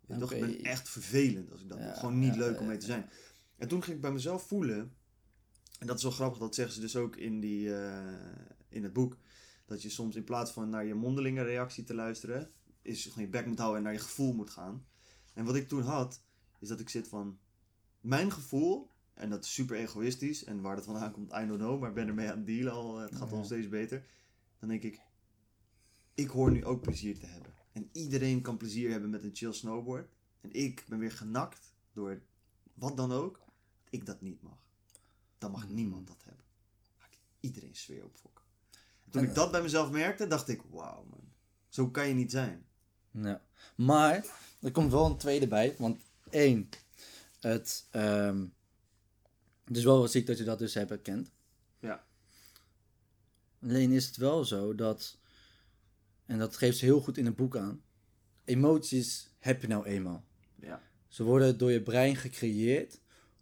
ik, 0.07 0.19
dacht, 0.19 0.31
ik 0.31 0.39
ben 0.39 0.63
echt 0.63 0.89
vervelend 0.89 1.51
als 1.51 1.61
ik 1.61 1.69
dat 1.69 1.77
Ja. 1.77 1.93
Gewoon 1.93 2.19
niet 2.19 2.33
ja, 2.33 2.39
leuk 2.39 2.59
om 2.59 2.67
mee 2.67 2.77
te 2.77 2.85
zijn. 2.85 3.09
En 3.57 3.67
toen 3.67 3.83
ging 3.83 3.95
ik 3.95 4.01
bij 4.01 4.11
mezelf 4.11 4.47
voelen, 4.47 4.93
en 5.79 5.87
dat 5.87 5.97
is 5.97 6.03
wel 6.03 6.11
grappig, 6.11 6.39
dat 6.39 6.55
zeggen 6.55 6.73
ze 6.75 6.79
dus 6.81 6.95
ook 6.95 7.15
in, 7.15 7.39
die, 7.39 7.75
eh, 7.75 8.13
in 8.69 8.83
het 8.83 8.93
boek, 8.93 9.17
dat 9.71 9.81
je 9.81 9.89
soms 9.89 10.15
in 10.15 10.23
plaats 10.23 10.51
van 10.51 10.69
naar 10.69 10.85
je 10.85 10.93
mondelinge 10.93 11.41
reactie 11.43 11.83
te 11.83 11.93
luisteren, 11.93 12.51
is 12.81 13.05
gewoon 13.05 13.23
je 13.23 13.29
bek 13.29 13.45
moet 13.45 13.57
houden 13.57 13.77
en 13.77 13.83
naar 13.83 13.93
je 13.93 13.99
gevoel 13.99 14.33
moet 14.33 14.49
gaan. 14.49 14.85
En 15.33 15.45
wat 15.45 15.55
ik 15.55 15.67
toen 15.67 15.81
had, 15.81 16.21
is 16.59 16.67
dat 16.67 16.79
ik 16.79 16.89
zit 16.89 17.07
van, 17.07 17.39
mijn 18.01 18.31
gevoel, 18.31 18.89
en 19.13 19.29
dat 19.29 19.43
is 19.43 19.53
super 19.53 19.77
egoïstisch, 19.77 20.43
en 20.43 20.61
waar 20.61 20.75
dat 20.75 20.85
vandaan 20.85 21.11
komt, 21.11 21.31
I 21.31 21.45
don't 21.45 21.57
know, 21.59 21.79
maar 21.79 21.89
ik 21.89 21.95
ben 21.95 22.07
ermee 22.07 22.29
aan 22.31 22.37
het 22.37 22.45
dealen 22.45 22.73
al, 22.73 22.97
het 22.97 23.15
gaat 23.15 23.29
Ja. 23.29 23.35
al 23.35 23.43
steeds 23.43 23.69
beter. 23.69 24.05
Dan 24.59 24.69
denk 24.69 24.83
ik, 24.83 24.99
ik 26.13 26.27
hoor 26.27 26.51
nu 26.51 26.65
ook 26.65 26.81
plezier 26.81 27.19
te 27.19 27.25
hebben. 27.25 27.53
En 27.71 27.89
iedereen 27.91 28.41
kan 28.41 28.57
plezier 28.57 28.91
hebben 28.91 29.09
met 29.09 29.23
een 29.23 29.35
chill 29.35 29.51
snowboard. 29.53 30.09
En 30.41 30.51
ik 30.51 30.85
ben 30.87 30.99
weer 30.99 31.11
genakt 31.11 31.73
door 31.93 32.21
wat 32.73 32.97
dan 32.97 33.11
ook, 33.11 33.37
dat 33.37 33.87
ik 33.89 34.05
dat 34.05 34.21
niet 34.21 34.41
mag. 34.41 34.57
Dan 35.37 35.51
mag 35.51 35.65
Mhm. 35.65 35.73
niemand 35.73 36.07
dat 36.07 36.23
hebben. 36.23 36.45
Iedereen 37.39 37.75
sfeer 37.75 38.03
opfokken. 38.05 38.40
En 39.11 39.19
toen 39.19 39.29
ik 39.29 39.35
dat 39.35 39.51
bij 39.51 39.61
mezelf 39.61 39.91
merkte, 39.91 40.27
dacht 40.27 40.47
ik, 40.47 40.61
wauw 40.69 41.05
man, 41.09 41.23
zo 41.69 41.89
kan 41.89 42.07
je 42.07 42.13
niet 42.13 42.31
zijn. 42.31 42.65
Ja. 43.11 43.41
Maar, 43.75 44.25
er 44.61 44.71
komt 44.71 44.91
wel 44.91 45.05
een 45.05 45.17
tweede 45.17 45.47
bij. 45.47 45.75
Want 45.77 46.01
één, 46.29 46.69
het, 47.39 47.87
het 49.65 49.77
is 49.77 49.83
wel 49.83 49.97
wel 49.97 50.07
ziek 50.07 50.27
dat 50.27 50.37
je 50.37 50.43
dat 50.43 50.59
dus 50.59 50.73
hebt 50.73 50.91
erkend. 50.91 51.31
Ja. 51.79 52.05
Alleen 53.61 53.91
is 53.91 54.05
het 54.05 54.17
wel 54.17 54.45
zo 54.45 54.75
dat, 54.75 55.17
en 56.25 56.39
dat 56.39 56.57
geeft 56.57 56.77
ze 56.77 56.85
heel 56.85 57.01
goed 57.01 57.17
in 57.17 57.25
het 57.25 57.35
boek 57.35 57.57
aan, 57.57 57.81
emoties 58.43 59.29
heb 59.39 59.61
je 59.61 59.67
nou 59.67 59.85
eenmaal. 59.85 60.25
Ja. 60.55 60.81
Ze 61.07 61.23
worden 61.23 61.57
door 61.57 61.71
je 61.71 61.81
brein 61.81 62.15
gecreëerd 62.15 62.99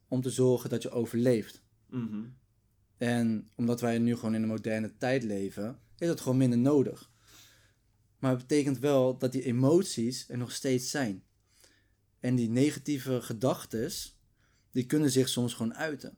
om 0.07 0.21
te 0.21 0.29
zorgen 0.29 0.69
dat 0.69 0.81
je 0.81 0.89
overleeft. 0.89 1.61
Mhm. 1.85 2.25
En 2.99 3.49
omdat 3.55 3.81
wij 3.81 3.97
nu 3.99 4.15
gewoon 4.15 4.35
in 4.35 4.41
een 4.41 4.47
moderne 4.47 4.97
tijd 4.97 5.23
leven, 5.23 5.79
is 5.97 6.07
het 6.07 6.21
gewoon 6.21 6.37
minder 6.37 6.59
nodig. 6.59 7.11
Maar 8.19 8.31
het 8.31 8.39
betekent 8.47 8.79
wel 8.79 9.17
dat 9.17 9.31
die 9.31 9.43
emoties 9.43 10.25
er 10.29 10.37
nog 10.37 10.51
steeds 10.51 10.89
zijn. 10.89 11.23
En 12.19 12.35
die 12.35 12.49
negatieve 12.49 13.21
gedachten, 13.21 13.91
die 14.71 14.85
kunnen 14.85 15.11
zich 15.11 15.29
soms 15.29 15.53
gewoon 15.53 15.75
uiten. 15.75 16.17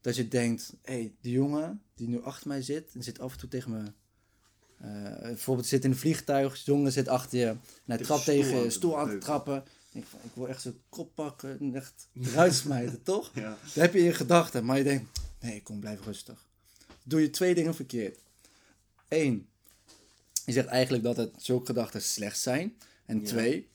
Dat 0.00 0.16
je 0.16 0.28
denkt, 0.28 0.74
hé, 0.82 0.92
hey, 0.92 1.14
die 1.20 1.32
jongen 1.32 1.82
die 1.94 2.08
nu 2.08 2.22
achter 2.22 2.48
mij 2.48 2.62
zit, 2.62 2.92
die 2.92 3.02
zit 3.02 3.18
af 3.18 3.32
en 3.32 3.38
toe 3.38 3.48
tegen 3.48 3.70
me. 3.70 3.92
eh, 4.78 5.20
bijvoorbeeld 5.20 5.66
zit 5.66 5.84
in 5.84 5.90
een 5.90 5.96
vliegtuig, 5.96 6.54
de 6.64 6.70
jongen 6.72 6.92
zit 6.92 7.08
achter 7.08 7.38
je 7.38 7.46
en 7.46 7.58
hij 7.84 7.98
trapt 7.98 8.24
tegen 8.24 8.62
je 8.62 8.70
stoel 8.70 8.98
aan 8.98 9.08
te 9.08 9.18
trappen. 9.18 9.64
Ik, 9.92 10.04
ik 10.22 10.30
wil 10.34 10.48
echt 10.48 10.62
zijn 10.62 10.74
kop 10.88 11.14
pakken 11.14 11.60
en 11.60 11.74
echt 11.74 12.08
eruit 12.14 12.54
smijten, 12.64 13.02
toch? 13.02 13.30
Ja. 13.34 13.58
Dat 13.64 13.74
heb 13.74 13.92
je 13.92 13.98
in 13.98 14.04
je 14.04 14.12
gedachten, 14.14 14.64
maar 14.64 14.78
je 14.78 14.84
denkt, 14.84 15.20
nee, 15.42 15.62
kom, 15.62 15.80
blijf 15.80 16.04
rustig. 16.04 16.46
Doe 17.04 17.20
je 17.20 17.30
twee 17.30 17.54
dingen 17.54 17.74
verkeerd. 17.74 18.18
Eén, 19.08 19.48
je 20.44 20.52
zegt 20.52 20.66
eigenlijk 20.68 21.04
dat 21.04 21.16
het 21.16 21.32
zulke 21.36 21.66
gedachten 21.66 22.02
slecht 22.02 22.38
zijn. 22.38 22.76
En 23.06 23.20
Ja. 23.20 23.26
twee, 23.26 23.68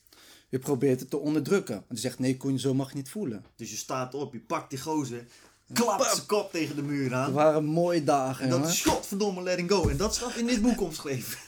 je 0.49 0.59
probeert 0.59 0.99
het 0.99 1.09
te 1.09 1.17
onderdrukken. 1.17 1.75
Want 1.75 1.85
je 1.89 1.97
zegt, 2.07 2.19
nee 2.19 2.37
Koen, 2.37 2.59
zo 2.59 2.73
mag 2.73 2.89
je 2.89 2.95
niet 2.95 3.09
voelen. 3.09 3.45
Dus 3.55 3.69
je 3.69 3.75
staat 3.77 4.13
op, 4.13 4.33
je 4.33 4.39
pakt 4.39 4.69
die 4.69 4.79
gozer, 4.79 5.25
klapt 5.73 6.05
zijn 6.13 6.25
kop 6.25 6.51
tegen 6.51 6.75
de 6.75 6.81
muur 6.83 7.03
Het 7.03 7.13
aan. 7.13 7.33
waren 7.33 7.65
mooie 7.65 8.03
dagen, 8.03 8.43
En 8.43 8.49
dat 8.49 8.57
jongen. 8.59 8.73
is 8.73 8.81
godverdomme 8.81 9.41
letting 9.43 9.71
go. 9.71 9.87
En 9.89 9.97
dat 9.97 10.15
staat 10.15 10.35
in 10.35 10.45
dit 10.45 10.61
boek 10.61 10.81
omschreven. 10.81 11.37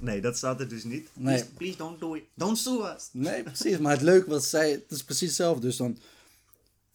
nee, 0.00 0.20
dat 0.20 0.36
staat 0.36 0.60
er 0.60 0.68
dus 0.68 0.84
niet. 0.84 1.08
Nee. 1.14 1.34
Please, 1.34 1.52
please 1.54 1.76
don't 1.76 2.00
do 2.00 2.14
it. 2.14 2.22
Don't 2.34 2.58
sue 2.58 2.94
us. 2.96 3.08
Nee, 3.12 3.42
precies. 3.42 3.78
Maar 3.78 3.92
het 3.92 4.02
leuke 4.02 4.30
wat 4.30 4.44
zij, 4.44 4.70
het 4.70 4.90
is 4.90 5.04
precies 5.04 5.26
hetzelfde. 5.28 5.66
Dus 5.66 5.76
dan 5.76 5.98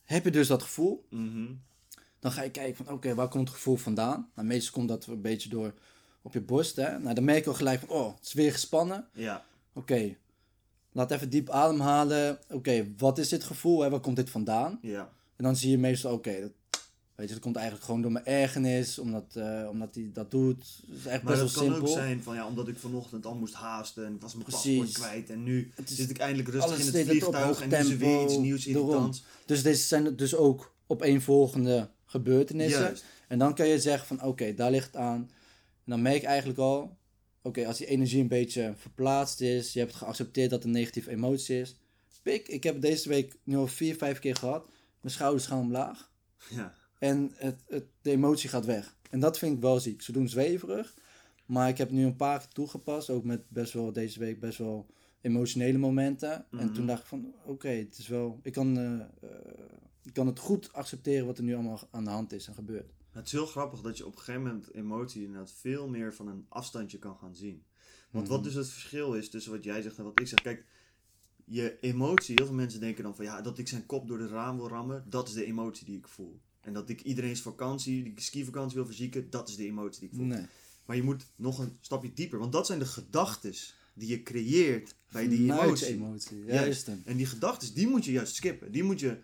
heb 0.06 0.24
je 0.24 0.32
dus 0.32 0.48
dat 0.48 0.64
gevoel. 0.64 1.06
Mhm. 1.10 1.54
Dan 2.20 2.32
ga 2.32 2.44
je 2.44 2.52
kijken 2.52 2.86
van, 2.86 2.94
oké, 2.94 3.16
waar 3.16 3.28
komt 3.28 3.48
het 3.48 3.58
gevoel 3.58 3.76
vandaan? 3.76 4.30
Nou, 4.36 4.48
meestal 4.48 4.74
komt 4.74 4.88
dat 4.88 5.06
een 5.06 5.22
beetje 5.22 5.50
door 5.50 5.74
op 6.22 6.34
je 6.34 6.42
borst, 6.42 6.76
hè. 6.76 7.00
Nou, 7.00 7.16
dan 7.16 7.24
merk 7.24 7.44
je 7.44 7.50
al 7.50 7.56
gelijk 7.56 7.80
van, 7.80 7.90
oh, 7.90 8.16
het 8.16 8.26
is 8.26 8.34
weer 8.34 8.52
gespannen. 8.52 9.08
Ja. 9.14 9.46
Oké, 9.74 10.16
laat 10.92 11.12
even 11.12 11.30
diep 11.30 11.50
ademhalen. 11.50 12.40
Oké, 12.50 12.94
wat 12.98 13.18
is 13.18 13.30
dit 13.30 13.44
gevoel, 13.44 13.82
hè? 13.82 13.90
Waar 13.90 14.00
komt 14.00 14.16
dit 14.16 14.30
vandaan? 14.30 14.80
Ja. 14.82 15.10
En 15.36 15.44
dan 15.44 15.56
zie 15.56 15.72
je 15.72 15.78
meestal, 15.78 16.14
oké, 16.14 16.42
dat, 16.42 16.52
weet 17.16 17.28
je, 17.28 17.34
dat 17.34 17.44
komt 17.44 17.56
eigenlijk 17.56 17.86
gewoon 17.86 18.02
door 18.02 18.12
mijn 18.12 18.26
ergernis, 18.26 19.00
omdat, 19.00 19.36
eh, 19.36 19.68
omdat 19.72 19.96
hij 19.96 20.10
dat 20.14 20.32
doet. 20.32 20.58
Het 20.88 20.98
is 20.98 21.06
echt 21.06 21.24
Maar 21.24 21.38
best 21.38 21.46
dat 21.46 21.54
wel 21.54 21.64
kan 21.64 21.74
simpel. 21.74 21.90
ook 21.94 21.98
zijn 21.98 22.24
van 22.24 22.36
ja, 22.36 22.48
omdat 22.48 22.68
ik 22.68 22.78
vanochtend 22.78 23.26
al 23.26 23.36
moest 23.36 23.54
haasten 23.54 24.06
en 24.06 24.14
ik 24.16 24.22
was 24.22 24.34
mijn 24.34 24.46
Precies. 24.46 24.78
paspoort 24.80 25.08
kwijt 25.08 25.30
en 25.30 25.44
nu 25.44 25.72
is- 25.86 25.96
zit 25.96 26.10
ik 26.10 26.18
eindelijk 26.18 26.50
rustig 26.50 26.80
in 26.80 26.86
het 26.98 27.08
vliegtuig 27.08 27.62
en 27.62 27.70
nu 27.70 27.76
is 27.78 27.90
er 27.90 27.98
weer 27.98 28.24
iets 28.24 28.38
nieuws 28.38 28.66
irritants. 28.68 29.24
Dus 29.46 29.64
deze 29.64 29.84
zijn 29.84 30.16
dus 30.16 30.36
ook 30.36 30.74
opeenvolgende 30.88 31.90
gebeurtenissen. 32.06 32.82
Juist. 32.82 33.04
En 33.28 33.40
dan 33.40 33.56
kan 33.56 33.68
je 33.68 33.80
zeggen 33.80 34.08
van 34.08 34.24
oké, 34.28 34.54
daar 34.54 34.72
ligt 34.72 34.86
het 34.86 34.96
aan. 34.96 35.20
En 35.86 35.92
dan 35.92 36.02
merk 36.02 36.22
je 36.22 36.28
eigenlijk 36.28 36.60
al, 36.60 36.98
oké, 37.42 37.68
als 37.68 37.78
die 37.78 37.88
energie 37.88 38.22
een 38.22 38.28
beetje 38.28 38.74
verplaatst 38.78 39.42
is, 39.42 39.74
je 39.74 39.80
hebt 39.80 39.96
geaccepteerd 39.96 40.50
dat 40.50 40.60
het 40.60 40.68
een 40.68 40.74
negatieve 40.80 41.10
emotie 41.12 41.60
is. 41.62 41.76
Pik, 42.24 42.48
ik 42.48 42.64
heb 42.64 42.82
deze 42.82 43.10
week 43.10 43.36
nu 43.44 43.56
al 43.58 43.68
vier, 43.68 43.96
vijf 43.96 44.20
keer 44.20 44.36
gehad. 44.36 44.68
Mijn 45.02 45.14
schouders 45.14 45.46
gaan 45.46 45.60
omlaag 45.60 46.12
Ja. 46.50 46.74
En 47.00 47.32
het, 47.36 47.64
het, 47.68 47.86
de 48.02 48.12
emotie 48.12 48.50
gaat 48.50 48.66
weg. 48.66 48.96
En 49.10 49.20
dat 49.20 49.38
vind 49.38 49.56
ik 49.56 49.62
wel 49.62 49.80
ziek. 49.80 50.02
Ze 50.02 50.12
doen 50.12 50.28
zweverig, 50.30 50.94
maar 51.46 51.70
ik 51.70 51.78
heb 51.78 51.92
nu 51.92 52.06
een 52.06 52.16
paar 52.16 52.40
keer 52.40 52.48
toegepast, 52.48 53.10
ook 53.10 53.24
met 53.24 53.50
best 53.50 53.74
wel 53.74 53.92
deze 53.94 54.20
week 54.20 54.40
best 54.40 54.58
wel 54.58 54.86
emotionele 55.22 55.78
momenten. 55.78 56.32
En 56.34 56.46
Mhm. 56.66 56.74
toen 56.74 56.86
dacht 56.86 57.02
ik 57.02 57.08
van 57.08 57.34
oké, 57.46 57.68
het 57.70 57.98
is 57.98 58.08
wel, 58.08 58.40
ik 58.44 58.54
kan, 58.54 58.78
eh, 58.78 58.94
eh, 59.00 59.08
ik 60.04 60.14
kan 60.14 60.28
het 60.28 60.40
goed 60.40 60.74
accepteren 60.74 61.26
wat 61.26 61.38
er 61.38 61.44
nu 61.44 61.54
allemaal 61.54 61.80
aan 61.92 62.04
de 62.04 62.10
hand 62.10 62.32
is 62.32 62.48
en 62.48 62.54
gebeurt. 62.54 62.94
Het 63.12 63.26
is 63.26 63.32
heel 63.32 63.46
grappig 63.46 63.82
dat 63.82 63.98
je 63.98 64.06
op 64.06 64.12
een 64.12 64.18
gegeven 64.22 64.42
moment 64.42 64.74
emotie 64.74 65.24
inderdaad 65.24 65.52
veel 65.52 65.88
meer 65.90 66.14
van 66.14 66.28
een 66.28 66.46
afstandje 66.50 66.98
kan 67.00 67.18
gaan 67.18 67.36
zien. 67.36 67.64
Want 68.12 68.26
Mhm. 68.26 68.36
wat 68.36 68.44
dus 68.44 68.54
het 68.54 68.70
verschil 68.70 69.14
is 69.14 69.30
tussen 69.30 69.52
wat 69.52 69.64
jij 69.64 69.82
zegt 69.82 69.98
en 69.98 70.04
wat 70.04 70.20
ik 70.20 70.28
zeg. 70.28 70.42
Kijk, 70.42 70.66
je 71.46 71.78
emotie, 71.80 72.36
heel 72.36 72.46
veel 72.46 72.56
mensen 72.56 72.80
denken 72.80 73.04
dan 73.04 73.16
van 73.16 73.26
ja, 73.26 73.42
dat 73.42 73.58
ik 73.58 73.68
zijn 73.68 73.86
kop 73.86 74.08
door 74.08 74.18
de 74.18 74.28
raam 74.28 74.58
wil 74.58 74.68
rammen, 74.68 75.04
dat 75.10 75.28
is 75.28 75.34
de 75.34 75.46
emotie 75.46 75.86
die 75.86 75.98
ik 75.98 76.08
voel. 76.08 76.42
En 76.66 76.74
dat 76.74 76.90
ik 76.90 77.02
iedereen's 77.02 77.42
vakantie, 77.42 78.04
die 78.04 78.14
skivakantie 78.22 78.76
wil 78.78 78.86
verzieken, 78.86 79.30
dat 79.30 79.50
is 79.50 79.56
de 79.56 79.66
emotie 79.66 80.00
die 80.00 80.10
ik 80.10 80.16
voel. 80.16 80.26
Nee. 80.26 80.46
Maar 80.86 80.96
je 80.96 81.04
moet 81.04 81.26
nog 81.36 81.60
een 81.60 81.78
stapje 81.82 82.14
dieper, 82.14 82.40
want 82.40 82.52
dat 82.52 82.66
zijn 82.66 82.80
de 82.80 82.86
gedachten 82.86 83.54
die 83.94 84.10
je 84.10 84.24
creëert 84.24 84.96
bij 85.12 85.28
die 85.28 85.48
Vanuit 85.48 85.64
emotie. 85.64 85.88
emotie. 85.94 86.44
Juist. 86.46 86.88
En 87.06 87.18
die 87.18 87.26
gedachten, 87.26 87.74
die 87.74 87.88
moet 87.88 88.06
je 88.06 88.12
juist 88.12 88.36
skippen. 88.36 88.72
Die 88.72 88.84
moet 88.84 89.00
je 89.00 89.18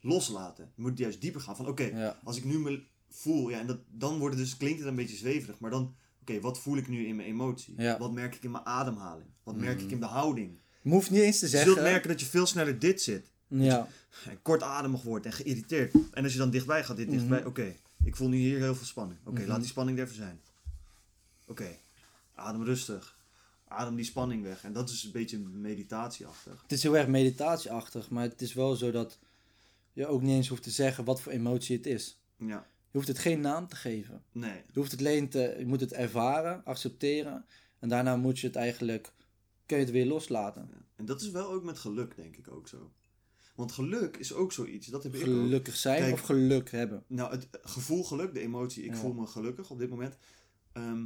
loslaten. 0.00 0.72
Je 0.74 0.82
moet 0.82 0.98
juist 0.98 1.20
dieper 1.20 1.40
gaan 1.40 1.56
van 1.56 1.66
oké, 1.68 1.82
Ja. 1.84 2.20
als 2.24 2.36
ik 2.36 2.44
nu 2.44 2.58
me 2.58 2.82
voel, 3.10 3.48
ja, 3.50 3.58
en 3.60 3.66
dat, 3.66 3.78
dan 3.90 4.18
wordt 4.18 4.34
het 4.36 4.44
dus, 4.44 4.56
klinkt 4.56 4.78
het 4.78 4.88
een 4.88 4.96
beetje 4.96 5.16
zweverig, 5.16 5.58
maar 5.58 5.70
dan, 5.70 5.94
oké, 6.20 6.40
wat 6.40 6.58
voel 6.58 6.76
ik 6.76 6.88
nu 6.88 7.06
in 7.06 7.16
mijn 7.16 7.28
emotie? 7.28 7.74
Ja. 7.76 7.98
Wat 7.98 8.12
merk 8.12 8.34
ik 8.34 8.42
in 8.44 8.50
mijn 8.50 8.64
ademhaling? 8.64 9.28
Wat 9.42 9.56
merk 9.56 9.80
ik 9.80 9.90
in 9.90 10.00
de 10.00 10.06
houding? 10.06 10.58
Je 10.82 10.90
hoeft 10.90 11.10
niet 11.10 11.20
eens 11.20 11.38
te 11.38 11.44
Je 11.44 11.50
zeggen. 11.50 11.72
zult 11.72 11.82
merken 11.82 12.08
dat 12.08 12.20
je 12.20 12.26
veel 12.26 12.46
sneller 12.46 12.78
dit 12.78 13.02
zit. 13.02 13.32
Ja. 13.48 13.88
En 14.30 14.42
kortademig 14.42 15.02
wordt 15.02 15.26
en 15.26 15.32
geïrriteerd. 15.32 15.94
En 16.12 16.22
als 16.24 16.32
je 16.32 16.38
dan 16.38 16.50
dichtbij 16.50 16.84
gaat, 16.84 16.96
dit 16.96 17.10
dichtbij, 17.10 17.38
Mhm. 17.38 17.48
oké, 17.48 17.74
ik 18.04 18.16
voel 18.16 18.28
nu 18.28 18.36
hier 18.36 18.58
heel 18.58 18.74
veel 18.74 18.86
spanning. 18.86 19.18
Oké, 19.24 19.40
Mhm. 19.40 19.48
laat 19.48 19.60
die 19.60 19.68
spanning 19.68 19.98
er 19.98 20.04
even 20.04 20.16
zijn. 20.16 20.40
Oké, 21.46 21.76
adem 22.34 22.62
rustig. 22.64 23.16
Adem 23.68 23.94
die 23.96 24.04
spanning 24.04 24.42
weg. 24.42 24.64
En 24.64 24.72
dat 24.72 24.90
is 24.90 25.02
een 25.04 25.10
beetje 25.12 25.38
meditatieachtig. 25.38 26.62
Het 26.62 26.72
is 26.72 26.82
heel 26.82 26.96
erg 26.96 27.06
meditatieachtig, 27.08 28.10
maar 28.10 28.22
het 28.22 28.42
is 28.42 28.52
wel 28.54 28.74
zo 28.76 28.90
dat 28.90 29.18
je 29.92 30.06
ook 30.06 30.22
niet 30.22 30.30
eens 30.30 30.48
hoeft 30.48 30.62
te 30.62 30.70
zeggen 30.70 31.04
wat 31.04 31.20
voor 31.20 31.32
emotie 31.32 31.76
het 31.76 31.86
is. 31.86 32.18
Ja, 32.36 32.66
Je 32.90 33.02
hoeft 33.02 33.08
het 33.08 33.18
geen 33.18 33.40
naam 33.40 33.68
te 33.68 33.76
geven. 33.76 34.22
nee. 34.32 34.62
Je, 34.72 34.78
hoeft 34.78 34.90
het 34.90 35.00
alleen 35.00 35.28
te, 35.28 35.54
je 35.58 35.66
moet 35.66 35.80
het 35.80 35.92
ervaren, 35.92 36.64
accepteren. 36.64 37.44
En 37.78 37.88
daarna 37.88 38.16
moet 38.16 38.38
je 38.38 38.46
het 38.46 38.56
eigenlijk, 38.56 39.12
kun 39.66 39.76
je 39.78 39.82
het 39.82 39.92
weer 39.92 40.06
loslaten. 40.06 40.70
En 40.96 41.04
dat 41.04 41.20
is 41.20 41.30
wel 41.30 41.50
ook 41.50 41.64
met 41.64 41.78
geluk, 41.78 42.16
denk 42.16 42.36
ik 42.36 42.48
ook 42.50 42.68
zo. 42.68 42.90
Want 43.56 43.72
geluk 43.72 44.16
is 44.16 44.32
ook 44.34 44.52
zoiets. 44.52 44.86
Dat 44.86 45.02
heb 45.02 45.14
ik 45.14 45.20
ook. 45.20 45.26
Gelukkig 45.26 45.76
zijn 45.76 46.00
Kijk. 46.00 46.12
of 46.12 46.20
geluk 46.20 46.70
hebben. 46.70 47.04
Nou, 47.06 47.30
het 47.30 47.48
gevoel 47.62 48.04
geluk, 48.04 48.34
de 48.34 48.40
emotie, 48.40 48.84
ik 48.84 48.90
Ja. 48.90 48.96
voel 48.96 49.12
me 49.12 49.26
gelukkig 49.26 49.70
op 49.70 49.78
dit 49.78 49.90
moment. 49.90 50.16
Ehm, 50.72 51.04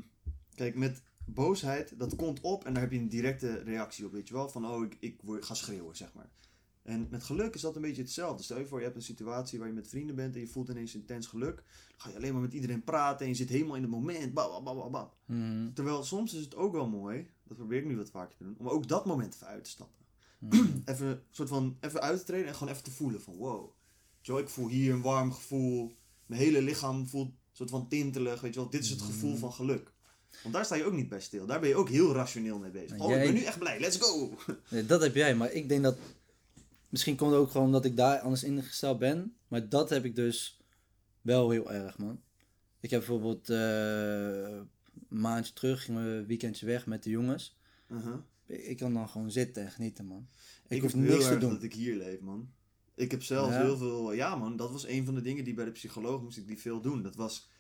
kijk, 0.54 0.74
met 0.74 1.02
boosheid, 1.24 1.98
dat 1.98 2.16
komt 2.16 2.40
op 2.40 2.64
en 2.64 2.72
daar 2.72 2.82
heb 2.82 2.92
je 2.92 2.98
een 2.98 3.08
directe 3.08 3.52
reactie 3.62 4.06
op, 4.06 4.12
weet 4.12 4.28
je 4.28 4.34
wel. 4.34 4.48
Van, 4.48 4.66
oh, 4.66 4.84
ik, 4.84 4.96
ik 5.00 5.20
word, 5.24 5.44
ga 5.44 5.54
schreeuwen, 5.54 5.96
zeg 5.96 6.12
maar. 6.14 6.30
En 6.82 7.06
met 7.10 7.22
geluk 7.22 7.54
is 7.54 7.60
dat 7.60 7.76
een 7.76 7.82
beetje 7.82 8.02
hetzelfde. 8.02 8.42
Stel 8.42 8.58
je 8.58 8.66
voor, 8.66 8.78
je 8.78 8.84
hebt 8.84 8.96
een 8.96 9.02
situatie 9.02 9.58
waar 9.58 9.68
je 9.68 9.74
met 9.74 9.88
vrienden 9.88 10.16
bent 10.16 10.34
en 10.34 10.40
je 10.40 10.46
voelt 10.46 10.68
ineens 10.68 10.94
intens 10.94 11.26
geluk. 11.26 11.56
Dan 11.56 11.64
ga 11.96 12.08
je 12.10 12.16
alleen 12.16 12.32
maar 12.32 12.42
met 12.42 12.52
iedereen 12.52 12.84
praten 12.84 13.20
en 13.20 13.28
je 13.28 13.36
zit 13.36 13.48
helemaal 13.48 13.76
in 13.76 13.82
het 13.82 13.90
moment. 13.90 14.34
Bam, 14.34 14.64
bam, 14.64 14.90
bam. 14.90 15.10
Mhm. 15.26 15.72
Terwijl 15.72 16.02
soms 16.04 16.34
is 16.34 16.44
het 16.44 16.54
ook 16.56 16.72
wel 16.72 16.88
mooi, 16.88 17.26
dat 17.44 17.56
probeer 17.56 17.78
ik 17.78 17.86
nu 17.86 17.96
wat 17.96 18.10
vaker 18.10 18.36
te 18.36 18.44
doen, 18.44 18.54
om 18.58 18.68
ook 18.68 18.88
dat 18.88 19.06
moment 19.06 19.34
even 19.34 19.46
uit 19.46 19.64
te 19.64 19.70
stappen. 19.70 19.98
Mhm. 20.40 20.79
Even, 20.85 21.22
soort 21.31 21.48
van, 21.48 21.76
even 21.81 22.00
uit 22.00 22.18
te 22.18 22.24
treden 22.24 22.46
en 22.46 22.55
gewoon 22.55 22.72
even 22.72 22.85
te 22.85 22.90
voelen 22.90 23.22
van 23.22 23.37
wow. 23.37 23.70
Wel, 24.22 24.38
ik 24.38 24.48
voel 24.48 24.68
hier 24.68 24.92
een 24.92 25.03
warm 25.03 25.33
gevoel. 25.33 25.96
Mijn 26.26 26.40
hele 26.40 26.62
lichaam 26.62 27.07
voelt 27.07 27.29
een 27.29 27.37
soort 27.53 27.70
van 27.70 27.88
tintelig. 27.88 28.40
Weet 28.40 28.55
je 28.55 28.61
wel, 28.61 28.70
dit 28.70 28.85
is 28.85 28.90
het 28.90 29.03
gevoel 29.03 29.37
van 29.37 29.53
geluk. 29.53 29.92
Want 30.42 30.55
daar 30.55 30.64
sta 30.64 30.74
je 30.74 30.85
ook 30.85 30.92
niet 30.92 31.09
bij 31.09 31.20
stil. 31.20 31.46
Daar 31.46 31.61
ben 31.61 31.68
je 31.68 31.74
ook 31.74 31.88
heel 31.88 32.12
rationeel 32.14 32.59
mee 32.59 32.70
bezig. 32.70 32.96
Maar 32.96 33.07
Oh, 33.07 33.12
ik 33.12 33.22
ben 33.22 33.35
nu 33.35 33.42
echt 33.42 33.59
blij. 33.59 33.81
Let's 33.81 33.96
go! 33.96 34.37
Nee, 34.70 34.87
dat 34.87 35.03
heb 35.03 35.14
jij, 35.14 35.35
maar 35.35 35.53
ik 35.53 35.68
denk 35.68 35.83
dat. 35.83 35.98
Misschien 36.88 37.16
komt 37.16 37.31
het 37.31 37.40
ook 37.40 37.50
gewoon 37.50 37.66
omdat 37.66 37.85
ik 37.85 37.96
daar 37.96 38.18
anders 38.18 38.44
ingesteld 38.44 38.98
ben. 38.98 39.37
Maar 39.48 39.68
dat 39.68 39.90
heb 39.90 40.05
ik 40.05 40.16
dus 40.16 40.61
wel 41.20 41.50
heel 41.50 41.72
erg, 41.72 41.98
man. 41.98 42.20
Ik 42.81 42.90
heb 42.90 42.98
bijvoorbeeld 43.00 43.50
eh, 43.50 43.57
een 45.09 45.20
maandje 45.20 45.53
terug, 45.53 45.85
gingen 45.85 46.05
we 46.05 46.11
een 46.11 46.26
weekendje 46.26 46.66
weg 46.66 46.87
met 46.87 47.03
de 47.03 47.11
jongens. 47.11 47.59
Uh-huh. 47.88 48.14
Ik 48.50 48.76
kan 48.76 48.94
dan 48.94 49.08
gewoon 49.08 49.30
zitten 49.30 49.62
en 49.64 49.70
genieten, 49.70 50.06
man. 50.06 50.28
Ik, 50.68 50.76
Ik, 50.76 50.82
hoef 50.82 50.94
niks 50.94 51.26
te 51.28 51.38
doen. 51.38 51.50
dat 51.50 51.62
ik 51.62 51.72
hier 51.74 51.96
leef, 51.96 52.20
man. 52.20 52.50
Ik 52.94 53.10
heb 53.10 53.22
zelfs 53.22 53.54
Ja. 53.54 53.62
heel 53.62 53.76
veel... 53.76 54.12
Ja, 54.12 54.36
man, 54.36 54.56
dat 54.56 54.70
was 54.70 54.86
een 54.86 55.04
van 55.04 55.14
de 55.14 55.20
dingen 55.20 55.44
die 55.44 55.54
bij 55.54 55.64
de 55.64 55.70
psycholoog 55.70 56.22
moest 56.22 56.38
ik 56.38 56.46
die 56.46 56.58
veel 56.58 56.80
doen. 56.80 57.02
Dat 57.02 57.14
was... 57.14 57.50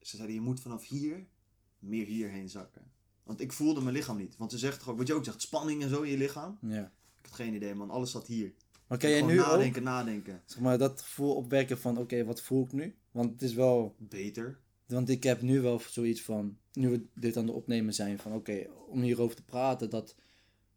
Ze 0.00 0.16
zeiden, 0.16 0.36
je 0.36 0.42
moet 0.42 0.60
vanaf 0.60 0.88
hier 0.88 1.26
meer 1.78 2.06
hierheen 2.06 2.48
zakken. 2.48 2.82
Want 3.22 3.40
ik 3.40 3.52
voelde 3.52 3.80
mijn 3.80 3.94
lichaam 3.94 4.16
niet. 4.16 4.36
Want 4.36 4.50
ze 4.50 4.58
zegt 4.58 4.86
ook, 4.86 4.98
wat 4.98 5.06
je 5.06 5.14
ook 5.14 5.24
zegt, 5.24 5.40
spanning 5.42 5.82
en 5.82 5.88
zo 5.88 6.02
in 6.02 6.10
je 6.10 6.16
lichaam. 6.18 6.58
Ja. 6.60 6.92
Ik 7.20 7.26
had 7.30 7.32
geen 7.34 7.54
idee, 7.54 7.74
man. 7.74 7.90
Alles 7.90 8.10
zat 8.10 8.26
hier. 8.26 8.52
Maar 8.86 8.98
kan 8.98 9.10
jij 9.10 9.18
Gewoon 9.18 9.34
nu 9.34 9.40
nadenken, 9.40 9.78
ook 9.82 9.88
nadenken. 9.88 10.42
zeg 10.46 10.60
maar, 10.60 10.78
dat 10.78 11.00
gevoel 11.02 11.34
opwekken 11.34 11.78
van, 11.78 11.98
oké, 11.98 12.24
wat 12.24 12.40
voel 12.40 12.64
ik 12.64 12.72
nu? 12.72 12.94
Want 13.10 13.30
het 13.32 13.42
is 13.42 13.54
wel, 13.54 13.94
Beter. 13.98 14.58
Want 14.86 15.08
ik 15.08 15.22
heb 15.22 15.42
nu 15.42 15.60
wel 15.60 15.80
zoiets 15.88 16.22
van, 16.22 16.56
nu 16.72 16.88
we 16.88 17.06
dit 17.14 17.36
aan 17.36 17.46
de 17.46 17.52
opnemen 17.52 17.94
zijn, 17.94 18.18
van 18.18 18.32
oké, 18.32 18.66
om 18.88 19.02
hierover 19.02 19.36
te 19.36 19.44
praten, 19.44 19.90
dat 19.90 20.14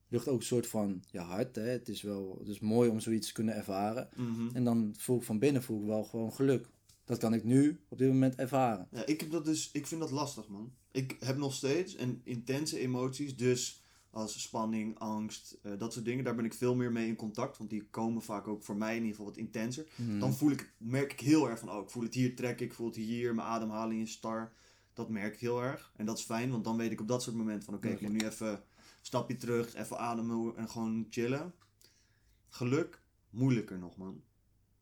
lucht 0.08 0.28
ook 0.28 0.40
een 0.40 0.46
soort 0.46 0.68
van, 0.68 1.04
ja, 1.12 1.24
hard, 1.24 1.56
hè. 1.56 1.62
Het 1.62 1.90
is 1.90 2.02
wel, 2.02 2.36
het 2.40 2.48
is 2.48 2.60
mooi 2.60 2.90
om 2.90 3.00
zoiets 3.00 3.28
te 3.28 3.34
kunnen 3.34 3.56
ervaren. 3.56 4.10
Mhm. 4.16 4.56
En 4.56 4.64
dan 4.64 4.94
voel 4.98 5.18
ik 5.18 5.24
van 5.24 5.40
binnen, 5.40 5.64
voel 5.64 5.80
ik 5.80 5.88
wel 5.88 6.04
gewoon 6.04 6.34
geluk. 6.34 6.70
Dat 7.06 7.18
kan 7.18 7.34
ik 7.34 7.44
nu 7.44 7.80
op 7.88 7.98
dit 7.98 8.08
moment 8.08 8.36
ervaren. 8.36 8.88
Ja, 8.92 9.06
ik 9.06 9.20
heb 9.20 9.32
dat 9.32 9.46
dus, 9.46 9.70
ik 9.72 9.88
vind 9.88 10.02
dat 10.02 10.12
lastig, 10.12 10.48
man. 10.48 10.74
Ik 10.92 11.16
heb 11.20 11.38
nog 11.38 11.54
steeds 11.54 11.98
een 11.98 12.22
intense 12.24 12.80
emoties, 12.80 13.36
dus 13.36 13.84
als 14.18 14.42
spanning, 14.42 15.00
angst, 15.00 15.58
eh, 15.62 15.72
dat 15.78 15.94
soort 15.94 16.06
dingen, 16.06 16.24
daar 16.24 16.36
ben 16.36 16.46
ik 16.46 16.54
veel 16.54 16.76
meer 16.76 16.92
mee 16.92 17.08
in 17.08 17.16
contact, 17.16 17.58
want 17.58 17.70
die 17.70 17.84
komen 17.84 18.22
vaak 18.22 18.48
ook 18.48 18.64
voor 18.64 18.76
mij 18.76 18.96
in 18.96 19.02
ieder 19.02 19.10
geval 19.10 19.26
wat 19.26 19.38
intenser. 19.38 19.88
Mhm. 19.96 20.20
Dan 20.20 20.34
voel 20.34 20.52
ik, 20.52 20.74
merk 20.78 21.12
ik 21.12 21.20
heel 21.20 21.50
erg 21.50 21.60
van, 21.60 21.72
oh, 21.72 21.84
ik 21.84 21.90
voel 21.90 22.04
het 22.04 22.14
hier 22.14 22.36
trekken, 22.36 22.66
ik 22.66 22.74
voel 22.74 22.88
het 22.88 22.96
hier, 22.96 23.36
mijn 23.36 23.48
ademhaling 23.48 24.02
is 24.02 24.12
star. 24.12 24.52
Dat 24.94 25.10
merk 25.10 25.34
ik 25.34 25.40
heel 25.40 25.64
erg. 25.64 25.92
En 25.96 26.06
dat 26.06 26.18
is 26.18 26.24
fijn, 26.24 26.52
want 26.52 26.64
dan 26.64 26.78
weet 26.78 26.92
ik 26.92 27.02
op 27.02 27.08
dat 27.08 27.24
soort 27.24 27.36
momenten 27.36 27.64
van, 27.64 27.74
oké, 27.74 27.88
ik 27.88 28.02
moet 28.02 28.12
nu 28.12 28.20
even 28.20 28.52
een 28.52 28.60
stapje 29.02 29.36
terug, 29.36 29.76
even 29.76 30.00
ademen 30.00 30.56
en 30.56 30.70
gewoon 30.70 31.08
chillen. 31.10 31.54
Geluk, 32.50 33.02
moeilijker 33.30 33.80
nog, 33.80 33.98
man. 33.98 34.22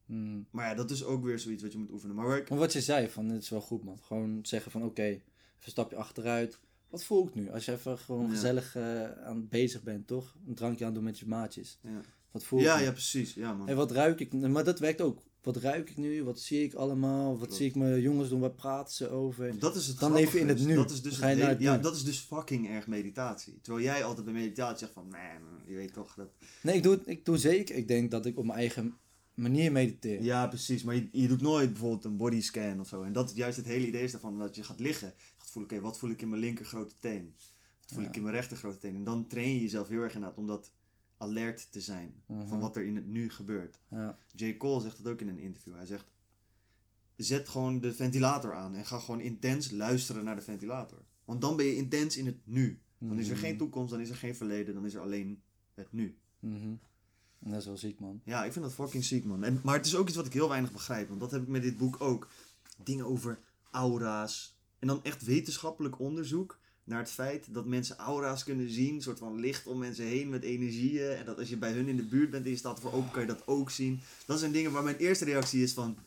Mhm. 0.05 0.39
Maar 0.49 0.67
ja, 0.67 0.73
dat 0.73 0.91
is 0.91 1.03
ook 1.03 1.23
weer 1.23 1.39
zoiets 1.39 1.63
wat 1.63 1.71
je 1.71 1.77
moet 1.77 1.91
oefenen. 1.91 2.15
Maar 2.15 2.25
waar 2.25 2.37
ik 2.37 2.49
Maar 2.49 2.59
wat 2.59 2.73
je 2.73 2.81
zei, 2.81 3.09
van 3.09 3.29
het 3.29 3.43
is 3.43 3.49
wel 3.49 3.61
goed 3.61 3.83
man. 3.83 3.99
Gewoon 4.01 4.39
zeggen 4.41 4.71
van 4.71 4.83
oké, 4.83 5.03
even 5.03 5.23
een 5.63 5.71
stapje 5.71 5.95
achteruit. 5.95 6.59
Wat 6.89 7.03
voel 7.03 7.27
ik 7.27 7.35
nu? 7.35 7.49
Als 7.51 7.65
je 7.65 7.71
even 7.71 7.97
gewoon 7.97 8.29
gezellig 8.29 8.75
eh, 8.75 9.11
aan 9.11 9.47
bezig 9.49 9.83
bent, 9.83 10.07
toch? 10.07 10.35
Een 10.47 10.55
drankje 10.55 10.85
aan 10.85 10.93
doen 10.93 11.03
met 11.03 11.19
je 11.19 11.27
maatjes. 11.27 11.79
Ja, 11.81 12.01
Wat 12.31 12.43
voel 12.43 12.59
ik 12.59 12.65
ja, 12.65 12.77
nu? 12.77 12.83
ja, 12.83 12.91
precies. 12.91 13.33
Ja, 13.33 13.53
man. 13.53 13.67
En 13.67 13.75
wat 13.75 13.91
ruik 13.91 14.19
ik? 14.19 14.33
Maar 14.33 14.63
dat 14.63 14.79
werkt 14.79 15.01
ook 15.01 15.21
wat 15.41 15.57
ruik 15.57 15.89
ik 15.89 15.97
nu? 15.97 16.23
Wat 16.23 16.39
zie 16.39 16.63
ik 16.63 16.73
allemaal? 16.73 17.29
Wat 17.29 17.37
Klopt. 17.37 17.53
zie 17.55 17.67
ik 17.67 17.75
mijn 17.75 18.01
jongens 18.01 18.29
doen? 18.29 18.39
Waar 18.39 18.51
praten 18.51 18.93
ze 18.93 19.09
over? 19.09 19.59
Dat 19.59 19.75
is 19.75 19.87
het 19.87 19.99
Dan 19.99 20.15
je 20.17 20.39
in 20.39 20.47
het 20.47 20.65
nu. 20.65 20.75
Dat 20.75 20.91
is 20.91 21.01
dus, 21.01 21.17
ga 21.17 21.27
je 21.27 21.35
het 21.35 21.49
het 21.49 21.61
ja, 21.61 21.77
dat 21.77 21.95
is 21.95 22.03
dus 22.03 22.19
fucking 22.19 22.69
erg 22.69 22.87
meditatie. 22.87 23.59
Terwijl 23.61 23.85
jij 23.85 24.03
altijd 24.03 24.25
bij 24.25 24.33
meditatie 24.33 24.77
zegt 24.77 24.91
van, 24.93 25.07
man, 25.07 25.59
je 25.67 25.75
weet 25.75 25.93
toch 25.93 26.13
dat... 26.13 26.27
Nee, 26.61 26.75
ik 26.75 26.83
doe, 26.83 26.93
het- 26.93 27.07
ik 27.07 27.25
doe 27.25 27.37
zeker. 27.37 27.75
Ik 27.75 27.87
denk 27.87 28.11
dat 28.11 28.25
ik 28.25 28.37
op 28.37 28.45
mijn 28.45 28.57
eigen 28.59 28.97
manier 29.35 29.71
mediteer. 29.71 30.21
Ja, 30.23 30.47
precies. 30.47 30.83
Maar 30.83 30.95
je, 30.95 31.09
je 31.11 31.27
doet 31.27 31.41
nooit 31.41 31.69
bijvoorbeeld 31.71 32.03
een 32.05 32.17
bodyscan 32.17 32.79
of 32.79 32.87
zo. 32.87 33.03
En 33.03 33.13
dat 33.13 33.29
is 33.29 33.35
juist 33.35 33.57
het 33.57 33.65
hele 33.65 33.87
idee 33.87 34.03
is 34.03 34.11
daarvan 34.11 34.37
dat 34.39 34.55
je 34.55 34.63
gaat 34.63 34.79
liggen. 34.79 35.07
Je 35.07 35.33
gaat 35.37 35.51
voelen, 35.51 35.71
oké, 35.71 35.81
wat 35.81 35.97
voel 35.99 36.09
ik 36.09 36.21
in 36.21 36.29
mijn 36.29 36.41
linker 36.41 36.65
grote 36.65 36.95
teen? 36.99 37.33
Wat 37.81 37.91
voel 37.93 38.01
Ja. 38.03 38.07
ik 38.09 38.15
in 38.15 38.21
mijn 38.23 38.35
rechter 38.35 38.57
grote 38.57 38.77
teen? 38.77 38.95
En 38.95 39.03
dan 39.03 39.27
train 39.27 39.53
je 39.53 39.61
jezelf 39.61 39.87
heel 39.87 40.01
erg 40.01 40.13
inderdaad 40.13 40.37
om 40.37 40.47
dat 40.47 40.71
alert 41.17 41.71
te 41.71 41.81
zijn. 41.81 42.13
Mhm. 42.27 42.47
Van 42.47 42.59
wat 42.59 42.75
er 42.75 42.85
in 42.85 42.95
het 42.95 43.07
nu 43.07 43.29
gebeurt. 43.29 43.79
Ja. 43.89 44.17
J. 44.35 44.57
Cole 44.57 44.81
zegt 44.81 45.03
dat 45.03 45.11
ook 45.13 45.21
in 45.21 45.27
een 45.27 45.39
interview. 45.39 45.75
Hij 45.75 45.85
zegt, 45.85 46.05
zet 47.15 47.49
gewoon 47.49 47.79
de 47.81 47.93
ventilator 47.93 48.53
aan 48.53 48.75
en 48.75 48.85
ga 48.85 48.99
gewoon 48.99 49.19
intens 49.21 49.71
luisteren 49.71 50.23
naar 50.23 50.35
de 50.35 50.41
ventilator. 50.41 51.05
Want 51.25 51.41
dan 51.41 51.55
ben 51.55 51.65
je 51.65 51.75
intens 51.75 52.17
in 52.17 52.25
het 52.25 52.37
nu. 52.43 52.79
Dan 52.99 53.19
is 53.19 53.27
er 53.27 53.35
Mhm. 53.35 53.43
geen 53.45 53.57
toekomst, 53.57 53.91
dan 53.91 53.99
is 54.01 54.09
er 54.09 54.15
geen 54.15 54.35
verleden, 54.35 54.73
dan 54.73 54.85
is 54.85 54.93
er 54.93 55.01
alleen 55.01 55.41
het 55.73 55.91
nu. 55.91 56.17
Mhm. 56.39 56.73
Dat 57.47 57.59
is 57.59 57.65
wel 57.65 57.77
ziek, 57.77 57.99
man. 57.99 58.21
Ja, 58.23 58.43
ik 58.45 58.51
vind 58.51 58.65
dat 58.65 58.73
fucking 58.73 59.03
ziek, 59.03 59.25
man. 59.25 59.43
En, 59.43 59.59
maar 59.63 59.75
het 59.75 59.85
is 59.85 59.95
ook 59.95 60.07
iets 60.07 60.15
wat 60.17 60.25
ik 60.25 60.33
heel 60.33 60.49
weinig 60.49 60.71
begrijp. 60.71 61.07
Want 61.07 61.19
dat 61.19 61.31
heb 61.31 61.41
ik 61.41 61.47
met 61.47 61.61
dit 61.61 61.77
boek 61.77 62.01
ook. 62.01 62.27
Dingen 62.83 63.05
over 63.05 63.39
aura's. 63.71 64.55
En 64.79 64.87
dan 64.87 64.99
echt 65.03 65.23
wetenschappelijk 65.23 65.99
onderzoek 65.99 66.57
naar 66.83 66.99
het 66.99 67.09
feit 67.11 67.53
dat 67.53 67.65
mensen 67.65 67.97
aura's 67.97 68.43
kunnen 68.43 68.69
zien. 68.69 68.95
Een 68.95 69.01
soort 69.01 69.19
van 69.19 69.39
licht 69.39 69.67
om 69.67 69.77
mensen 69.77 70.05
heen 70.05 70.29
met 70.29 70.43
energieën. 70.43 71.11
En 71.11 71.25
dat 71.25 71.37
als 71.39 71.49
je 71.49 71.57
bij 71.57 71.71
hun 71.71 71.87
in 71.87 71.95
de 71.95 72.05
buurt 72.05 72.29
bent 72.29 72.45
en 72.45 72.51
je 72.51 72.57
staat 72.57 72.79
voor 72.79 72.93
open, 72.93 73.11
kan 73.11 73.21
je 73.21 73.27
dat 73.27 73.47
ook 73.47 73.69
zien. 73.71 74.01
Dat 74.25 74.39
zijn 74.39 74.51
dingen 74.51 74.71
waar 74.71 74.83
mijn 74.83 74.97
eerste 74.97 75.25
reactie 75.25 75.63
is 75.63 75.73
van... 75.73 75.97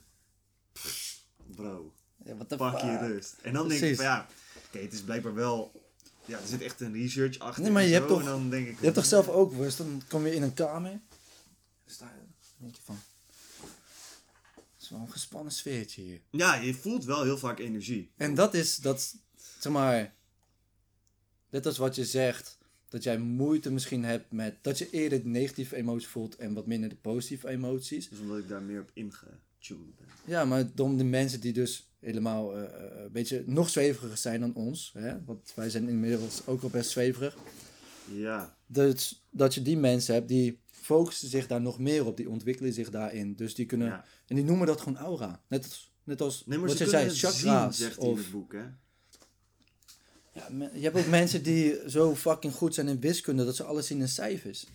pff, 0.72 1.22
Bro, 1.54 1.92
Ja, 2.24 2.36
wat 2.36 2.56
pak 2.56 2.80
je 2.80 2.98
rust. 2.98 3.36
En 3.42 3.52
dan 3.52 3.68
denk 3.68 3.80
ik 3.80 3.96
van 3.96 4.04
ja, 4.04 4.26
oké, 4.66 4.78
het 4.78 4.92
is 4.92 5.02
blijkbaar 5.02 5.34
wel... 5.34 5.86
Ja, 6.24 6.38
er 6.40 6.46
zit 6.46 6.60
echt 6.62 6.80
een 6.80 6.92
research 6.92 7.38
achter. 7.38 7.62
Nee, 7.62 7.72
maar 7.72 7.82
en 7.82 7.88
je 7.88 7.94
zo, 7.94 7.98
hebt 8.00 8.12
toch- 8.12 8.20
en 8.20 8.26
dan 8.26 8.50
denk 8.50 8.66
ik, 8.68 8.78
Je 8.78 8.82
hebt 8.82 8.94
toch 8.94 9.04
zelf 9.04 9.28
ook 9.28 9.52
worst? 9.52 9.78
Dan 9.78 10.02
kom 10.08 10.26
je 10.26 10.34
in 10.34 10.42
een 10.42 10.54
kamer. 10.54 11.00
Sta 11.90 12.12
denk 12.56 12.76
je 12.76 12.82
van. 12.82 12.98
Het 14.54 14.82
is 14.82 14.88
wel 14.88 15.00
een 15.00 15.10
gespannen 15.10 15.52
sfeertje 15.52 16.02
hier. 16.02 16.20
Ja, 16.30 16.54
je 16.54 16.74
voelt 16.74 17.04
wel 17.04 17.22
heel 17.22 17.38
vaak 17.38 17.58
energie. 17.58 18.10
En 18.16 18.34
dat 18.34 18.54
is, 18.54 18.76
dat, 18.76 19.16
zeg 19.58 19.72
maar. 19.72 20.16
Net 21.50 21.66
als 21.66 21.78
wat 21.78 21.94
je 21.94 22.04
zegt. 22.04 22.58
Dat 22.88 23.02
jij 23.02 23.18
moeite 23.18 23.70
misschien 23.70 24.04
hebt 24.04 24.32
met. 24.32 24.56
Dat 24.62 24.78
je 24.78 24.90
eerder 24.90 25.22
de 25.22 25.28
negatieve 25.28 25.76
emoties 25.76 26.08
voelt 26.08 26.36
en 26.36 26.54
wat 26.54 26.66
minder 26.66 26.88
de 26.88 26.96
positieve 26.96 27.48
emoties. 27.48 28.08
Dus 28.08 28.18
omdat 28.18 28.38
ik 28.38 28.48
daar 28.48 28.62
meer 28.62 28.80
op 28.80 28.90
ingetuned 28.92 29.96
ben. 29.96 30.06
Ja, 30.24 30.44
maar 30.44 30.66
om 30.76 30.96
de 30.96 31.04
mensen 31.04 31.40
die 31.40 31.52
dus 31.52 31.90
helemaal 31.98 32.56
eh, 32.56 32.62
eh, 32.62 33.02
een 33.04 33.12
beetje 33.12 33.42
nog 33.46 33.68
zweveriger 33.68 34.16
zijn 34.16 34.40
dan 34.40 34.54
ons. 34.54 34.92
Hè? 34.94 35.24
Want 35.24 35.52
wij 35.54 35.70
zijn 35.70 35.88
inmiddels 35.88 36.46
ook 36.46 36.62
al 36.62 36.68
best 36.68 36.90
zweverig. 36.90 37.36
Ja, 38.12 38.57
Dus 38.70 39.26
dat 39.30 39.54
je 39.54 39.62
die 39.62 39.76
mensen 39.76 40.14
hebt 40.14 40.28
die 40.28 40.60
focussen 40.70 41.28
zich 41.28 41.46
daar 41.46 41.60
nog 41.60 41.78
meer 41.78 42.06
op. 42.06 42.16
Die 42.16 42.28
ontwikkelen 42.30 42.72
zich 42.72 42.90
daarin. 42.90 43.34
Dus 43.34 43.54
die 43.54 43.66
kunnen. 43.66 43.86
ja. 43.88 44.04
En 44.26 44.36
die 44.36 44.44
noemen 44.44 44.66
dat 44.66 44.80
gewoon 44.80 44.98
aura. 44.98 45.42
Net 45.48 45.64
als, 45.64 45.92
net 46.04 46.20
als 46.20 46.46
Nee, 46.46 46.58
wat 46.58 46.70
ze 46.76 46.84
je 46.84 46.90
zei, 46.90 47.10
chakra's. 47.10 47.38
zien, 47.40 47.72
zegt 47.86 47.96
hij 47.96 48.06
in 48.06 48.12
of, 48.12 48.18
het 48.18 48.30
boek, 48.30 48.52
hè? 48.52 48.64
ja, 50.32 50.48
me- 50.50 50.70
je 50.74 50.80
hebt 50.80 50.96
ook 50.98 51.06
mensen 51.06 51.42
die 51.42 51.90
zo 51.90 52.14
fucking 52.14 52.52
goed 52.52 52.74
zijn 52.74 52.88
in 52.88 53.00
wiskunde 53.00 53.44
dat 53.44 53.56
ze 53.56 53.64
alles 53.64 53.86
zien 53.86 54.00
in 54.00 54.08
cijfers. 54.08 54.66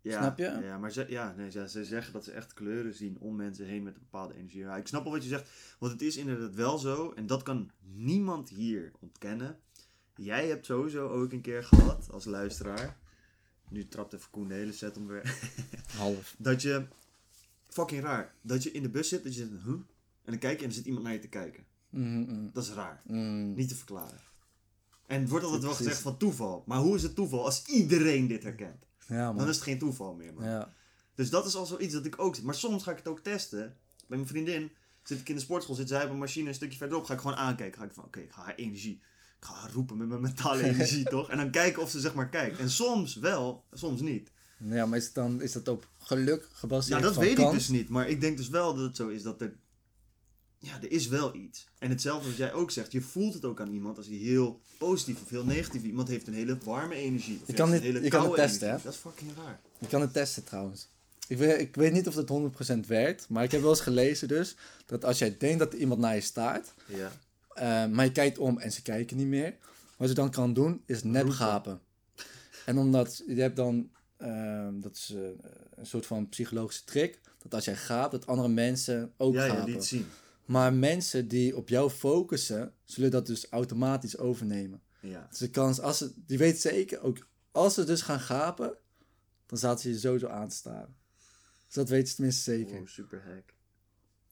Ja, 0.00 0.18
Snap 0.20 0.38
je? 0.38 0.58
Ja, 0.62 0.78
maar 0.78 0.92
ze, 0.92 1.06
ja, 1.08 1.34
nee, 1.36 1.50
ze, 1.50 1.68
ze 1.68 1.84
zeggen 1.84 2.12
dat 2.12 2.24
ze 2.24 2.30
echt 2.30 2.54
kleuren 2.54 2.94
zien 2.94 3.16
om 3.20 3.36
mensen 3.36 3.66
heen 3.66 3.82
met 3.82 3.94
een 3.94 4.00
bepaalde 4.10 4.34
energie. 4.34 4.60
Ja, 4.60 4.76
ik 4.76 4.86
snap 4.86 5.02
wel 5.02 5.12
wat 5.12 5.22
je 5.22 5.28
zegt, 5.28 5.50
want 5.78 5.92
het 5.92 6.02
is 6.02 6.16
inderdaad 6.16 6.54
wel 6.54 6.78
zo, 6.78 7.12
en 7.16 7.26
dat 7.26 7.42
kan 7.42 7.70
niemand 7.94 8.48
hier 8.48 8.92
ontkennen. 9.00 9.58
Jij 10.16 10.48
hebt 10.48 10.66
sowieso 10.66 11.08
ook 11.08 11.32
een 11.32 11.40
keer 11.40 11.64
gehad, 11.64 12.10
als 12.10 12.24
luisteraar, 12.24 12.98
nu 13.68 13.88
trapt 13.88 14.12
even 14.12 14.30
Koen 14.30 14.48
de 14.48 14.54
hele 14.54 14.72
set 14.72 14.96
omver, 14.96 15.38
Half. 15.96 16.34
dat 16.38 16.62
je, 16.62 16.86
fucking 17.68 18.02
raar, 18.02 18.34
dat 18.42 18.62
je 18.62 18.70
in 18.72 18.82
de 18.82 18.88
bus 18.90 19.08
zit, 19.08 19.22
dat 19.24 19.34
je 19.34 19.40
zegt, 19.40 19.62
huh? 19.64 19.72
En 20.24 20.30
dan 20.30 20.38
kijk 20.38 20.56
je 20.58 20.62
en 20.64 20.68
er 20.70 20.76
zit 20.76 20.86
iemand 20.86 21.04
naar 21.04 21.12
je 21.12 21.18
te 21.18 21.28
kijken. 21.28 21.64
Mhm, 21.90 22.20
mhm. 22.20 22.48
Dat 22.52 22.64
is 22.64 22.70
raar. 22.70 23.02
Mm. 23.04 23.54
Niet 23.54 23.68
te 23.68 23.74
verklaren. 23.74 24.20
En 25.06 25.20
het 25.20 25.28
wordt 25.30 25.44
altijd 25.44 25.62
wel 25.62 25.74
gezegd 25.74 25.98
van 25.98 26.16
toeval. 26.16 26.62
Maar 26.66 26.78
hoe 26.78 26.96
is 26.96 27.02
het 27.02 27.14
toeval 27.14 27.44
als 27.44 27.66
iedereen 27.66 28.26
dit 28.26 28.42
herkent? 28.42 28.86
Ja, 29.06 29.26
Dan 29.26 29.34
man. 29.34 29.48
is 29.48 29.54
het 29.54 29.64
geen 29.64 29.78
toeval 29.78 30.14
meer, 30.14 30.34
man. 30.34 30.44
Ja. 30.44 30.72
Dus 31.14 31.30
dat 31.30 31.46
is 31.46 31.54
al 31.54 31.66
zoiets 31.66 31.92
dat 31.92 32.04
ik 32.04 32.18
ook... 32.18 32.42
Maar 32.42 32.54
soms 32.54 32.82
ga 32.82 32.90
ik 32.90 32.96
het 32.96 33.08
ook 33.08 33.20
testen. 33.20 33.76
Bij 34.06 34.16
mijn 34.18 34.26
vriendin 34.26 34.72
zit 35.02 35.20
ik 35.20 35.28
in 35.28 35.34
de 35.34 35.40
sportschool, 35.40 35.74
zit 35.74 35.88
zij 35.88 36.04
op 36.04 36.10
een 36.10 36.18
machine 36.18 36.48
een 36.48 36.54
stukje 36.54 36.78
verderop. 36.78 37.04
Ga 37.04 37.14
ik 37.14 37.20
gewoon 37.20 37.36
aankijken. 37.36 37.78
Ga 37.80 37.86
ik 37.86 37.92
van, 37.92 38.04
oké, 38.04 38.20
ik 38.20 38.32
ga 38.32 38.42
haar 38.42 38.54
energie... 38.54 39.02
Ik 39.42 39.48
ga 39.48 39.68
roepen 39.72 39.96
met 39.96 40.08
mijn 40.08 40.20
mentale 40.20 40.62
energie, 40.62 41.04
toch? 41.16 41.30
En 41.30 41.36
dan 41.36 41.50
kijken 41.50 41.82
of 41.82 41.90
ze 41.90 42.00
zeg 42.00 42.14
maar 42.14 42.28
kijkt. 42.28 42.58
En 42.58 42.70
soms 42.70 43.14
wel, 43.14 43.64
soms 43.72 44.00
niet. 44.00 44.30
ja, 44.58 44.86
maar 44.86 44.98
is, 44.98 45.04
het 45.04 45.14
dan, 45.14 45.40
is 45.42 45.52
dat 45.52 45.68
op 45.68 45.88
geluk 45.98 46.48
gebaseerd? 46.52 46.98
Ja, 47.00 47.04
dat 47.04 47.14
van 47.14 47.22
weet 47.24 47.34
kans? 47.34 47.52
ik 47.52 47.58
dus 47.58 47.68
niet. 47.68 47.88
Maar 47.88 48.08
ik 48.08 48.20
denk 48.20 48.36
dus 48.36 48.48
wel 48.48 48.74
dat 48.74 48.84
het 48.84 48.96
zo 48.96 49.08
is 49.08 49.22
dat 49.22 49.40
er... 49.40 49.54
Ja, 50.58 50.76
er 50.82 50.90
is 50.92 51.08
wel 51.08 51.34
iets. 51.34 51.66
En 51.78 51.90
hetzelfde 51.90 52.28
wat 52.28 52.36
jij 52.36 52.52
ook 52.52 52.70
zegt. 52.70 52.92
Je 52.92 53.00
voelt 53.00 53.34
het 53.34 53.44
ook 53.44 53.60
aan 53.60 53.72
iemand 53.72 53.96
als 53.96 54.06
hij 54.06 54.16
heel 54.16 54.60
positief 54.78 55.22
of 55.22 55.28
heel 55.30 55.44
negatief... 55.44 55.82
Iemand 55.82 56.08
heeft 56.08 56.26
een 56.26 56.34
hele 56.34 56.58
warme 56.64 56.94
energie. 56.94 57.38
Of 57.40 57.46
Je 57.46 57.52
kan 57.52 57.66
een 57.66 57.72
dit- 57.72 57.82
hele 57.82 58.02
je 58.02 58.08
kan 58.08 58.22
het 58.24 58.34
testen, 58.34 58.66
energie. 58.68 58.76
hè? 58.76 58.82
Dat 58.84 58.92
is 58.92 58.98
fucking 59.12 59.30
raar. 59.44 59.60
Je 59.78 59.86
kan 59.86 60.00
het 60.00 60.12
testen 60.12 60.44
trouwens. 60.44 60.88
Ik 61.28 61.36
weet, 61.38 61.60
ik 61.60 61.74
weet 61.74 61.92
niet 61.92 62.08
of 62.08 62.14
het 62.14 62.30
100% 62.84 62.86
werkt, 62.86 63.28
maar 63.28 63.44
ik 63.44 63.50
heb 63.50 63.60
wel 63.60 63.70
eens 63.70 63.80
gelezen 63.80 64.28
dus, 64.28 64.56
dat 64.86 65.04
als 65.04 65.18
jij 65.18 65.36
denkt 65.38 65.58
dat 65.58 65.72
iemand 65.72 66.00
naar 66.00 66.14
je 66.14 66.20
staart, 66.20 66.72
Ja. 66.86 67.12
Eh, 67.54 67.86
maar 67.86 68.04
je 68.04 68.12
kijkt 68.12 68.38
om 68.38 68.58
en 68.58 68.72
ze 68.72 68.82
kijken 68.82 69.16
niet 69.16 69.26
meer, 69.26 69.56
wat 69.96 70.08
je 70.08 70.14
dan 70.14 70.30
kan 70.30 70.52
doen 70.52 70.82
is 70.86 71.02
nep 71.02 71.14
Roepen. 71.22 71.34
gapen. 71.38 71.80
En 72.66 72.78
omdat, 72.78 73.22
je 73.26 73.40
hebt 73.40 73.56
dan, 73.56 73.90
eh, 74.16 74.68
dat 74.72 74.96
is 74.96 75.10
eh, 75.14 75.22
een 75.74 75.86
soort 75.86 76.06
van 76.06 76.28
psychologische 76.28 76.84
trick, 76.84 77.20
dat 77.42 77.54
als 77.54 77.64
jij 77.64 77.76
gaat, 77.76 78.10
dat 78.10 78.26
andere 78.26 78.48
mensen 78.48 79.12
ook 79.16 79.34
Ja, 79.34 79.44
je 79.44 79.50
gapen. 79.50 79.72
liet 79.72 79.84
zien. 79.84 80.06
Maar 80.44 80.72
mensen 80.74 81.28
die 81.28 81.56
op 81.56 81.68
jou 81.68 81.90
focussen, 81.90 82.74
zullen 82.84 83.10
dat 83.10 83.26
dus 83.26 83.46
automatisch 83.50 84.18
overnemen. 84.18 84.80
Ja. 85.00 85.26
Dus 85.30 85.38
de 85.38 85.50
kans, 85.50 85.80
als 85.80 85.98
ze, 85.98 86.12
die 86.26 86.38
weet 86.38 86.60
zeker, 86.60 87.00
ook 87.02 87.26
als 87.50 87.74
ze 87.74 87.84
dus 87.84 88.02
gaan 88.02 88.20
gapen, 88.20 88.76
dan 89.46 89.58
zaten 89.58 89.80
ze 89.82 89.88
je 89.90 89.98
sowieso 89.98 90.26
aan 90.26 90.48
te 90.48 90.54
staren. 90.54 90.96
Dus 91.66 91.74
dat 91.74 91.88
weten 91.88 92.08
ze 92.08 92.14
tenminste 92.14 92.42
zeker. 92.42 92.80
Oh, 92.80 92.86
super 92.86 93.22
hack. 93.26 93.54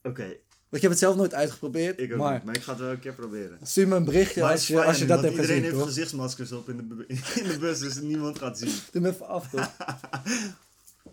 Oké, 0.03 0.37
ik 0.71 0.81
heb 0.81 0.91
het 0.91 0.99
zelf 0.99 1.15
nooit 1.15 1.33
uitgeprobeerd, 1.33 1.99
ik 1.99 2.11
ook 2.11 2.17
maar 2.17 2.33
niet. 2.33 2.43
Maar 2.43 2.55
ik 2.55 2.61
ga 2.61 2.71
het 2.71 2.79
wel 2.81 2.91
een 2.91 2.99
keer 2.99 3.13
proberen. 3.13 3.59
stuur 3.61 3.87
me 3.87 3.95
een 3.95 4.05
berichtje 4.05 4.43
als 4.43 4.67
je, 4.67 4.83
als 4.83 4.97
je 4.97 5.05
dat 5.05 5.21
hebt 5.21 5.31
iedereen 5.33 5.49
gezien, 5.49 5.63
heeft 5.63 5.75
toch? 5.75 5.87
gezichtsmaskers 5.87 6.51
op 6.51 6.69
in 6.69 6.77
de, 6.77 7.05
in 7.41 7.47
de 7.47 7.57
bus, 7.59 7.79
dus 7.79 7.99
niemand 8.01 8.37
gaat 8.37 8.57
zien. 8.57 8.73
Doe 8.91 9.01
me 9.01 9.09
even 9.09 9.27
af, 9.27 9.49
toch? 9.49 9.71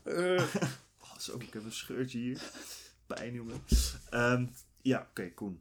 Eh, 0.03 0.43
Oh, 1.01 1.19
zo, 1.19 1.39
ik 1.39 1.53
heb 1.53 1.65
een 1.65 1.73
scheurtje 1.73 2.19
hier. 2.19 2.43
Pijn, 3.07 3.33
jongen. 3.33 3.61
Ehm, 4.11 4.47
ja, 4.83 5.07
oké, 5.11 5.31
Koen. 5.31 5.61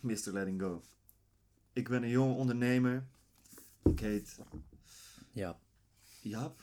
Mr. 0.00 0.30
Letting 0.32 0.60
Go. 0.60 0.82
Ik 1.72 1.88
ben 1.88 2.02
een 2.02 2.08
jonge 2.08 2.34
ondernemer. 2.34 3.06
Ik 3.84 4.00
heet 4.00 4.38
ja. 5.32 5.58
Jaap. 6.20 6.60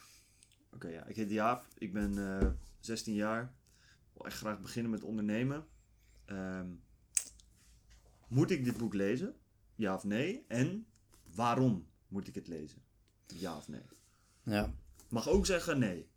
Oké, 0.74 0.88
ja, 0.88 1.06
ik 1.06 1.16
heet 1.16 1.30
Jaap. 1.30 1.66
Ik 1.78 1.94
ben 1.94 2.40
eh 2.40 2.48
16 2.80 3.14
jaar. 3.14 3.42
Ik 3.84 4.12
wil 4.14 4.26
echt 4.26 4.38
graag 4.38 4.62
beginnen 4.62 4.92
met 4.92 5.04
ondernemen. 5.04 5.66
Ehm, 6.26 6.68
moet 8.28 8.52
ik 8.52 8.64
dit 8.64 8.78
boek 8.78 8.94
lezen? 8.94 9.36
Ja 9.76 9.96
of 9.96 10.04
nee? 10.04 10.46
En 10.48 10.86
waarom 11.36 11.88
moet 12.08 12.28
ik 12.28 12.36
het 12.36 12.48
lezen? 12.48 12.82
Ja 13.28 13.58
of 13.58 13.68
nee? 13.68 13.82
ja. 14.44 14.74
Mag 15.10 15.30
ook 15.30 15.46
zeggen 15.46 15.80
nee. 15.80 16.08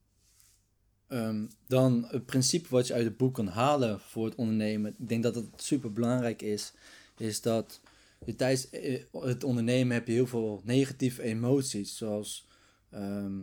Ehm, 1.08 1.46
dan 1.66 2.04
het 2.08 2.26
principe 2.26 2.68
wat 2.68 2.86
je 2.86 2.94
uit 2.94 3.04
het 3.04 3.16
boek 3.16 3.34
kan 3.34 3.46
halen 3.48 4.00
voor 4.00 4.24
het 4.24 4.34
ondernemen. 4.34 4.94
Ik 4.98 5.08
denk 5.08 5.22
dat 5.22 5.34
het 5.34 5.46
super 5.56 5.92
belangrijk 5.92 6.42
is. 6.42 6.72
Is 7.16 7.40
dat 7.40 7.80
je 8.24 8.34
tijdens 8.34 8.70
eh, 8.70 9.02
het 9.12 9.44
ondernemen 9.44 9.94
heb 9.94 10.06
je 10.06 10.12
heel 10.12 10.26
veel 10.26 10.60
negatieve 10.64 11.22
emoties. 11.22 11.96
Zoals 11.96 12.46
ehm, 12.90 13.40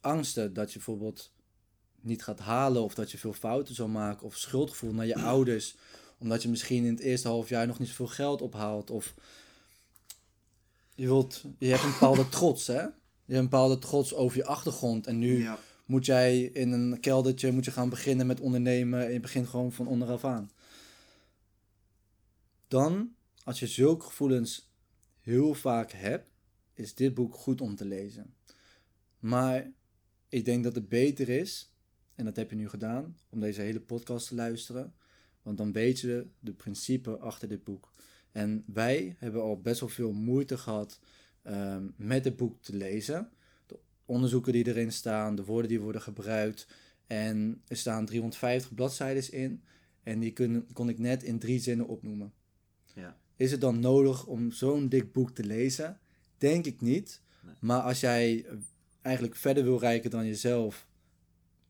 angsten 0.00 0.52
dat 0.52 0.68
je 0.72 0.76
bijvoorbeeld 0.76 1.32
niet 2.00 2.22
gaat 2.22 2.40
halen. 2.40 2.82
Of 2.82 2.94
dat 2.94 3.10
je 3.10 3.18
veel 3.18 3.32
fouten 3.32 3.74
zal 3.74 3.88
maken. 3.88 4.26
Of 4.26 4.36
schuldgevoel 4.36 4.92
naar 4.92 5.06
je 5.06 5.18
ouders. 5.18 5.76
Omdat 6.18 6.42
je 6.42 6.48
misschien 6.48 6.84
in 6.84 6.90
het 6.92 7.00
eerste 7.00 7.28
half 7.28 7.48
jaar 7.48 7.66
nog 7.66 7.78
niet 7.78 7.88
zoveel 7.88 8.06
geld 8.06 8.42
ophaalt. 8.42 8.90
Of 8.90 9.14
je, 10.94 11.06
wilt, 11.06 11.44
je 11.58 11.66
hebt 11.66 11.82
een 11.82 11.90
bepaalde 11.90 12.28
trots 12.38 12.66
hè. 12.66 12.80
Je 12.82 13.34
hebt 13.34 13.38
een 13.38 13.42
bepaalde 13.42 13.78
trots 13.78 14.14
over 14.14 14.36
je 14.36 14.44
achtergrond. 14.44 15.06
En 15.06 15.18
nu 15.18 15.38
Ja. 15.42 15.58
moet 15.86 16.06
jij 16.06 16.40
in 16.42 16.72
een 16.72 17.00
keldertje 17.00 17.52
moet 17.52 17.64
je 17.64 17.70
gaan 17.70 17.88
beginnen 17.88 18.26
met 18.26 18.40
ondernemen. 18.40 19.06
En 19.06 19.12
je 19.12 19.20
begint 19.20 19.48
gewoon 19.48 19.72
van 19.72 19.86
onderaf 19.86 20.24
aan. 20.24 20.50
Dan, 22.68 23.14
als 23.44 23.58
je 23.60 23.66
zulke 23.66 24.04
gevoelens 24.04 24.70
heel 25.20 25.54
vaak 25.54 25.92
hebt, 25.92 26.30
is 26.74 26.94
dit 26.94 27.14
boek 27.14 27.34
goed 27.34 27.60
om 27.60 27.76
te 27.76 27.84
lezen. 27.84 28.34
Maar 29.18 29.70
ik 30.28 30.44
denk 30.44 30.64
dat 30.64 30.74
het 30.74 30.88
beter 30.88 31.28
is, 31.28 31.72
en 32.14 32.24
dat 32.24 32.36
heb 32.36 32.50
je 32.50 32.56
nu 32.56 32.68
gedaan, 32.68 33.18
om 33.30 33.40
deze 33.40 33.60
hele 33.60 33.80
podcast 33.80 34.28
te 34.28 34.34
luisteren. 34.34 34.94
Want 35.48 35.60
dan 35.60 35.72
weet 35.72 36.00
je 36.00 36.26
de 36.40 36.52
principe 36.52 37.16
achter 37.16 37.48
dit 37.48 37.64
boek. 37.64 37.92
En 38.32 38.64
wij 38.66 39.16
hebben 39.18 39.42
al 39.42 39.60
best 39.60 39.80
wel 39.80 39.88
veel 39.88 40.12
moeite 40.12 40.58
gehad 40.58 41.00
ehm, 41.42 41.86
met 41.96 42.24
het 42.24 42.36
boek 42.36 42.62
te 42.62 42.76
lezen. 42.76 43.30
De 43.66 43.78
onderzoeken 44.04 44.52
die 44.52 44.66
erin 44.66 44.92
staan, 44.92 45.34
de 45.34 45.44
woorden 45.44 45.68
die 45.68 45.80
worden 45.80 46.02
gebruikt. 46.02 46.66
En 47.06 47.62
er 47.66 47.76
staan 47.76 48.06
350 48.06 48.74
bladzijden 48.74 49.32
in. 49.32 49.62
En 50.02 50.20
die 50.20 50.32
kun, 50.32 50.66
kon 50.72 50.88
ik 50.88 50.98
net 50.98 51.22
in 51.22 51.38
drie 51.38 51.60
zinnen 51.60 51.86
opnoemen. 51.86 52.32
Ja. 52.94 53.16
Is 53.36 53.50
het 53.50 53.60
dan 53.60 53.80
nodig 53.80 54.26
om 54.26 54.50
zo'n 54.50 54.88
dik 54.88 55.12
boek 55.12 55.30
te 55.30 55.44
lezen? 55.44 55.98
Denk 56.38 56.66
ik 56.66 56.80
niet. 56.80 57.22
Nee. 57.44 57.54
Maar 57.60 57.80
als 57.80 58.00
jij 58.00 58.46
eigenlijk 59.02 59.36
verder 59.36 59.64
wil 59.64 59.78
reiken 59.78 60.10
dan 60.10 60.26
jezelf, 60.26 60.86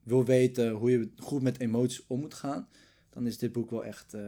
wil 0.02 0.24
weten 0.24 0.70
hoe 0.70 0.90
je 0.90 1.10
goed 1.16 1.42
met 1.42 1.60
emoties 1.60 2.06
om 2.06 2.20
moet 2.20 2.34
gaan, 2.34 2.68
dan 3.18 3.26
is 3.26 3.38
dit 3.38 3.52
boek 3.52 3.70
wel 3.70 3.84
echt 3.84 4.14
eh, 4.14 4.20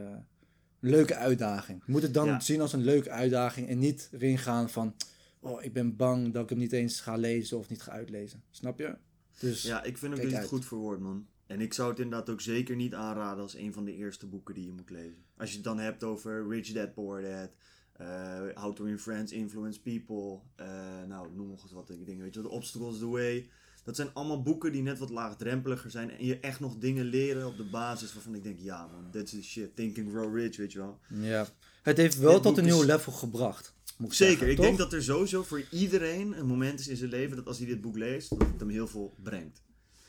een 0.80 0.90
leuke 0.90 1.14
uitdaging. 1.14 1.82
Moet 1.86 2.02
het 2.02 2.14
dan 2.14 2.26
Ja. 2.26 2.40
zien 2.40 2.60
als 2.60 2.72
een 2.72 2.84
leuke 2.84 3.10
uitdaging 3.10 3.68
en 3.68 3.78
niet 3.78 4.08
erin 4.12 4.38
gaan 4.38 4.70
van, 4.70 4.94
oh, 5.40 5.62
ik 5.64 5.72
ben 5.72 5.96
bang 5.96 6.32
dat 6.32 6.42
ik 6.42 6.48
hem 6.48 6.58
niet 6.58 6.72
eens 6.72 7.00
ga 7.00 7.16
lezen 7.16 7.58
of 7.58 7.68
niet 7.68 7.82
ga 7.82 7.90
uitlezen. 7.92 8.42
Snap 8.50 8.78
je? 8.78 8.96
Dus 9.38 9.62
Ja, 9.62 9.82
ik 9.82 9.98
vind 9.98 10.16
je 10.16 10.22
het 10.22 10.34
uit. 10.34 10.46
goed 10.48 10.64
verwoord, 10.64 11.00
man. 11.00 11.26
En 11.46 11.60
ik 11.60 11.72
zou 11.72 11.90
het 11.90 11.98
inderdaad 11.98 12.30
ook 12.30 12.40
zeker 12.40 12.76
niet 12.76 12.94
aanraden 12.94 13.42
als 13.42 13.54
een 13.54 13.72
van 13.72 13.84
de 13.84 13.94
eerste 13.94 14.26
boeken 14.26 14.54
die 14.54 14.64
je 14.66 14.72
moet 14.72 14.90
lezen. 14.90 15.24
Als 15.36 15.48
je 15.50 15.54
het 15.54 15.64
dan 15.64 15.78
hebt 15.78 16.04
over 16.04 16.48
Rich 16.48 16.72
Dad 16.72 16.94
Poor 16.94 17.22
Dad, 17.22 17.50
eh, 17.92 18.40
How 18.62 18.74
to 18.74 18.84
Influence 18.84 19.34
Influence 19.34 19.80
People, 19.80 20.38
eh, 20.56 20.66
nou, 21.08 21.32
noem 21.34 21.48
nog 21.48 21.62
eens 21.62 21.72
wat 21.72 21.86
dingen, 22.04 22.22
weet 22.22 22.34
je 22.34 22.40
The 22.40 22.48
Obstacles 22.48 22.98
the 22.98 23.08
Way. 23.08 23.48
Dat 23.90 23.98
zijn 23.98 24.14
allemaal 24.14 24.42
boeken 24.42 24.72
die 24.72 24.82
net 24.82 24.98
wat 24.98 25.10
laagdrempeliger 25.10 25.90
zijn 25.90 26.10
en 26.10 26.24
je 26.26 26.38
echt 26.40 26.60
nog 26.60 26.76
dingen 26.78 27.04
leren 27.04 27.46
op 27.46 27.56
de 27.56 27.64
basis 27.64 28.14
waarvan 28.14 28.34
ik 28.34 28.42
denk, 28.42 28.58
ja 28.60 28.86
man, 28.86 29.10
that's 29.10 29.30
the 29.30 29.42
shit, 29.42 29.76
Think 29.76 29.98
and 29.98 30.08
Grow 30.10 30.36
Rich, 30.36 30.56
weet 30.56 30.72
je 30.72 30.78
wel. 30.78 30.98
ja. 31.08 31.46
Het 31.82 31.96
heeft 31.96 32.18
wel 32.18 32.32
Dit 32.32 32.42
tot 32.42 32.58
een 32.58 32.64
nieuw 32.64 32.80
is- 32.80 32.86
level 32.86 33.12
gebracht. 33.12 33.74
Zeker, 33.98 34.14
zeggen, 34.14 34.48
ik 34.50 34.56
toch? 34.56 34.64
denk 34.64 34.78
dat 34.78 34.92
er 34.92 35.02
sowieso 35.02 35.42
voor 35.42 35.62
iedereen 35.70 36.38
een 36.38 36.46
moment 36.46 36.80
is 36.80 36.88
in 36.88 36.96
zijn 36.96 37.10
leven 37.10 37.36
dat 37.36 37.46
als 37.46 37.58
hij 37.58 37.66
dit 37.66 37.80
boek 37.80 37.96
leest, 37.96 38.28
dat 38.30 38.38
het 38.38 38.60
hem 38.60 38.68
heel 38.68 38.88
veel 38.88 39.14
brengt. 39.22 39.62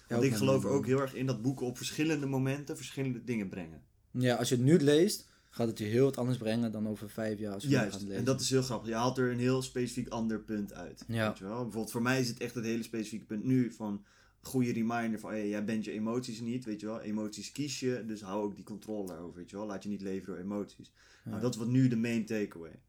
Want 0.08 0.24
ik 0.24 0.36
geloof 0.36 0.64
moment. 0.64 0.80
ook 0.80 0.86
heel 0.86 1.00
erg 1.02 1.14
in 1.16 1.26
dat 1.26 1.42
boeken 1.42 1.66
op 1.66 1.78
verschillende 1.78 2.26
momenten 2.26 2.78
verschillende 2.78 3.24
dingen 3.24 3.50
brengen. 3.50 3.82
Ja, 4.12 4.36
als 4.36 4.50
je 4.50 4.56
het 4.56 4.64
nu 4.64 4.80
leest, 4.80 5.30
gaat 5.54 5.68
het 5.68 5.78
je 5.78 5.84
heel 5.86 6.06
wat 6.06 6.18
anders 6.18 6.38
brengen 6.38 6.72
dan 6.72 6.88
over 6.88 7.10
vijf 7.10 7.39
jaar 7.39 7.54
als 7.54 7.64
je 7.64 7.70
gaat 7.70 7.80
Juist, 7.82 8.02
lezen. 8.02 8.16
en 8.16 8.24
dat 8.24 8.41
is 8.41 8.49
heel 8.49 8.62
grappig. 8.62 8.88
Je 8.89 8.95
haalt 8.95 9.18
er 9.18 9.32
een 9.32 9.39
heel 9.39 9.62
specifiek 9.62 10.08
ander 10.08 10.39
punt 10.39 10.74
uit. 10.74 11.04
Ja. 11.08 11.28
Weet 11.28 11.38
je 11.38 11.43
wel? 11.43 11.62
Bijvoorbeeld 11.62 11.91
voor 11.91 12.02
mij 12.02 12.20
is 12.20 12.28
het 12.28 12.39
echt 12.39 12.56
het 12.56 12.64
hele 12.66 12.84
specifieke 12.84 13.26
punt 13.26 13.43
nu 13.43 13.72
van 13.72 14.06
goede 14.41 14.72
reminder 14.72 15.20
van 15.20 15.30
hey, 15.32 15.49
jij 15.49 15.66
bent 15.66 15.86
je 15.86 15.91
emoties 15.91 16.39
niet, 16.39 16.66
weet 16.66 16.80
je 16.80 16.86
wel. 16.86 17.02
Emoties 17.02 17.52
kies 17.52 17.80
je, 17.80 18.04
dus 18.08 18.22
hou 18.22 18.43
ook 18.43 18.56
die 18.56 18.64
controle 18.66 19.18
over, 19.18 19.38
weet 19.39 19.49
je 19.49 19.56
wel. 19.56 19.66
Laat 19.66 19.84
je 19.84 19.89
niet 19.89 20.02
leven 20.02 20.26
door 20.28 20.38
emoties. 20.38 20.91
Nou, 21.24 21.36
Ja. 21.36 21.41
dat 21.41 21.54
is 21.54 21.60
wat 21.60 21.68
nu 21.70 21.88
de 21.88 21.95
main 21.95 22.26
takeaway. 22.26 22.80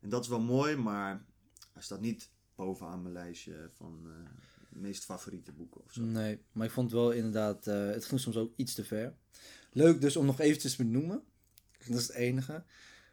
En 0.00 0.08
dat 0.08 0.22
is 0.22 0.28
wel 0.28 0.40
mooi, 0.40 0.76
maar 0.76 1.24
hij 1.72 1.82
staat 1.82 2.00
niet 2.00 2.30
bovenaan 2.54 3.02
mijn 3.02 3.14
lijstje 3.14 3.70
van 3.76 4.00
eh, 4.04 4.12
meest 4.80 5.04
favoriete 5.04 5.52
boeken 5.52 5.80
of 5.84 5.92
zo. 5.92 6.02
Nee, 6.02 6.38
maar 6.52 6.66
ik 6.66 6.72
vond 6.72 6.92
wel 6.92 7.10
inderdaad, 7.12 7.66
eh, 7.66 7.86
het 7.86 8.04
ging 8.04 8.20
soms 8.20 8.36
ook 8.36 8.52
iets 8.56 8.74
te 8.74 8.84
ver. 8.84 9.14
Leuk 9.72 10.00
dus 10.00 10.16
om 10.16 10.26
nog 10.26 10.40
eventjes 10.40 10.76
te 10.76 10.84
benoemen. 10.84 11.22
Dat 11.92 12.00
is 12.00 12.06
het 12.06 12.16
enige. 12.16 12.62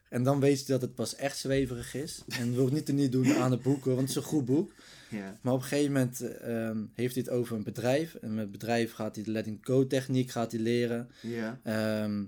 En 0.09 0.23
dan 0.23 0.39
weet 0.39 0.59
je 0.59 0.65
dat 0.65 0.81
het 0.81 0.95
pas 0.95 1.15
echt 1.15 1.37
zweverig 1.37 1.93
is. 1.95 2.21
En 2.27 2.55
wil 2.55 2.67
ik 2.67 2.73
niet 2.73 2.85
te 2.85 2.93
niet 2.93 3.11
doen 3.11 3.33
aan 3.33 3.51
het 3.51 3.61
boek, 3.61 3.83
hoor, 3.83 3.95
want 3.95 4.07
het 4.07 4.09
is 4.09 4.23
een 4.23 4.29
goed 4.29 4.45
boek. 4.45 4.73
Ja. 5.09 5.39
Maar 5.41 5.53
op 5.53 5.61
een 5.61 5.65
gegeven 5.67 5.91
moment 5.93 6.21
eh, 6.21 6.67
ehm, 6.67 6.77
heeft 6.93 7.15
hij 7.15 7.23
het 7.23 7.33
over 7.33 7.55
een 7.55 7.63
bedrijf. 7.63 8.15
En 8.15 8.29
met 8.33 8.43
het 8.43 8.51
bedrijf 8.51 8.93
gaat 8.93 9.15
hij 9.15 9.23
de 9.23 9.31
letting 9.31 9.57
go 9.61 9.87
techniek 9.87 10.31
gaat 10.31 10.51
hij 10.51 10.61
leren. 10.61 11.09
Ja, 11.21 11.59
Ehm, 11.63 12.23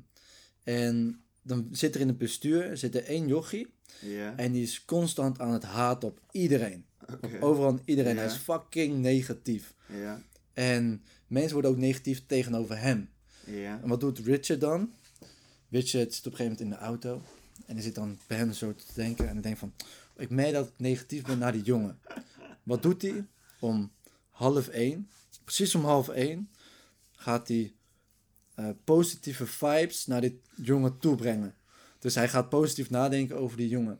en 0.64 1.22
dan 1.42 1.68
zit 1.72 1.96
er 1.96 2.02
in 2.02 2.08
het 2.08 2.18
bestuur 2.18 2.78
zit 2.78 2.96
er 2.96 3.04
één 3.04 3.28
jochie. 3.28 3.68
ja. 4.02 4.38
En 4.38 4.52
die 4.52 4.64
is 4.64 4.86
constant 4.86 5.40
aan 5.40 5.54
het 5.54 5.64
haten 5.64 6.08
op 6.08 6.20
iedereen. 6.32 6.86
Op 7.22 7.38
overal 7.40 7.80
iedereen. 7.86 8.18
Hij 8.18 8.26
is 8.26 8.34
fucking 8.36 8.98
negatief. 8.98 9.74
En 10.54 11.04
mensen 11.28 11.54
worden 11.54 11.72
ook 11.72 11.78
negatief 11.78 12.26
tegenover 12.26 12.80
hem. 12.80 13.10
En 13.82 13.88
wat 13.90 14.00
doet 14.00 14.20
Richard 14.20 14.62
dan? 14.62 14.94
Richard 15.76 16.14
zit 16.14 16.26
op 16.26 16.32
een 16.32 16.38
gegeven 16.38 16.44
moment 16.44 16.62
in 16.62 16.70
de 16.70 16.86
auto. 16.86 17.22
En 17.66 17.74
hij 17.74 17.84
zit 17.84 17.96
dan 17.96 18.18
bij 18.28 18.38
hem 18.38 18.54
zo 18.54 18.76
te 18.76 18.86
denken. 18.94 19.28
En 19.28 19.34
hij 19.34 19.42
denkt 19.42 19.60
van, 19.60 19.74
ik 20.16 20.30
merk 20.30 20.54
dat 20.54 20.68
ik 20.68 20.74
negatief 20.78 21.24
ben 21.24 21.38
naar 21.38 21.52
die 21.52 21.62
jongen. 21.62 22.00
Wat 22.64 22.82
doet 22.82 23.02
hij? 23.02 23.26
Om 23.60 23.92
half 24.30 24.68
één, 24.68 25.10
precies 25.44 25.76
om 25.76 25.86
half 25.86 26.10
één, 26.10 26.50
gaat 27.12 27.48
hij 27.48 27.74
eh, 28.56 28.70
positieve 28.84 29.46
vibes 29.46 30.06
naar 30.06 30.22
dit 30.22 30.34
jongen 30.56 31.00
toe 31.00 31.16
brengen. 31.16 31.56
Dus 32.00 32.16
hij 32.16 32.30
gaat 32.30 32.50
positief 32.50 32.90
nadenken 32.90 33.38
over 33.38 33.58
die 33.58 33.70
jongen. 33.70 34.00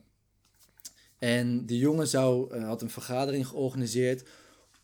En 1.18 1.66
die 1.66 1.78
jongen 1.78 2.08
zou, 2.08 2.54
eh, 2.54 2.64
had 2.64 2.82
een 2.82 2.90
vergadering 2.90 3.46
georganiseerd 3.46 4.28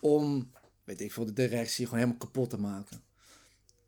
om, 0.00 0.50
weet 0.84 1.00
ik 1.00 1.12
veel, 1.12 1.24
de 1.24 1.32
directie 1.32 1.84
gewoon 1.84 2.00
helemaal 2.00 2.20
kapot 2.20 2.50
te 2.50 2.58
maken. 2.58 3.02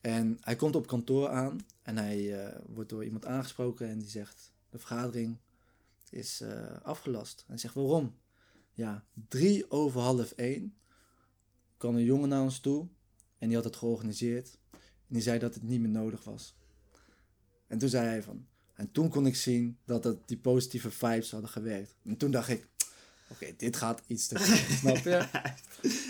En 0.01 0.39
hij 0.41 0.57
komt 0.57 0.77
op 0.77 0.87
kantoor 0.87 1.29
aan 1.29 1.61
en 1.85 1.97
hij 1.97 2.45
eh, 2.47 2.61
wordt 2.67 2.91
door 2.91 3.05
iemand 3.05 3.27
aangesproken 3.27 3.89
en 3.89 3.99
die 3.99 4.09
zegt: 4.09 4.53
De 4.71 4.79
vergadering 4.79 5.39
is 6.11 6.41
eh, 6.41 6.81
afgelast. 6.83 7.39
En 7.39 7.45
hij 7.49 7.59
zegt: 7.59 7.75
Waarom? 7.75 8.15
Ja, 8.73 9.05
drie 9.29 9.71
over 9.71 10.01
half 10.01 10.31
één 10.31 10.75
kwam 11.77 11.97
een 11.97 12.05
jongen 12.05 12.29
naar 12.29 12.43
ons 12.43 12.61
toe 12.61 12.89
en 13.39 13.47
die 13.47 13.57
had 13.57 13.65
het 13.65 13.77
georganiseerd. 13.77 14.59
En 14.73 14.81
die 15.15 15.23
zei 15.23 15.39
dat 15.39 15.55
het 15.55 15.63
niet 15.63 15.81
meer 15.81 15.91
nodig 15.91 16.25
was. 16.25 16.55
En 17.67 17.79
toen 17.79 17.89
zei 17.89 18.07
hij 18.07 18.23
van. 18.23 18.47
En 18.75 18.93
toen 18.93 19.09
kon 19.09 19.27
ik 19.27 19.37
zien 19.37 19.79
dat 19.85 20.05
het, 20.05 20.29
die 20.29 20.39
positieve 20.39 20.91
vibes 20.91 21.31
hadden 21.31 21.51
gewerkt. 21.51 21.95
En 22.05 22.17
toen 22.17 22.31
dacht 22.31 22.49
ik: 22.49 22.67
Oké, 23.29 23.55
dit 23.57 23.77
gaat 23.77 24.03
iets 24.07 24.27
te 24.27 24.39
ver. 24.39 24.77
snap 24.79 24.97
je? 24.97 25.27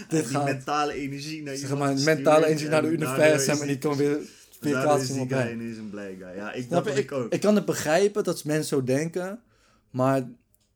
die 0.08 0.24
gaat- 0.24 0.44
mentale 0.44 0.92
energie 0.92 1.42
naar 1.42 1.56
Zeg 1.56 1.70
iemand 1.70 1.94
maar, 2.04 2.14
mentale 2.14 2.46
energie 2.46 2.68
naar 2.68 2.82
de 2.82 2.88
universum 2.88 3.60
en 3.60 3.66
die- 3.66 3.78
kan 3.78 3.96
weer 3.96 4.28
weerkaatsen 4.64 5.14
is 5.20 5.28
die 5.28 5.36
guy 5.36 5.52
ineens 5.52 5.76
een 5.76 5.90
blij 5.90 6.16
guy. 6.18 6.36
Ja, 6.36 6.52
ik, 6.52 6.64
Snap 6.66 6.84
dat 6.84 6.96
ik, 6.96 7.04
Ik, 7.04 7.12
ook. 7.12 7.32
ik 7.32 7.40
kan 7.40 7.54
het 7.54 7.64
begrijpen 7.64 8.24
dat 8.24 8.44
mensen 8.44 8.78
zo 8.78 8.84
denken, 8.84 9.42
maar 9.90 10.28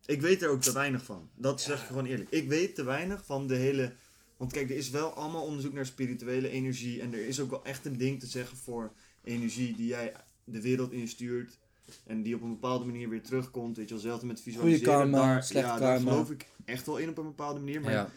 Ik 0.07 0.21
weet 0.21 0.43
er 0.43 0.49
ook 0.49 0.61
te 0.63 0.73
weinig 0.73 1.05
van. 1.05 1.29
Dat 1.35 1.61
zeg 1.61 1.81
ik 1.81 1.87
gewoon 1.87 2.07
eerlijk. 2.07 2.31
Ik 2.31 2.49
weet 2.49 2.75
te 2.75 2.85
weinig 2.85 3.25
van 3.25 3.47
de 3.47 3.55
hele... 3.55 3.93
Want 4.37 4.53
kijk, 4.53 4.71
er 4.71 4.77
is 4.77 4.91
wel 4.91 5.13
allemaal 5.13 5.45
onderzoek 5.45 5.73
naar 5.73 5.87
spirituele 5.87 6.49
energie. 6.49 7.01
En 7.01 7.13
er 7.13 7.27
is 7.27 7.41
ook 7.41 7.51
wel 7.51 7.65
echt 7.65 7.87
een 7.87 7.97
ding 7.97 8.21
te 8.21 8.27
zeggen 8.27 8.57
voor 8.57 8.93
energie 9.25 9.77
die 9.77 9.87
jij 9.87 10.13
de 10.45 10.61
wereld 10.61 10.93
instuurt. 10.93 11.59
En 12.07 12.23
die 12.23 12.35
op 12.35 12.43
een 12.43 12.49
bepaalde 12.49 12.85
manier 12.85 13.09
weer 13.09 13.23
terugkomt. 13.23 13.77
Weet 13.77 13.89
je 13.89 13.95
wel, 13.95 14.03
zelfs 14.03 14.25
met 14.25 14.41
visualiseren. 14.41 14.95
karma, 14.95 15.19
daar, 15.19 15.45
slechte 15.45 15.69
ja, 15.69 15.79
daar 15.79 15.95
karma. 15.95 16.11
geloof 16.11 16.31
ik 16.31 16.47
echt 16.65 16.87
wel 16.87 16.97
in 16.97 17.09
op 17.09 17.19
een 17.19 17.25
bepaalde 17.25 17.61
manier. 17.61 17.81
Maar 17.81 17.93
ja. 17.93 18.11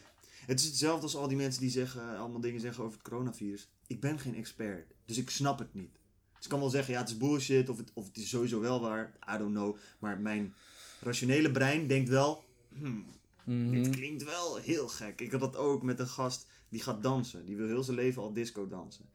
het 0.46 0.60
is 0.60 0.66
hetzelfde 0.66 1.04
als 1.04 1.16
al 1.16 1.28
die 1.28 1.38
mensen 1.38 1.62
die 1.62 1.70
zeggen, 1.70 2.18
allemaal 2.18 2.42
dingen 2.42 2.62
zeggen 2.62 2.84
over 2.84 2.98
het 2.98 3.08
coronavirus. 3.08 3.68
Ik 3.88 4.00
ben 4.00 4.20
geen 4.20 4.36
expert, 4.36 4.92
dus 5.16 5.24
ik 5.24 5.30
snap 5.30 5.60
het 5.60 5.74
niet. 5.74 6.00
Dus 6.36 6.44
ik 6.44 6.50
kan 6.50 6.60
wel 6.60 6.70
zeggen, 6.70 6.94
ja, 6.94 7.00
het 7.00 7.10
is 7.10 7.18
bullshit 7.18 7.70
of 7.70 7.78
het, 7.78 7.92
of 7.94 8.08
het 8.08 8.18
is 8.18 8.30
sowieso 8.30 8.60
wel 8.60 8.82
waar. 8.82 9.14
I 9.34 9.38
don't 9.38 9.54
know. 9.54 9.76
Maar 10.00 10.20
mijn 10.20 10.54
rationele 11.02 11.52
brein 11.52 11.88
denkt 11.88 12.10
wel, 12.10 12.44
hmm, 12.78 13.06
Mhm. 13.44 13.72
dit 13.72 13.90
klinkt 13.90 14.24
wel 14.24 14.56
heel 14.56 14.88
gek. 14.88 15.22
Ik 15.22 15.32
had 15.32 15.40
dat 15.40 15.56
ook 15.56 15.84
met 15.84 16.00
een 16.00 16.08
gast 16.08 16.48
die 16.70 16.82
gaat 16.82 17.04
dansen. 17.04 17.46
Die 17.46 17.56
wil 17.56 17.68
heel 17.68 17.84
zijn 17.84 17.98
leven 17.98 18.22
al 18.22 18.34
disco 18.34 18.68
dansen. 18.68 19.06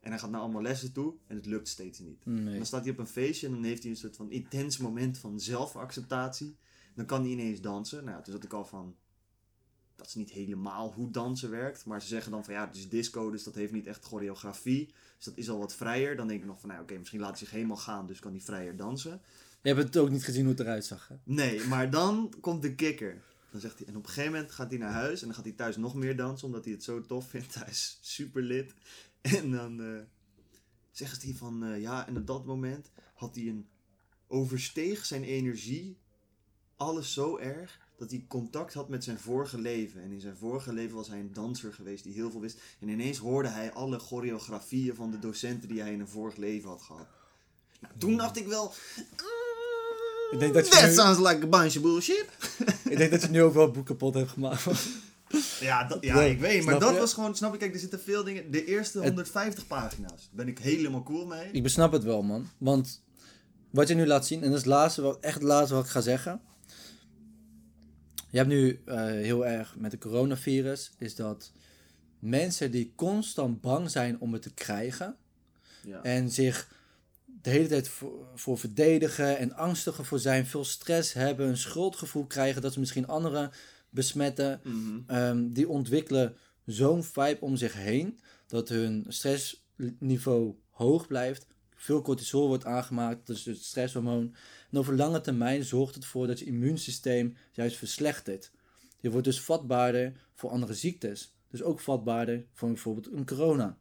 En 0.00 0.10
hij 0.10 0.18
gaat 0.18 0.30
naar 0.30 0.40
allemaal 0.40 0.62
lessen 0.62 0.92
toe 0.92 1.14
en 1.26 1.36
het 1.36 1.46
lukt 1.46 1.68
steeds 1.68 1.98
niet. 1.98 2.24
Nee. 2.26 2.56
dan 2.56 2.66
staat 2.66 2.82
hij 2.82 2.92
op 2.92 2.98
een 2.98 3.06
feestje 3.06 3.46
en 3.46 3.52
dan 3.52 3.62
heeft 3.64 3.82
hij 3.82 3.90
een 3.90 3.96
soort 3.96 4.16
van 4.16 4.30
intens 4.30 4.76
moment 4.78 5.18
van 5.18 5.40
zelfacceptatie. 5.40 6.56
Dan 6.94 7.06
kan 7.06 7.20
hij 7.22 7.30
ineens 7.30 7.60
dansen. 7.60 8.04
Nou, 8.04 8.22
toen 8.22 8.32
zat 8.32 8.44
ik 8.44 8.52
al 8.52 8.64
van. 8.64 8.96
Dat 10.00 10.08
is 10.08 10.14
niet 10.14 10.30
helemaal 10.30 10.92
hoe 10.92 11.10
dansen 11.10 11.50
werkt. 11.50 11.84
Maar 11.84 12.02
ze 12.02 12.08
zeggen 12.08 12.32
dan 12.32 12.44
van 12.44 12.54
ja, 12.54 12.66
het 12.66 12.76
is 12.76 12.88
disco, 12.88 13.30
dus 13.30 13.44
dat 13.44 13.54
heeft 13.54 13.72
niet 13.72 13.86
echt 13.86 14.04
choreografie. 14.04 14.86
Dus 15.16 15.24
dat 15.24 15.36
is 15.36 15.50
al 15.50 15.58
wat 15.58 15.74
vrijer. 15.74 16.16
Dan 16.16 16.28
denk 16.28 16.40
ik 16.40 16.46
nog 16.46 16.60
van 16.60 16.68
nou, 16.68 16.82
oké, 16.82 16.98
misschien 16.98 17.20
laat 17.20 17.30
hij 17.30 17.38
zich 17.38 17.50
helemaal 17.50 17.76
gaan, 17.76 18.06
dus 18.06 18.18
kan 18.18 18.32
hij 18.32 18.40
vrijer 18.40 18.76
dansen. 18.76 19.20
Je 19.62 19.68
hebt 19.68 19.82
het 19.82 19.96
ook 19.96 20.10
niet 20.10 20.24
gezien 20.24 20.42
hoe 20.42 20.50
het 20.50 20.60
eruit 20.60 20.84
zag. 20.84 21.08
Hè? 21.08 21.14
Nee, 21.22 21.64
maar 21.66 21.90
dan 21.90 22.34
komt 22.40 22.62
de 22.62 22.74
kikker. 22.74 23.22
Dan 23.50 23.60
zegt 23.60 23.78
hij, 23.78 23.86
en 23.86 23.96
op 23.96 24.02
een 24.02 24.08
gegeven 24.08 24.32
moment 24.32 24.52
gaat 24.52 24.70
hij 24.70 24.78
naar 24.78 24.92
huis 24.92 25.20
en 25.20 25.26
dan 25.26 25.34
gaat 25.34 25.44
hij 25.44 25.54
thuis 25.54 25.76
nog 25.76 25.94
meer 25.94 26.16
dansen, 26.16 26.46
omdat 26.46 26.64
hij 26.64 26.72
het 26.72 26.84
zo 26.84 27.00
tof 27.00 27.28
vindt. 27.28 27.54
Hij 27.60 27.68
is 27.68 27.98
super 28.00 28.42
lid. 28.42 28.74
En 29.20 29.50
dan 29.50 29.80
eh 29.80 30.00
zegt 30.90 31.22
hij 31.22 31.34
van, 31.34 31.64
eh, 31.64 31.80
ja, 31.80 32.06
en 32.06 32.16
op 32.16 32.26
dat 32.26 32.46
moment 32.46 32.90
had 33.14 33.34
hij 33.34 33.46
een, 33.46 33.68
oversteeg 34.26 35.04
zijn 35.04 35.24
energie 35.24 35.98
alles 36.76 37.12
zo 37.12 37.36
erg 37.36 37.78
dat 38.00 38.10
hij 38.10 38.24
contact 38.28 38.74
had 38.74 38.88
met 38.88 39.04
zijn 39.04 39.18
vorige 39.18 39.58
leven. 39.58 40.02
En 40.02 40.12
in 40.12 40.20
zijn 40.20 40.36
vorige 40.36 40.72
leven 40.72 40.96
was 40.96 41.08
hij 41.08 41.18
een 41.18 41.32
danser 41.32 41.72
geweest 41.72 42.04
die 42.04 42.12
heel 42.12 42.30
veel 42.30 42.40
wist. 42.40 42.58
En 42.80 42.88
ineens 42.88 43.18
hoorde 43.18 43.48
hij 43.48 43.72
alle 43.72 43.98
choreografieën 43.98 44.94
van 44.94 45.10
de 45.10 45.18
docenten 45.18 45.68
die 45.68 45.80
hij 45.80 45.92
in 45.92 46.00
een 46.00 46.08
vorig 46.08 46.36
leven 46.36 46.68
had 46.68 46.82
gehad. 46.82 47.06
Nou, 47.80 47.94
toen 47.98 48.16
dacht 48.16 48.36
ik 48.36 48.46
wel... 48.46 48.72
Ik 50.30 50.38
denk 50.38 50.54
dat 50.54 50.66
je 50.66 50.72
That 50.72 50.88
nu- 50.88 50.92
sounds 50.94 51.18
like 51.18 51.44
a 51.44 51.48
bunch 51.48 51.76
of 51.76 51.82
bullshit. 51.82 52.24
Ik 52.84 52.96
denk 52.96 53.10
dat 53.10 53.22
je 53.22 53.28
nu 53.28 53.42
ook 53.42 53.54
wel 53.54 53.64
het 53.64 53.72
boek 53.72 53.86
kapot 53.86 54.14
hebt 54.14 54.30
gemaakt. 54.30 54.66
Ja, 55.60 55.84
dat, 55.84 55.98
ja 56.04 56.20
ik 56.22 56.38
weet, 56.40 56.64
maar 56.64 56.74
snap 56.74 56.80
dat 56.80 56.92
je? 56.94 56.98
was 57.00 57.14
gewoon, 57.14 57.36
snap 57.36 57.52
je, 57.52 57.58
kijk, 57.58 57.74
er 57.74 57.80
zitten 57.80 58.00
veel 58.00 58.24
dingen. 58.24 58.50
De 58.50 58.64
eerste 58.64 58.98
Het- 58.98 59.06
150 59.06 59.66
pagina's, 59.66 60.10
daar 60.10 60.28
ben 60.44 60.48
ik 60.48 60.58
helemaal 60.58 61.02
cool 61.02 61.26
mee. 61.26 61.48
Ik 61.52 61.62
besnap 61.62 61.92
het 61.92 62.02
wel, 62.04 62.22
man. 62.22 62.48
Want 62.58 63.02
wat 63.70 63.88
je 63.88 63.94
nu 63.94 64.06
laat 64.06 64.26
zien, 64.26 64.38
en 64.42 64.44
dat 64.48 64.58
is 64.58 64.64
het 64.64 64.72
laatste, 64.72 65.02
wat, 65.02 65.18
echt 65.20 65.34
het 65.34 65.42
laatste 65.42 65.74
wat 65.74 65.84
ik 65.84 65.90
ga 65.90 66.00
zeggen. 66.00 66.40
Je 68.30 68.36
hebt 68.36 68.48
nu 68.48 68.80
eh, 68.84 68.96
heel 69.04 69.46
erg 69.46 69.76
met 69.76 69.92
het 69.92 70.00
coronavirus, 70.00 70.90
is 70.98 71.14
dat 71.14 71.52
mensen 72.18 72.70
die 72.70 72.92
constant 72.94 73.60
bang 73.60 73.90
zijn 73.90 74.20
om 74.20 74.32
het 74.32 74.42
te 74.42 74.54
krijgen 74.54 75.16
Ja. 75.86 76.02
en 76.02 76.30
zich 76.30 76.72
de 77.24 77.50
hele 77.50 77.68
tijd 77.68 77.88
voor, 77.88 78.26
voor 78.34 78.58
verdedigen 78.58 79.38
en 79.38 79.52
angstiger 79.54 80.04
voor 80.04 80.18
zijn, 80.18 80.46
veel 80.46 80.64
stress 80.64 81.12
hebben, 81.12 81.48
een 81.48 81.56
schuldgevoel 81.56 82.26
krijgen 82.26 82.62
dat 82.62 82.72
ze 82.72 82.80
misschien 82.80 83.06
anderen 83.06 83.50
besmetten, 83.90 84.60
Mhm. 84.64 85.00
Ehm, 85.06 85.52
die 85.52 85.68
ontwikkelen 85.68 86.36
zo'n 86.66 87.04
vibe 87.04 87.40
om 87.40 87.56
zich 87.56 87.72
heen 87.74 88.20
dat 88.46 88.68
hun 88.68 89.04
stressniveau 89.08 90.54
hoog 90.70 91.06
blijft. 91.06 91.46
Veel 91.80 92.02
cortisol 92.02 92.46
wordt 92.46 92.64
aangemaakt, 92.64 93.26
dus 93.26 93.44
het 93.44 93.64
stresshormoon. 93.64 94.34
En 94.70 94.78
over 94.78 94.94
lange 94.94 95.20
termijn 95.20 95.64
zorgt 95.64 95.94
het 95.94 96.02
ervoor 96.04 96.26
dat 96.26 96.38
je 96.38 96.44
immuunsysteem 96.44 97.36
juist 97.52 97.76
verslechtert. 97.76 98.50
Je 98.98 99.10
wordt 99.10 99.26
dus 99.26 99.40
vatbaarder 99.40 100.12
voor 100.34 100.50
andere 100.50 100.74
ziektes. 100.74 101.34
Dus 101.50 101.62
ook 101.62 101.80
vatbaarder 101.80 102.46
voor 102.52 102.68
bijvoorbeeld 102.68 103.12
een 103.12 103.26
corona. 103.26 103.78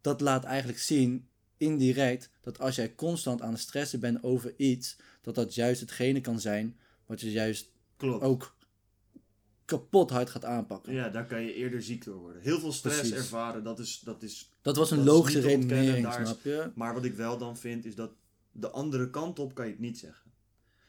Dat 0.00 0.20
laat 0.20 0.44
eigenlijk 0.44 0.78
zien, 0.78 1.28
indirect, 1.56 2.30
dat 2.40 2.58
als 2.58 2.74
jij 2.74 2.94
constant 2.94 3.42
aan 3.42 3.52
het 3.52 3.60
stressen 3.60 4.00
bent 4.00 4.22
over 4.22 4.54
iets, 4.56 4.96
dat 5.20 5.34
dat 5.34 5.54
juist 5.54 5.80
hetgene 5.80 6.20
kan 6.20 6.40
zijn 6.40 6.78
wat 7.06 7.20
je 7.20 7.30
juist 7.30 7.70
Klopt. 7.96 8.22
ook 8.22 8.56
kapot 9.78 10.10
hard 10.10 10.30
gaat 10.30 10.44
aanpakken. 10.44 10.92
Ja, 10.92 11.08
daar 11.08 11.26
kan 11.26 11.42
je 11.42 11.54
eerder 11.54 11.82
ziek 11.82 12.04
door 12.04 12.16
worden. 12.18 12.42
Heel 12.42 12.58
veel 12.60 12.72
stress 12.72 12.98
Precies. 12.98 13.16
ervaren, 13.16 13.64
dat 13.64 13.78
is, 13.78 14.00
dat 14.04 14.22
is... 14.22 14.50
Dat 14.62 14.76
was 14.76 14.90
een 14.90 14.96
Dat 14.96 15.06
logische 15.06 15.40
redenering, 15.40 16.12
snap 16.12 16.40
je? 16.42 16.70
Maar 16.74 16.94
wat 16.94 17.04
ik 17.04 17.14
wel 17.14 17.38
dan 17.38 17.56
vind, 17.56 17.84
is 17.84 17.94
dat 17.94 18.10
de 18.52 18.70
andere 18.70 19.10
kant 19.10 19.38
op 19.38 19.54
kan 19.54 19.64
je 19.66 19.70
het 19.72 19.80
niet 19.80 19.98
zeggen. 19.98 20.30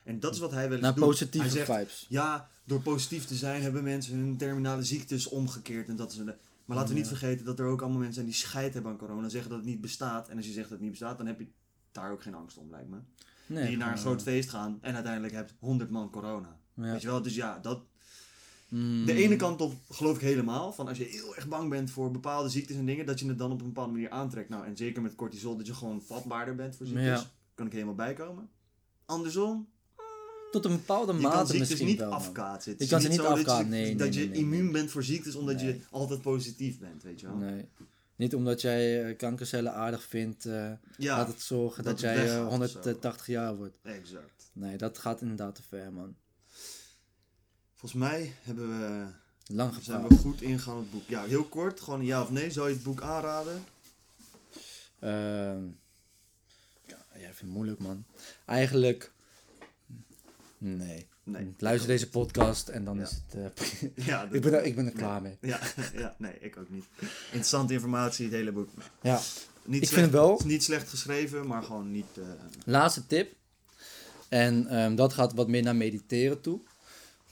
En 0.04 0.20
dat 0.20 0.34
is 0.34 0.40
wat 0.40 0.52
hij 0.52 0.64
wel 0.64 0.72
eens 0.72 0.82
Naar 0.82 0.96
doet. 0.96 1.04
positieve 1.06 1.50
zegt, 1.50 1.72
vibes. 1.72 2.06
Ja, 2.10 2.50
door 2.64 2.82
positief 2.82 3.26
te 3.26 3.36
zijn 3.36 3.62
hebben 3.62 3.84
mensen 3.84 4.16
hun 4.18 4.38
terminale 4.38 4.84
ziektes 4.84 5.28
omgekeerd. 5.28 5.88
En 5.90 5.96
dat 5.96 6.12
is 6.12 6.18
een, 6.18 6.26
maar 6.66 6.78
laten 6.78 6.94
we 6.94 7.00
niet 7.00 7.10
Ja. 7.10 7.16
vergeten 7.18 7.46
dat 7.46 7.60
er 7.60 7.66
ook 7.66 7.80
allemaal 7.82 7.98
mensen 7.98 8.16
zijn 8.16 8.26
die 8.26 8.36
scheid 8.36 8.74
hebben 8.74 8.92
aan 8.92 8.98
corona. 8.98 9.30
Zeggen 9.30 9.50
dat 9.50 9.60
het 9.60 9.68
niet 9.68 9.82
bestaat. 9.82 10.30
En 10.30 10.38
als 10.38 10.46
je 10.46 10.52
zegt 10.52 10.64
dat 10.70 10.74
het 10.74 10.82
niet 10.82 10.92
bestaat, 10.92 11.18
dan 11.18 11.28
heb 11.28 11.40
je 11.40 11.48
daar 11.92 12.12
ook 12.12 12.22
geen 12.22 12.36
angst 12.36 12.58
om, 12.58 12.70
lijkt 12.70 12.90
me. 12.90 12.98
Nee, 13.48 13.68
die 13.68 13.78
naar 13.78 13.92
een 13.92 13.98
groot 13.98 14.22
feest 14.22 14.50
gaan 14.50 14.78
en 14.82 14.94
uiteindelijk 14.96 15.34
hebt 15.34 15.54
100 15.60 15.90
man 15.90 16.10
corona. 16.10 16.60
ja. 16.76 16.82
Weet 16.92 17.02
je 17.02 17.08
wel? 17.08 17.22
Dus 17.22 17.36
ja, 17.36 17.60
dat, 17.60 17.80
Mm, 18.70 19.06
de 19.06 19.14
ene 19.14 19.36
kant 19.36 19.62
op 19.62 19.74
geloof 19.90 20.16
ik 20.16 20.22
helemaal. 20.22 20.74
Van 20.74 20.88
als 20.88 20.98
je 20.98 21.04
heel 21.04 21.36
erg 21.36 21.48
bang 21.48 21.70
bent 21.70 21.92
voor 21.92 22.12
bepaalde 22.12 22.50
ziektes 22.50 22.76
en 22.76 22.86
dingen, 22.86 23.06
dat 23.06 23.20
je 23.20 23.28
het 23.28 23.38
dan 23.38 23.52
op 23.52 23.60
een 23.60 23.66
bepaalde 23.68 23.92
manier 23.92 24.10
aantrekt. 24.10 24.50
Nou, 24.50 24.66
en 24.66 24.78
zeker 24.78 25.02
met 25.02 25.16
cortisol, 25.16 25.58
dat 25.58 25.68
je 25.68 25.74
gewoon 25.74 26.02
vatbaarder 26.02 26.56
bent 26.56 26.76
voor 26.76 26.86
ziektes. 26.86 27.06
Ja. 27.06 27.24
Kan 27.54 27.66
ik 27.66 27.72
helemaal 27.72 27.96
bijkomen. 27.96 28.50
Andersom, 29.06 29.68
Tot 30.52 30.66
een 30.66 30.72
bepaalde 30.72 31.14
je 31.14 31.22
kan 31.22 31.30
mate 31.32 31.46
ziektes 31.46 31.60
misschien 31.70 31.88
niet 31.88 32.00
wel. 32.00 32.12
afkaatsen. 32.12 32.72
Het 32.72 32.80
Je 32.80 32.86
is 32.86 32.92
kan 32.92 33.02
ze 33.02 33.08
niet 33.08 33.18
zo 33.18 33.24
dat 33.24 33.32
je- 33.34 33.40
afkaatsen, 33.40 33.70
nee, 33.70 33.96
Dat 33.96 34.14
je 34.14 34.26
nee, 34.28 34.38
immuun 34.40 34.72
bent 34.72 34.92
voor 34.92 35.04
ziektes 35.04 35.36
omdat 35.36 35.62
je 35.62 35.80
altijd 35.90 36.22
positief 36.22 36.80
bent, 36.80 37.04
weet 37.04 37.20
je 37.20 37.28
wel. 37.28 37.36
Nee. 37.36 37.66
Niet 38.16 38.36
omdat 38.36 38.62
jij 38.62 39.04
eh, 39.10 39.18
kankercellen 39.18 39.74
aardig 39.74 40.04
vindt, 40.04 40.46
eh 40.46 40.72
Ja, 40.98 41.18
laat 41.18 41.28
het 41.28 41.42
zorgen 41.42 41.84
dat 41.84 41.92
dat, 41.94 42.02
jij 42.02 42.16
eh, 42.16 42.22
weggaat 42.22 42.44
of 42.44 42.50
180 42.50 43.28
jaar 43.28 43.56
wordt. 43.56 43.78
exact. 43.84 44.50
Nee, 44.54 44.78
dat 44.78 44.98
gaat 44.98 45.22
inderdaad 45.22 45.56
te 45.56 45.62
ver, 45.64 45.94
man. 45.94 46.16
Volgens 47.86 48.04
mij 48.10 48.34
hebben 48.44 48.68
we, 48.80 49.06
Lang 49.54 49.74
zijn 49.82 50.08
we 50.08 50.16
goed 50.16 50.42
ingegaan 50.42 50.76
op 50.76 50.82
het 50.82 50.92
boek. 50.92 51.08
Ja, 51.08 51.24
heel 51.24 51.44
kort, 51.44 51.82
gewoon 51.82 52.06
ja 52.06 52.22
of 52.22 52.32
nee. 52.32 52.52
Zou 52.52 52.68
je 52.68 52.74
het 52.74 52.84
boek 52.84 53.02
aanraden? 53.02 53.64
Ehm, 55.00 55.64
ja, 56.86 56.98
jij 57.14 57.20
vindt 57.20 57.40
het 57.40 57.50
moeilijk, 57.50 57.80
man. 57.80 58.06
Eigenlijk, 58.46 59.12
nee. 60.58 61.08
Nee. 61.24 61.54
Luister 61.58 61.88
deze 61.90 62.10
podcast 62.10 62.68
en 62.68 62.86
dan 62.86 62.98
Ja. 62.98 63.04
is 63.04 63.12
het... 63.12 63.54
eh, 63.96 64.06
Ja, 64.08 64.28
ik, 64.32 64.42
ben 64.42 64.54
er, 64.54 64.64
ik 64.64 64.76
ben 64.76 64.86
er 64.86 64.92
klaar 64.92 65.22
mee. 65.22 65.38
Ja, 65.42 65.60
ja, 65.94 66.16
nee, 66.18 66.38
ik 66.40 66.58
ook 66.58 66.70
niet. 66.70 66.86
Interessante 67.26 67.74
informatie, 67.74 68.26
het 68.26 68.34
hele 68.34 68.52
boek. 68.52 68.70
Ja, 69.02 69.22
Niet 69.64 69.82
Ik 69.82 69.88
slecht, 69.88 70.02
vind 70.02 70.12
wel- 70.14 70.32
het 70.32 70.40
is 70.40 70.46
niet 70.46 70.64
slecht 70.64 70.90
geschreven, 70.90 71.48
maar 71.48 71.64
gewoon 71.64 71.92
niet... 71.92 72.18
eh, 72.18 72.24
Laatste 72.66 73.08
tip. 73.08 73.34
En 74.30 74.68
ehm, 74.68 74.96
dat 74.96 75.14
gaat 75.14 75.34
wat 75.34 75.48
meer 75.48 75.64
naar 75.64 75.76
mediteren 75.76 76.42
toe. 76.42 76.60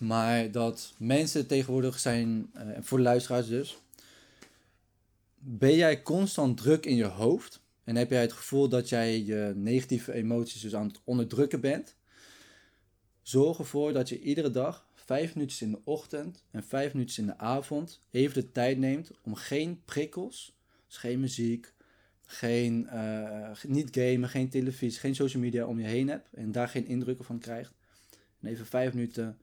Maar 0.04 0.52
dat 0.52 0.94
mensen 0.98 1.48
tegenwoordig 1.48 2.00
zijn, 2.00 2.50
eh, 2.54 2.68
voor 2.82 2.98
de 2.98 3.04
luisteraars 3.04 3.48
dus. 3.48 3.78
Ben 5.40 5.76
jij 5.76 6.02
constant 6.02 6.58
druk 6.58 6.86
in 6.86 6.96
je 6.96 7.06
hoofd? 7.06 7.62
En 7.84 7.96
heb 7.96 8.10
jij 8.10 8.22
het 8.22 8.34
gevoel 8.34 8.70
dat 8.70 8.90
jij 8.90 9.24
je 9.24 9.54
negatieve 9.56 10.14
emoties 10.14 10.62
dus 10.62 10.76
aan 10.76 10.88
het 10.88 11.00
onderdrukken 11.04 11.62
bent? 11.62 11.96
Zorg 13.22 13.58
ervoor 13.58 13.94
dat 13.94 14.10
je 14.10 14.20
iedere 14.20 14.52
dag 14.52 14.88
vijf 14.94 15.36
minuutjes 15.36 15.62
in 15.62 15.72
de 15.72 15.82
ochtend 15.84 16.44
en 16.52 16.64
vijf 16.64 16.94
minuutjes 16.94 17.18
in 17.18 17.26
de 17.26 17.38
avond 17.38 18.00
even 18.12 18.34
de 18.34 18.52
tijd 18.52 18.78
neemt 18.78 19.12
om 19.22 19.36
geen 19.36 19.82
prikkels, 19.86 20.58
dus 20.88 20.98
geen 20.98 21.20
muziek, 21.20 21.74
geen, 22.26 22.88
eh, 22.88 23.52
niet 23.68 23.90
gamen, 23.92 24.30
geen 24.30 24.50
televisie, 24.50 25.00
geen 25.00 25.16
social 25.16 25.44
media 25.44 25.66
om 25.66 25.80
je 25.80 25.88
heen 25.88 26.08
hebt 26.08 26.28
en 26.34 26.52
daar 26.52 26.68
geen 26.68 26.88
indrukken 26.88 27.26
van 27.26 27.40
krijgt. 27.40 27.74
En 28.40 28.50
even 28.50 28.66
vijf 28.66 28.94
minuten 28.94 29.38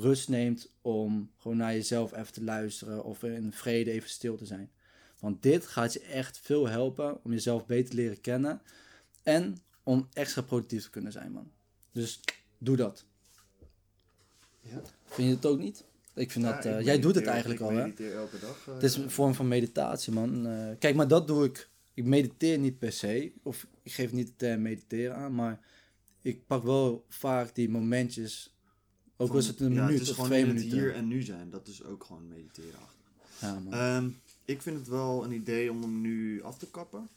rust 0.00 0.28
neemt 0.28 0.70
om 0.82 1.30
gewoon 1.38 1.56
naar 1.56 1.72
jezelf 1.72 2.12
even 2.16 2.32
te 2.32 2.44
luisteren 2.44 3.04
of 3.04 3.22
in 3.22 3.52
vrede 3.52 3.90
even 3.90 4.08
stil 4.08 4.36
te 4.36 4.46
zijn. 4.46 4.70
Want 5.18 5.42
dit 5.42 5.66
gaat 5.66 5.92
je 5.92 6.00
echt 6.00 6.38
veel 6.42 6.68
helpen 6.68 7.24
om 7.24 7.32
jezelf 7.32 7.66
beter 7.66 7.90
te 7.90 7.96
leren 7.96 8.20
kennen 8.20 8.60
en 9.22 9.56
om 9.82 10.08
extra 10.12 10.42
productief 10.42 10.82
te 10.82 10.90
kunnen 10.90 11.12
zijn, 11.12 11.32
man. 11.32 11.50
Dus 11.92 12.20
doe 12.58 12.76
dat. 12.76 13.04
Ja. 14.60 14.82
Vind 15.06 15.28
je 15.28 15.34
het 15.34 15.46
ook 15.46 15.58
niet? 15.58 15.84
Ik 16.14 16.30
vind 16.30 16.44
ja, 16.44 16.54
dat, 16.54 16.64
ik 16.64 16.72
eh, 16.72 16.84
jij 16.84 17.00
doet 17.00 17.14
het 17.14 17.26
eigenlijk 17.26 17.60
al, 17.60 17.70
hè? 17.70 17.82
mediteer 17.82 18.14
elke 18.16 18.38
dag. 18.38 18.64
eh, 18.68 18.74
Het 18.74 18.82
is 18.82 18.96
een 18.96 19.10
vorm 19.10 19.34
van 19.34 19.48
meditatie, 19.48 20.12
man. 20.12 20.46
Eh, 20.46 20.68
kijk, 20.78 20.94
maar 20.94 21.08
dat 21.08 21.26
doe 21.26 21.44
ik. 21.44 21.68
Ik 21.94 22.04
mediteer 22.04 22.58
niet 22.58 22.78
per 22.78 22.92
se. 22.92 23.32
Of 23.42 23.66
ik 23.82 23.92
geef 23.92 24.12
niet 24.12 24.26
de 24.26 24.36
term 24.36 24.62
mediteren 24.62 25.16
aan. 25.16 25.34
Maar 25.34 25.60
ik 26.22 26.46
pak 26.46 26.62
wel 26.62 27.04
vaak 27.08 27.54
die 27.54 27.68
momentjes. 27.68 28.56
Ook 29.20 29.28
van- 29.28 29.36
is 29.36 29.46
het 29.46 29.60
een 29.60 29.72
ja, 29.72 29.80
minuut 29.84 29.92
het 29.98 30.02
is 30.02 30.08
of 30.08 30.14
gewoon 30.14 30.30
twee 30.30 30.40
in 30.42 30.46
minuten. 30.48 30.70
het 30.70 30.78
hier 30.78 30.94
en 30.94 31.08
nu 31.08 31.22
zijn. 31.22 31.50
Dat 31.50 31.66
is 31.68 31.84
ook 31.84 32.04
gewoon 32.04 32.28
mediteren 32.28 32.80
achter. 32.80 32.96
Ja, 33.40 33.58
man. 33.60 33.72
Ehm, 33.72 34.08
ik 34.44 34.62
vind 34.62 34.78
het 34.78 34.88
wel 34.88 35.24
een 35.24 35.32
idee 35.32 35.70
om 35.70 35.82
hem 35.82 36.00
nu 36.00 36.42
af 36.42 36.58
te 36.58 36.66
kappen. 36.70 37.08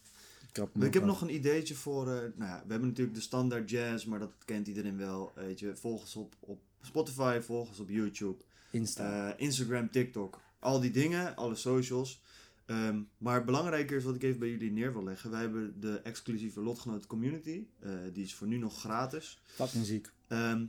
ik 0.48 0.56
heb, 0.56 0.74
Maar 0.74 0.86
ik 0.86 0.94
heb 0.94 1.04
nog 1.04 1.20
een 1.20 1.34
ideetje 1.34 1.74
voor. 1.74 2.02
eh, 2.08 2.12
nou 2.14 2.50
ja, 2.50 2.62
we 2.66 2.70
hebben 2.70 2.88
natuurlijk 2.88 3.16
de 3.16 3.22
standaard 3.22 3.70
jazz, 3.70 4.04
maar 4.04 4.18
dat 4.18 4.32
kent 4.44 4.66
iedereen 4.66 4.96
wel. 4.96 5.32
Weet 5.34 5.58
je, 5.60 5.76
volg 5.76 6.00
ons 6.00 6.16
op, 6.16 6.34
op 6.40 6.60
Spotify, 6.82 7.40
volg 7.40 7.68
ons 7.68 7.78
op 7.78 7.88
YouTube, 7.88 8.42
Insta. 8.70 9.28
eh, 9.34 9.40
Instagram, 9.46 9.90
TikTok. 9.90 10.40
Al 10.58 10.80
die 10.80 10.90
dingen, 10.90 11.36
alle 11.36 11.54
socials. 11.54 12.20
Ehm, 12.66 13.00
maar 13.18 13.44
belangrijker 13.44 13.96
is 13.96 14.04
wat 14.04 14.14
ik 14.14 14.22
even 14.22 14.38
bij 14.38 14.48
jullie 14.50 14.72
neer 14.72 14.92
wil 14.92 15.04
leggen. 15.04 15.30
Wij 15.30 15.40
hebben 15.40 15.80
de 15.80 16.00
exclusieve 16.00 16.60
Lotgenoten 16.60 17.08
Community. 17.08 17.64
eh, 17.80 17.90
die 18.12 18.24
is 18.24 18.34
voor 18.34 18.46
nu 18.46 18.56
nog 18.58 18.78
gratis. 18.80 19.40
Fucking 19.44 19.84
ziek. 19.86 20.10
Ehm, 20.26 20.64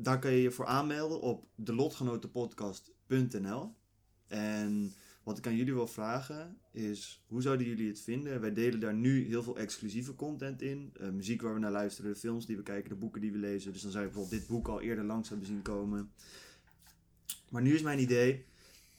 daar 0.00 0.18
kan 0.18 0.32
je 0.32 0.42
je 0.42 0.50
voor 0.50 0.66
aanmelden 0.66 1.20
op 1.20 1.46
delotgenotenpodcast.nl. 1.54 3.74
En 4.26 4.94
wat 5.22 5.38
ik 5.38 5.46
aan 5.46 5.56
jullie 5.56 5.74
wil 5.74 5.86
vragen 5.86 6.58
is, 6.72 7.22
hoe 7.26 7.42
zouden 7.42 7.66
jullie 7.66 7.88
het 7.88 8.00
vinden? 8.00 8.40
Wij 8.40 8.52
delen 8.52 8.80
daar 8.80 8.94
nu 8.94 9.26
heel 9.26 9.42
veel 9.42 9.58
exclusieve 9.58 10.14
content 10.14 10.62
in. 10.62 10.90
Eh, 11.00 11.08
muziek 11.08 11.42
waar 11.42 11.54
we 11.54 11.60
naar 11.60 11.70
luisteren, 11.70 12.12
de 12.12 12.18
films 12.18 12.46
die 12.46 12.56
we 12.56 12.62
kijken, 12.62 12.90
de 12.90 12.96
boeken 12.96 13.20
die 13.20 13.32
we 13.32 13.38
lezen. 13.38 13.72
Dus 13.72 13.82
dan 13.82 13.90
zou 13.90 14.04
je 14.04 14.10
bijvoorbeeld 14.10 14.40
dit 14.40 14.50
boek 14.50 14.68
al 14.68 14.80
eerder 14.80 15.04
langs 15.04 15.28
hebben 15.28 15.46
zien 15.46 15.62
komen. 15.62 16.12
Maar 17.48 17.62
nu 17.62 17.74
is 17.74 17.82
mijn 17.82 17.98
idee, 17.98 18.44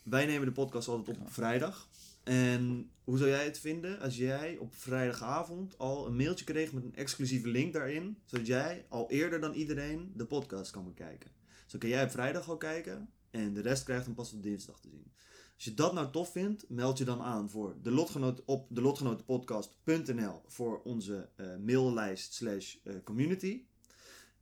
wij 0.04 0.26
nemen 0.26 0.48
de 0.48 0.54
podcast 0.54 0.88
altijd 0.88 1.18
op 1.18 1.24
op 1.24 1.32
vrijdag. 1.32 1.89
En 2.30 2.92
hoe 3.04 3.18
zou 3.18 3.30
jij 3.30 3.44
het 3.44 3.60
vinden 3.60 4.00
als 4.00 4.18
jij 4.18 4.58
op 4.58 4.76
vrijdagavond 4.76 5.78
al 5.78 6.08
een 6.08 6.16
mailtje 6.16 6.46
kreeg 6.46 6.74
met 6.74 6.84
een 6.84 6.96
exclusieve 6.96 7.48
link 7.48 7.74
daarin, 7.74 8.18
zodat 8.26 8.48
jij 8.48 8.86
al 8.90 9.10
eerder 9.10 9.40
dan 9.40 9.54
iedereen 9.54 10.12
de 10.16 10.26
podcast 10.26 10.72
kan 10.72 10.86
bekijken? 10.86 11.32
Zo 11.66 11.78
kan 11.78 11.90
jij 11.90 12.04
op 12.04 12.12
vrijdag 12.12 12.50
al 12.50 12.58
kijken 12.58 13.10
en 13.32 13.54
de 13.54 13.62
rest 13.62 13.84
krijgt 13.84 14.06
hem 14.06 14.14
pas 14.14 14.34
op 14.34 14.44
dinsdag 14.44 14.80
te 14.80 14.90
zien. 14.90 15.12
Als 15.56 15.64
je 15.64 15.74
dat 15.74 15.94
nou 15.94 16.12
tof 16.12 16.32
vindt, 16.32 16.66
meld 16.68 16.98
je 16.98 17.04
dan 17.04 17.22
aan 17.22 17.50
voor 17.50 17.76
de 17.82 17.92
lotgenoot 17.92 18.46
op 18.46 18.68
de 18.70 18.82
lotgenotenpodcast.nl 18.82 20.42
voor 20.48 20.82
onze 20.82 21.30
eh, 21.36 21.48
maillijst 21.66 22.34
slash 22.34 22.76
eh, 22.84 22.96
community. 23.04 23.64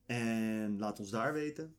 En 0.06 0.80
laat 0.80 1.00
ons 1.00 1.10
daar 1.10 1.34
weten 1.34 1.76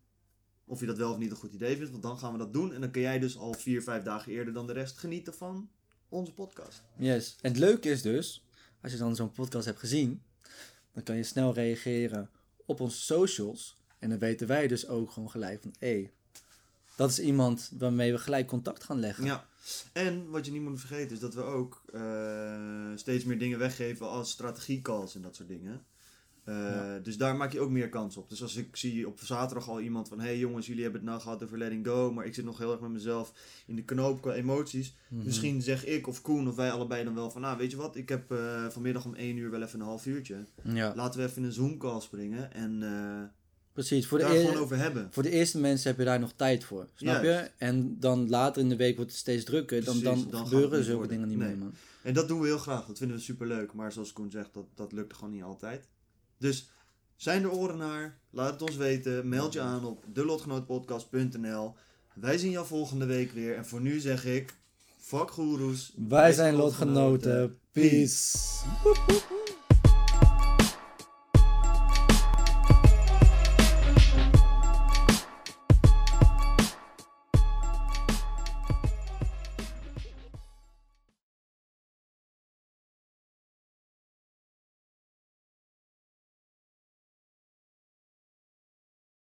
of 0.65 0.81
je 0.81 0.87
dat 0.87 0.97
wel 0.97 1.13
of 1.13 1.19
niet 1.19 1.31
een 1.31 1.37
goed 1.37 1.55
idee 1.55 1.77
vindt, 1.77 1.91
want 1.91 2.03
dan 2.03 2.19
gaan 2.19 2.33
we 2.33 2.39
dat 2.39 2.53
doen. 2.53 2.73
En 2.73 2.81
dan 2.81 2.91
kun 2.91 3.03
jij 3.03 3.19
dus 3.19 3.39
al 3.39 3.53
vier, 3.53 3.83
vijf 3.83 4.03
dagen 4.03 4.33
eerder 4.33 4.53
dan 4.53 4.67
de 4.67 4.73
rest 4.73 4.99
genieten 4.99 5.35
van 5.35 5.71
onze 6.09 6.33
podcast. 6.33 6.83
Yes. 6.97 7.37
En 7.41 7.51
het 7.51 7.61
leuke 7.61 7.91
is 7.91 8.03
dus, 8.03 8.45
als 8.83 8.93
je 8.93 8.99
dan 8.99 9.17
zo'n 9.17 9.33
podcast 9.33 9.67
hebt 9.67 9.79
gezien, 9.79 10.23
dan 10.93 11.03
kan 11.03 11.17
je 11.17 11.23
snel 11.23 11.55
reageren 11.55 12.31
op 12.67 12.81
onze 12.81 13.01
socials. 13.01 13.77
En 13.99 14.09
dan 14.09 14.19
weten 14.19 14.47
wij 14.47 14.69
dus 14.69 14.87
ook 14.89 15.11
gewoon 15.11 15.31
gelijk 15.31 15.63
van, 15.63 15.75
hé, 15.79 15.89
hey, 15.89 16.13
dat 16.97 17.11
is 17.11 17.21
iemand 17.21 17.71
waarmee 17.79 18.13
we 18.13 18.19
gelijk 18.19 18.47
contact 18.47 18.85
gaan 18.85 19.01
leggen. 19.01 19.25
Ja. 19.25 19.47
En 19.93 20.31
wat 20.31 20.47
je 20.47 20.53
niet 20.53 20.63
moet 20.63 20.81
vergeten 20.81 21.11
is 21.11 21.21
dat 21.21 21.35
we 21.35 21.43
ook 21.43 21.83
eh, 21.93 22.93
steeds 22.95 23.25
meer 23.25 23.39
dingen 23.39 23.59
weggeven 23.59 24.09
als 24.09 24.31
strategiecalls 24.31 25.15
en 25.15 25.23
dat 25.23 25.37
soort 25.37 25.49
dingen. 25.49 25.87
Eh, 26.49 26.55
Ja. 26.55 26.99
Dus 26.99 27.17
daar 27.17 27.37
maak 27.37 27.53
je 27.53 27.61
ook 27.61 27.71
meer 27.71 27.89
kans 27.89 28.17
op. 28.17 28.29
Dus 28.29 28.43
als 28.43 28.57
ik 28.57 28.77
zie 28.77 29.07
op 29.09 29.19
zaterdag 29.23 29.69
al 29.69 29.81
iemand 29.81 30.09
van... 30.09 30.21
hey 30.21 30.39
jongens, 30.39 30.67
jullie 30.67 30.83
hebben 30.83 31.01
het 31.01 31.11
nou 31.11 31.23
gehad 31.23 31.43
over 31.45 31.59
letting 31.59 31.87
go... 31.87 32.13
maar 32.13 32.27
ik 32.27 32.35
zit 32.35 32.45
nog 32.45 32.59
heel 32.59 32.71
erg 32.73 32.81
met 32.81 32.91
mezelf 32.91 33.33
in 33.67 33.77
de 33.77 33.83
knoop 33.85 34.21
qua 34.23 34.33
emoties. 34.33 34.95
Mhm. 35.09 35.25
Misschien 35.25 35.63
zeg 35.63 35.85
ik 35.87 36.07
of 36.07 36.21
Koen 36.21 36.49
of 36.49 36.57
wij 36.57 36.71
allebei 36.71 37.05
dan 37.05 37.15
wel 37.15 37.31
van... 37.31 37.41
nou, 37.41 37.59
weet 37.59 37.71
je 37.71 37.77
wat, 37.77 37.97
ik 37.97 38.09
heb 38.09 38.31
eh, 38.33 38.67
vanmiddag 38.69 39.05
om 39.05 39.15
één 39.15 39.37
uur 39.37 39.51
wel 39.51 39.63
even 39.63 39.81
een 39.81 39.87
half 39.87 40.07
uurtje. 40.07 40.37
Ja, 40.63 40.93
Laten 40.97 41.21
we 41.21 41.27
even 41.27 41.43
een 41.43 41.53
Zoom-call 41.53 42.01
springen 42.01 42.53
en 42.53 42.83
eh 42.83 43.23
precies. 43.73 44.07
Voor 44.07 44.19
de, 44.19 44.25
daar 44.25 44.35
eer- 44.35 44.45
gewoon 44.47 44.63
over 44.63 44.77
hebben. 44.79 45.09
voor 45.11 45.23
de 45.23 45.31
eerste 45.31 45.59
mensen 45.59 45.89
heb 45.91 45.99
je 45.99 46.05
daar 46.05 46.21
nog 46.21 46.33
tijd 46.37 46.65
voor. 46.65 46.89
Snap 46.95 47.23
Juist. 47.23 47.45
je? 47.45 47.51
En 47.65 47.97
dan 48.01 48.29
later 48.29 48.63
in 48.63 48.69
de 48.69 48.77
week 48.77 48.97
wordt 48.97 49.11
het 49.11 49.21
steeds 49.21 49.45
drukker. 49.45 49.85
Dan, 49.85 50.01
Precies, 50.01 50.27
dan, 50.31 50.47
gebeuren 50.47 50.85
zulke 50.85 50.99
worden. 50.99 51.09
dingen 51.17 51.29
niet 51.29 51.39
Nee. 51.39 51.49
meer, 51.49 51.59
man. 51.59 51.73
En 52.03 52.15
dat 52.15 52.29
doen 52.29 52.41
we 52.41 52.47
heel 52.47 52.59
graag. 52.59 52.87
Dat 52.87 52.99
vinden 52.99 53.17
we 53.17 53.23
superleuk. 53.23 53.73
Maar 53.73 53.93
zoals 53.93 54.13
Koen 54.13 54.31
zegt, 54.31 54.55
dat, 54.55 54.65
dat 54.75 54.93
lukt 54.93 55.15
gewoon 55.15 55.31
niet 55.33 55.43
altijd. 55.43 55.89
Dus 56.39 56.71
zijn 57.17 57.43
er 57.43 57.51
oren 57.51 57.79
naar? 57.79 58.19
Laat 58.31 58.53
het 58.53 58.63
ons 58.63 58.77
weten. 58.77 59.29
Meld 59.29 59.53
je 59.53 59.61
aan 59.61 59.85
op 59.85 60.05
delotgenootpodcast.nl. 60.07 61.75
Wij 62.15 62.39
zien 62.39 62.51
jou 62.51 62.67
volgende 62.67 63.07
week 63.07 63.33
weer. 63.33 63.57
En 63.57 63.67
voor 63.67 63.81
nu 63.81 63.99
zeg 63.99 64.25
ik... 64.25 64.57
Fuck 64.99 65.31
goeroes. 65.31 65.93
Wij 66.09 66.33
zijn 66.33 66.55
lotgenoten. 66.55 67.59
Peace. 67.73 68.39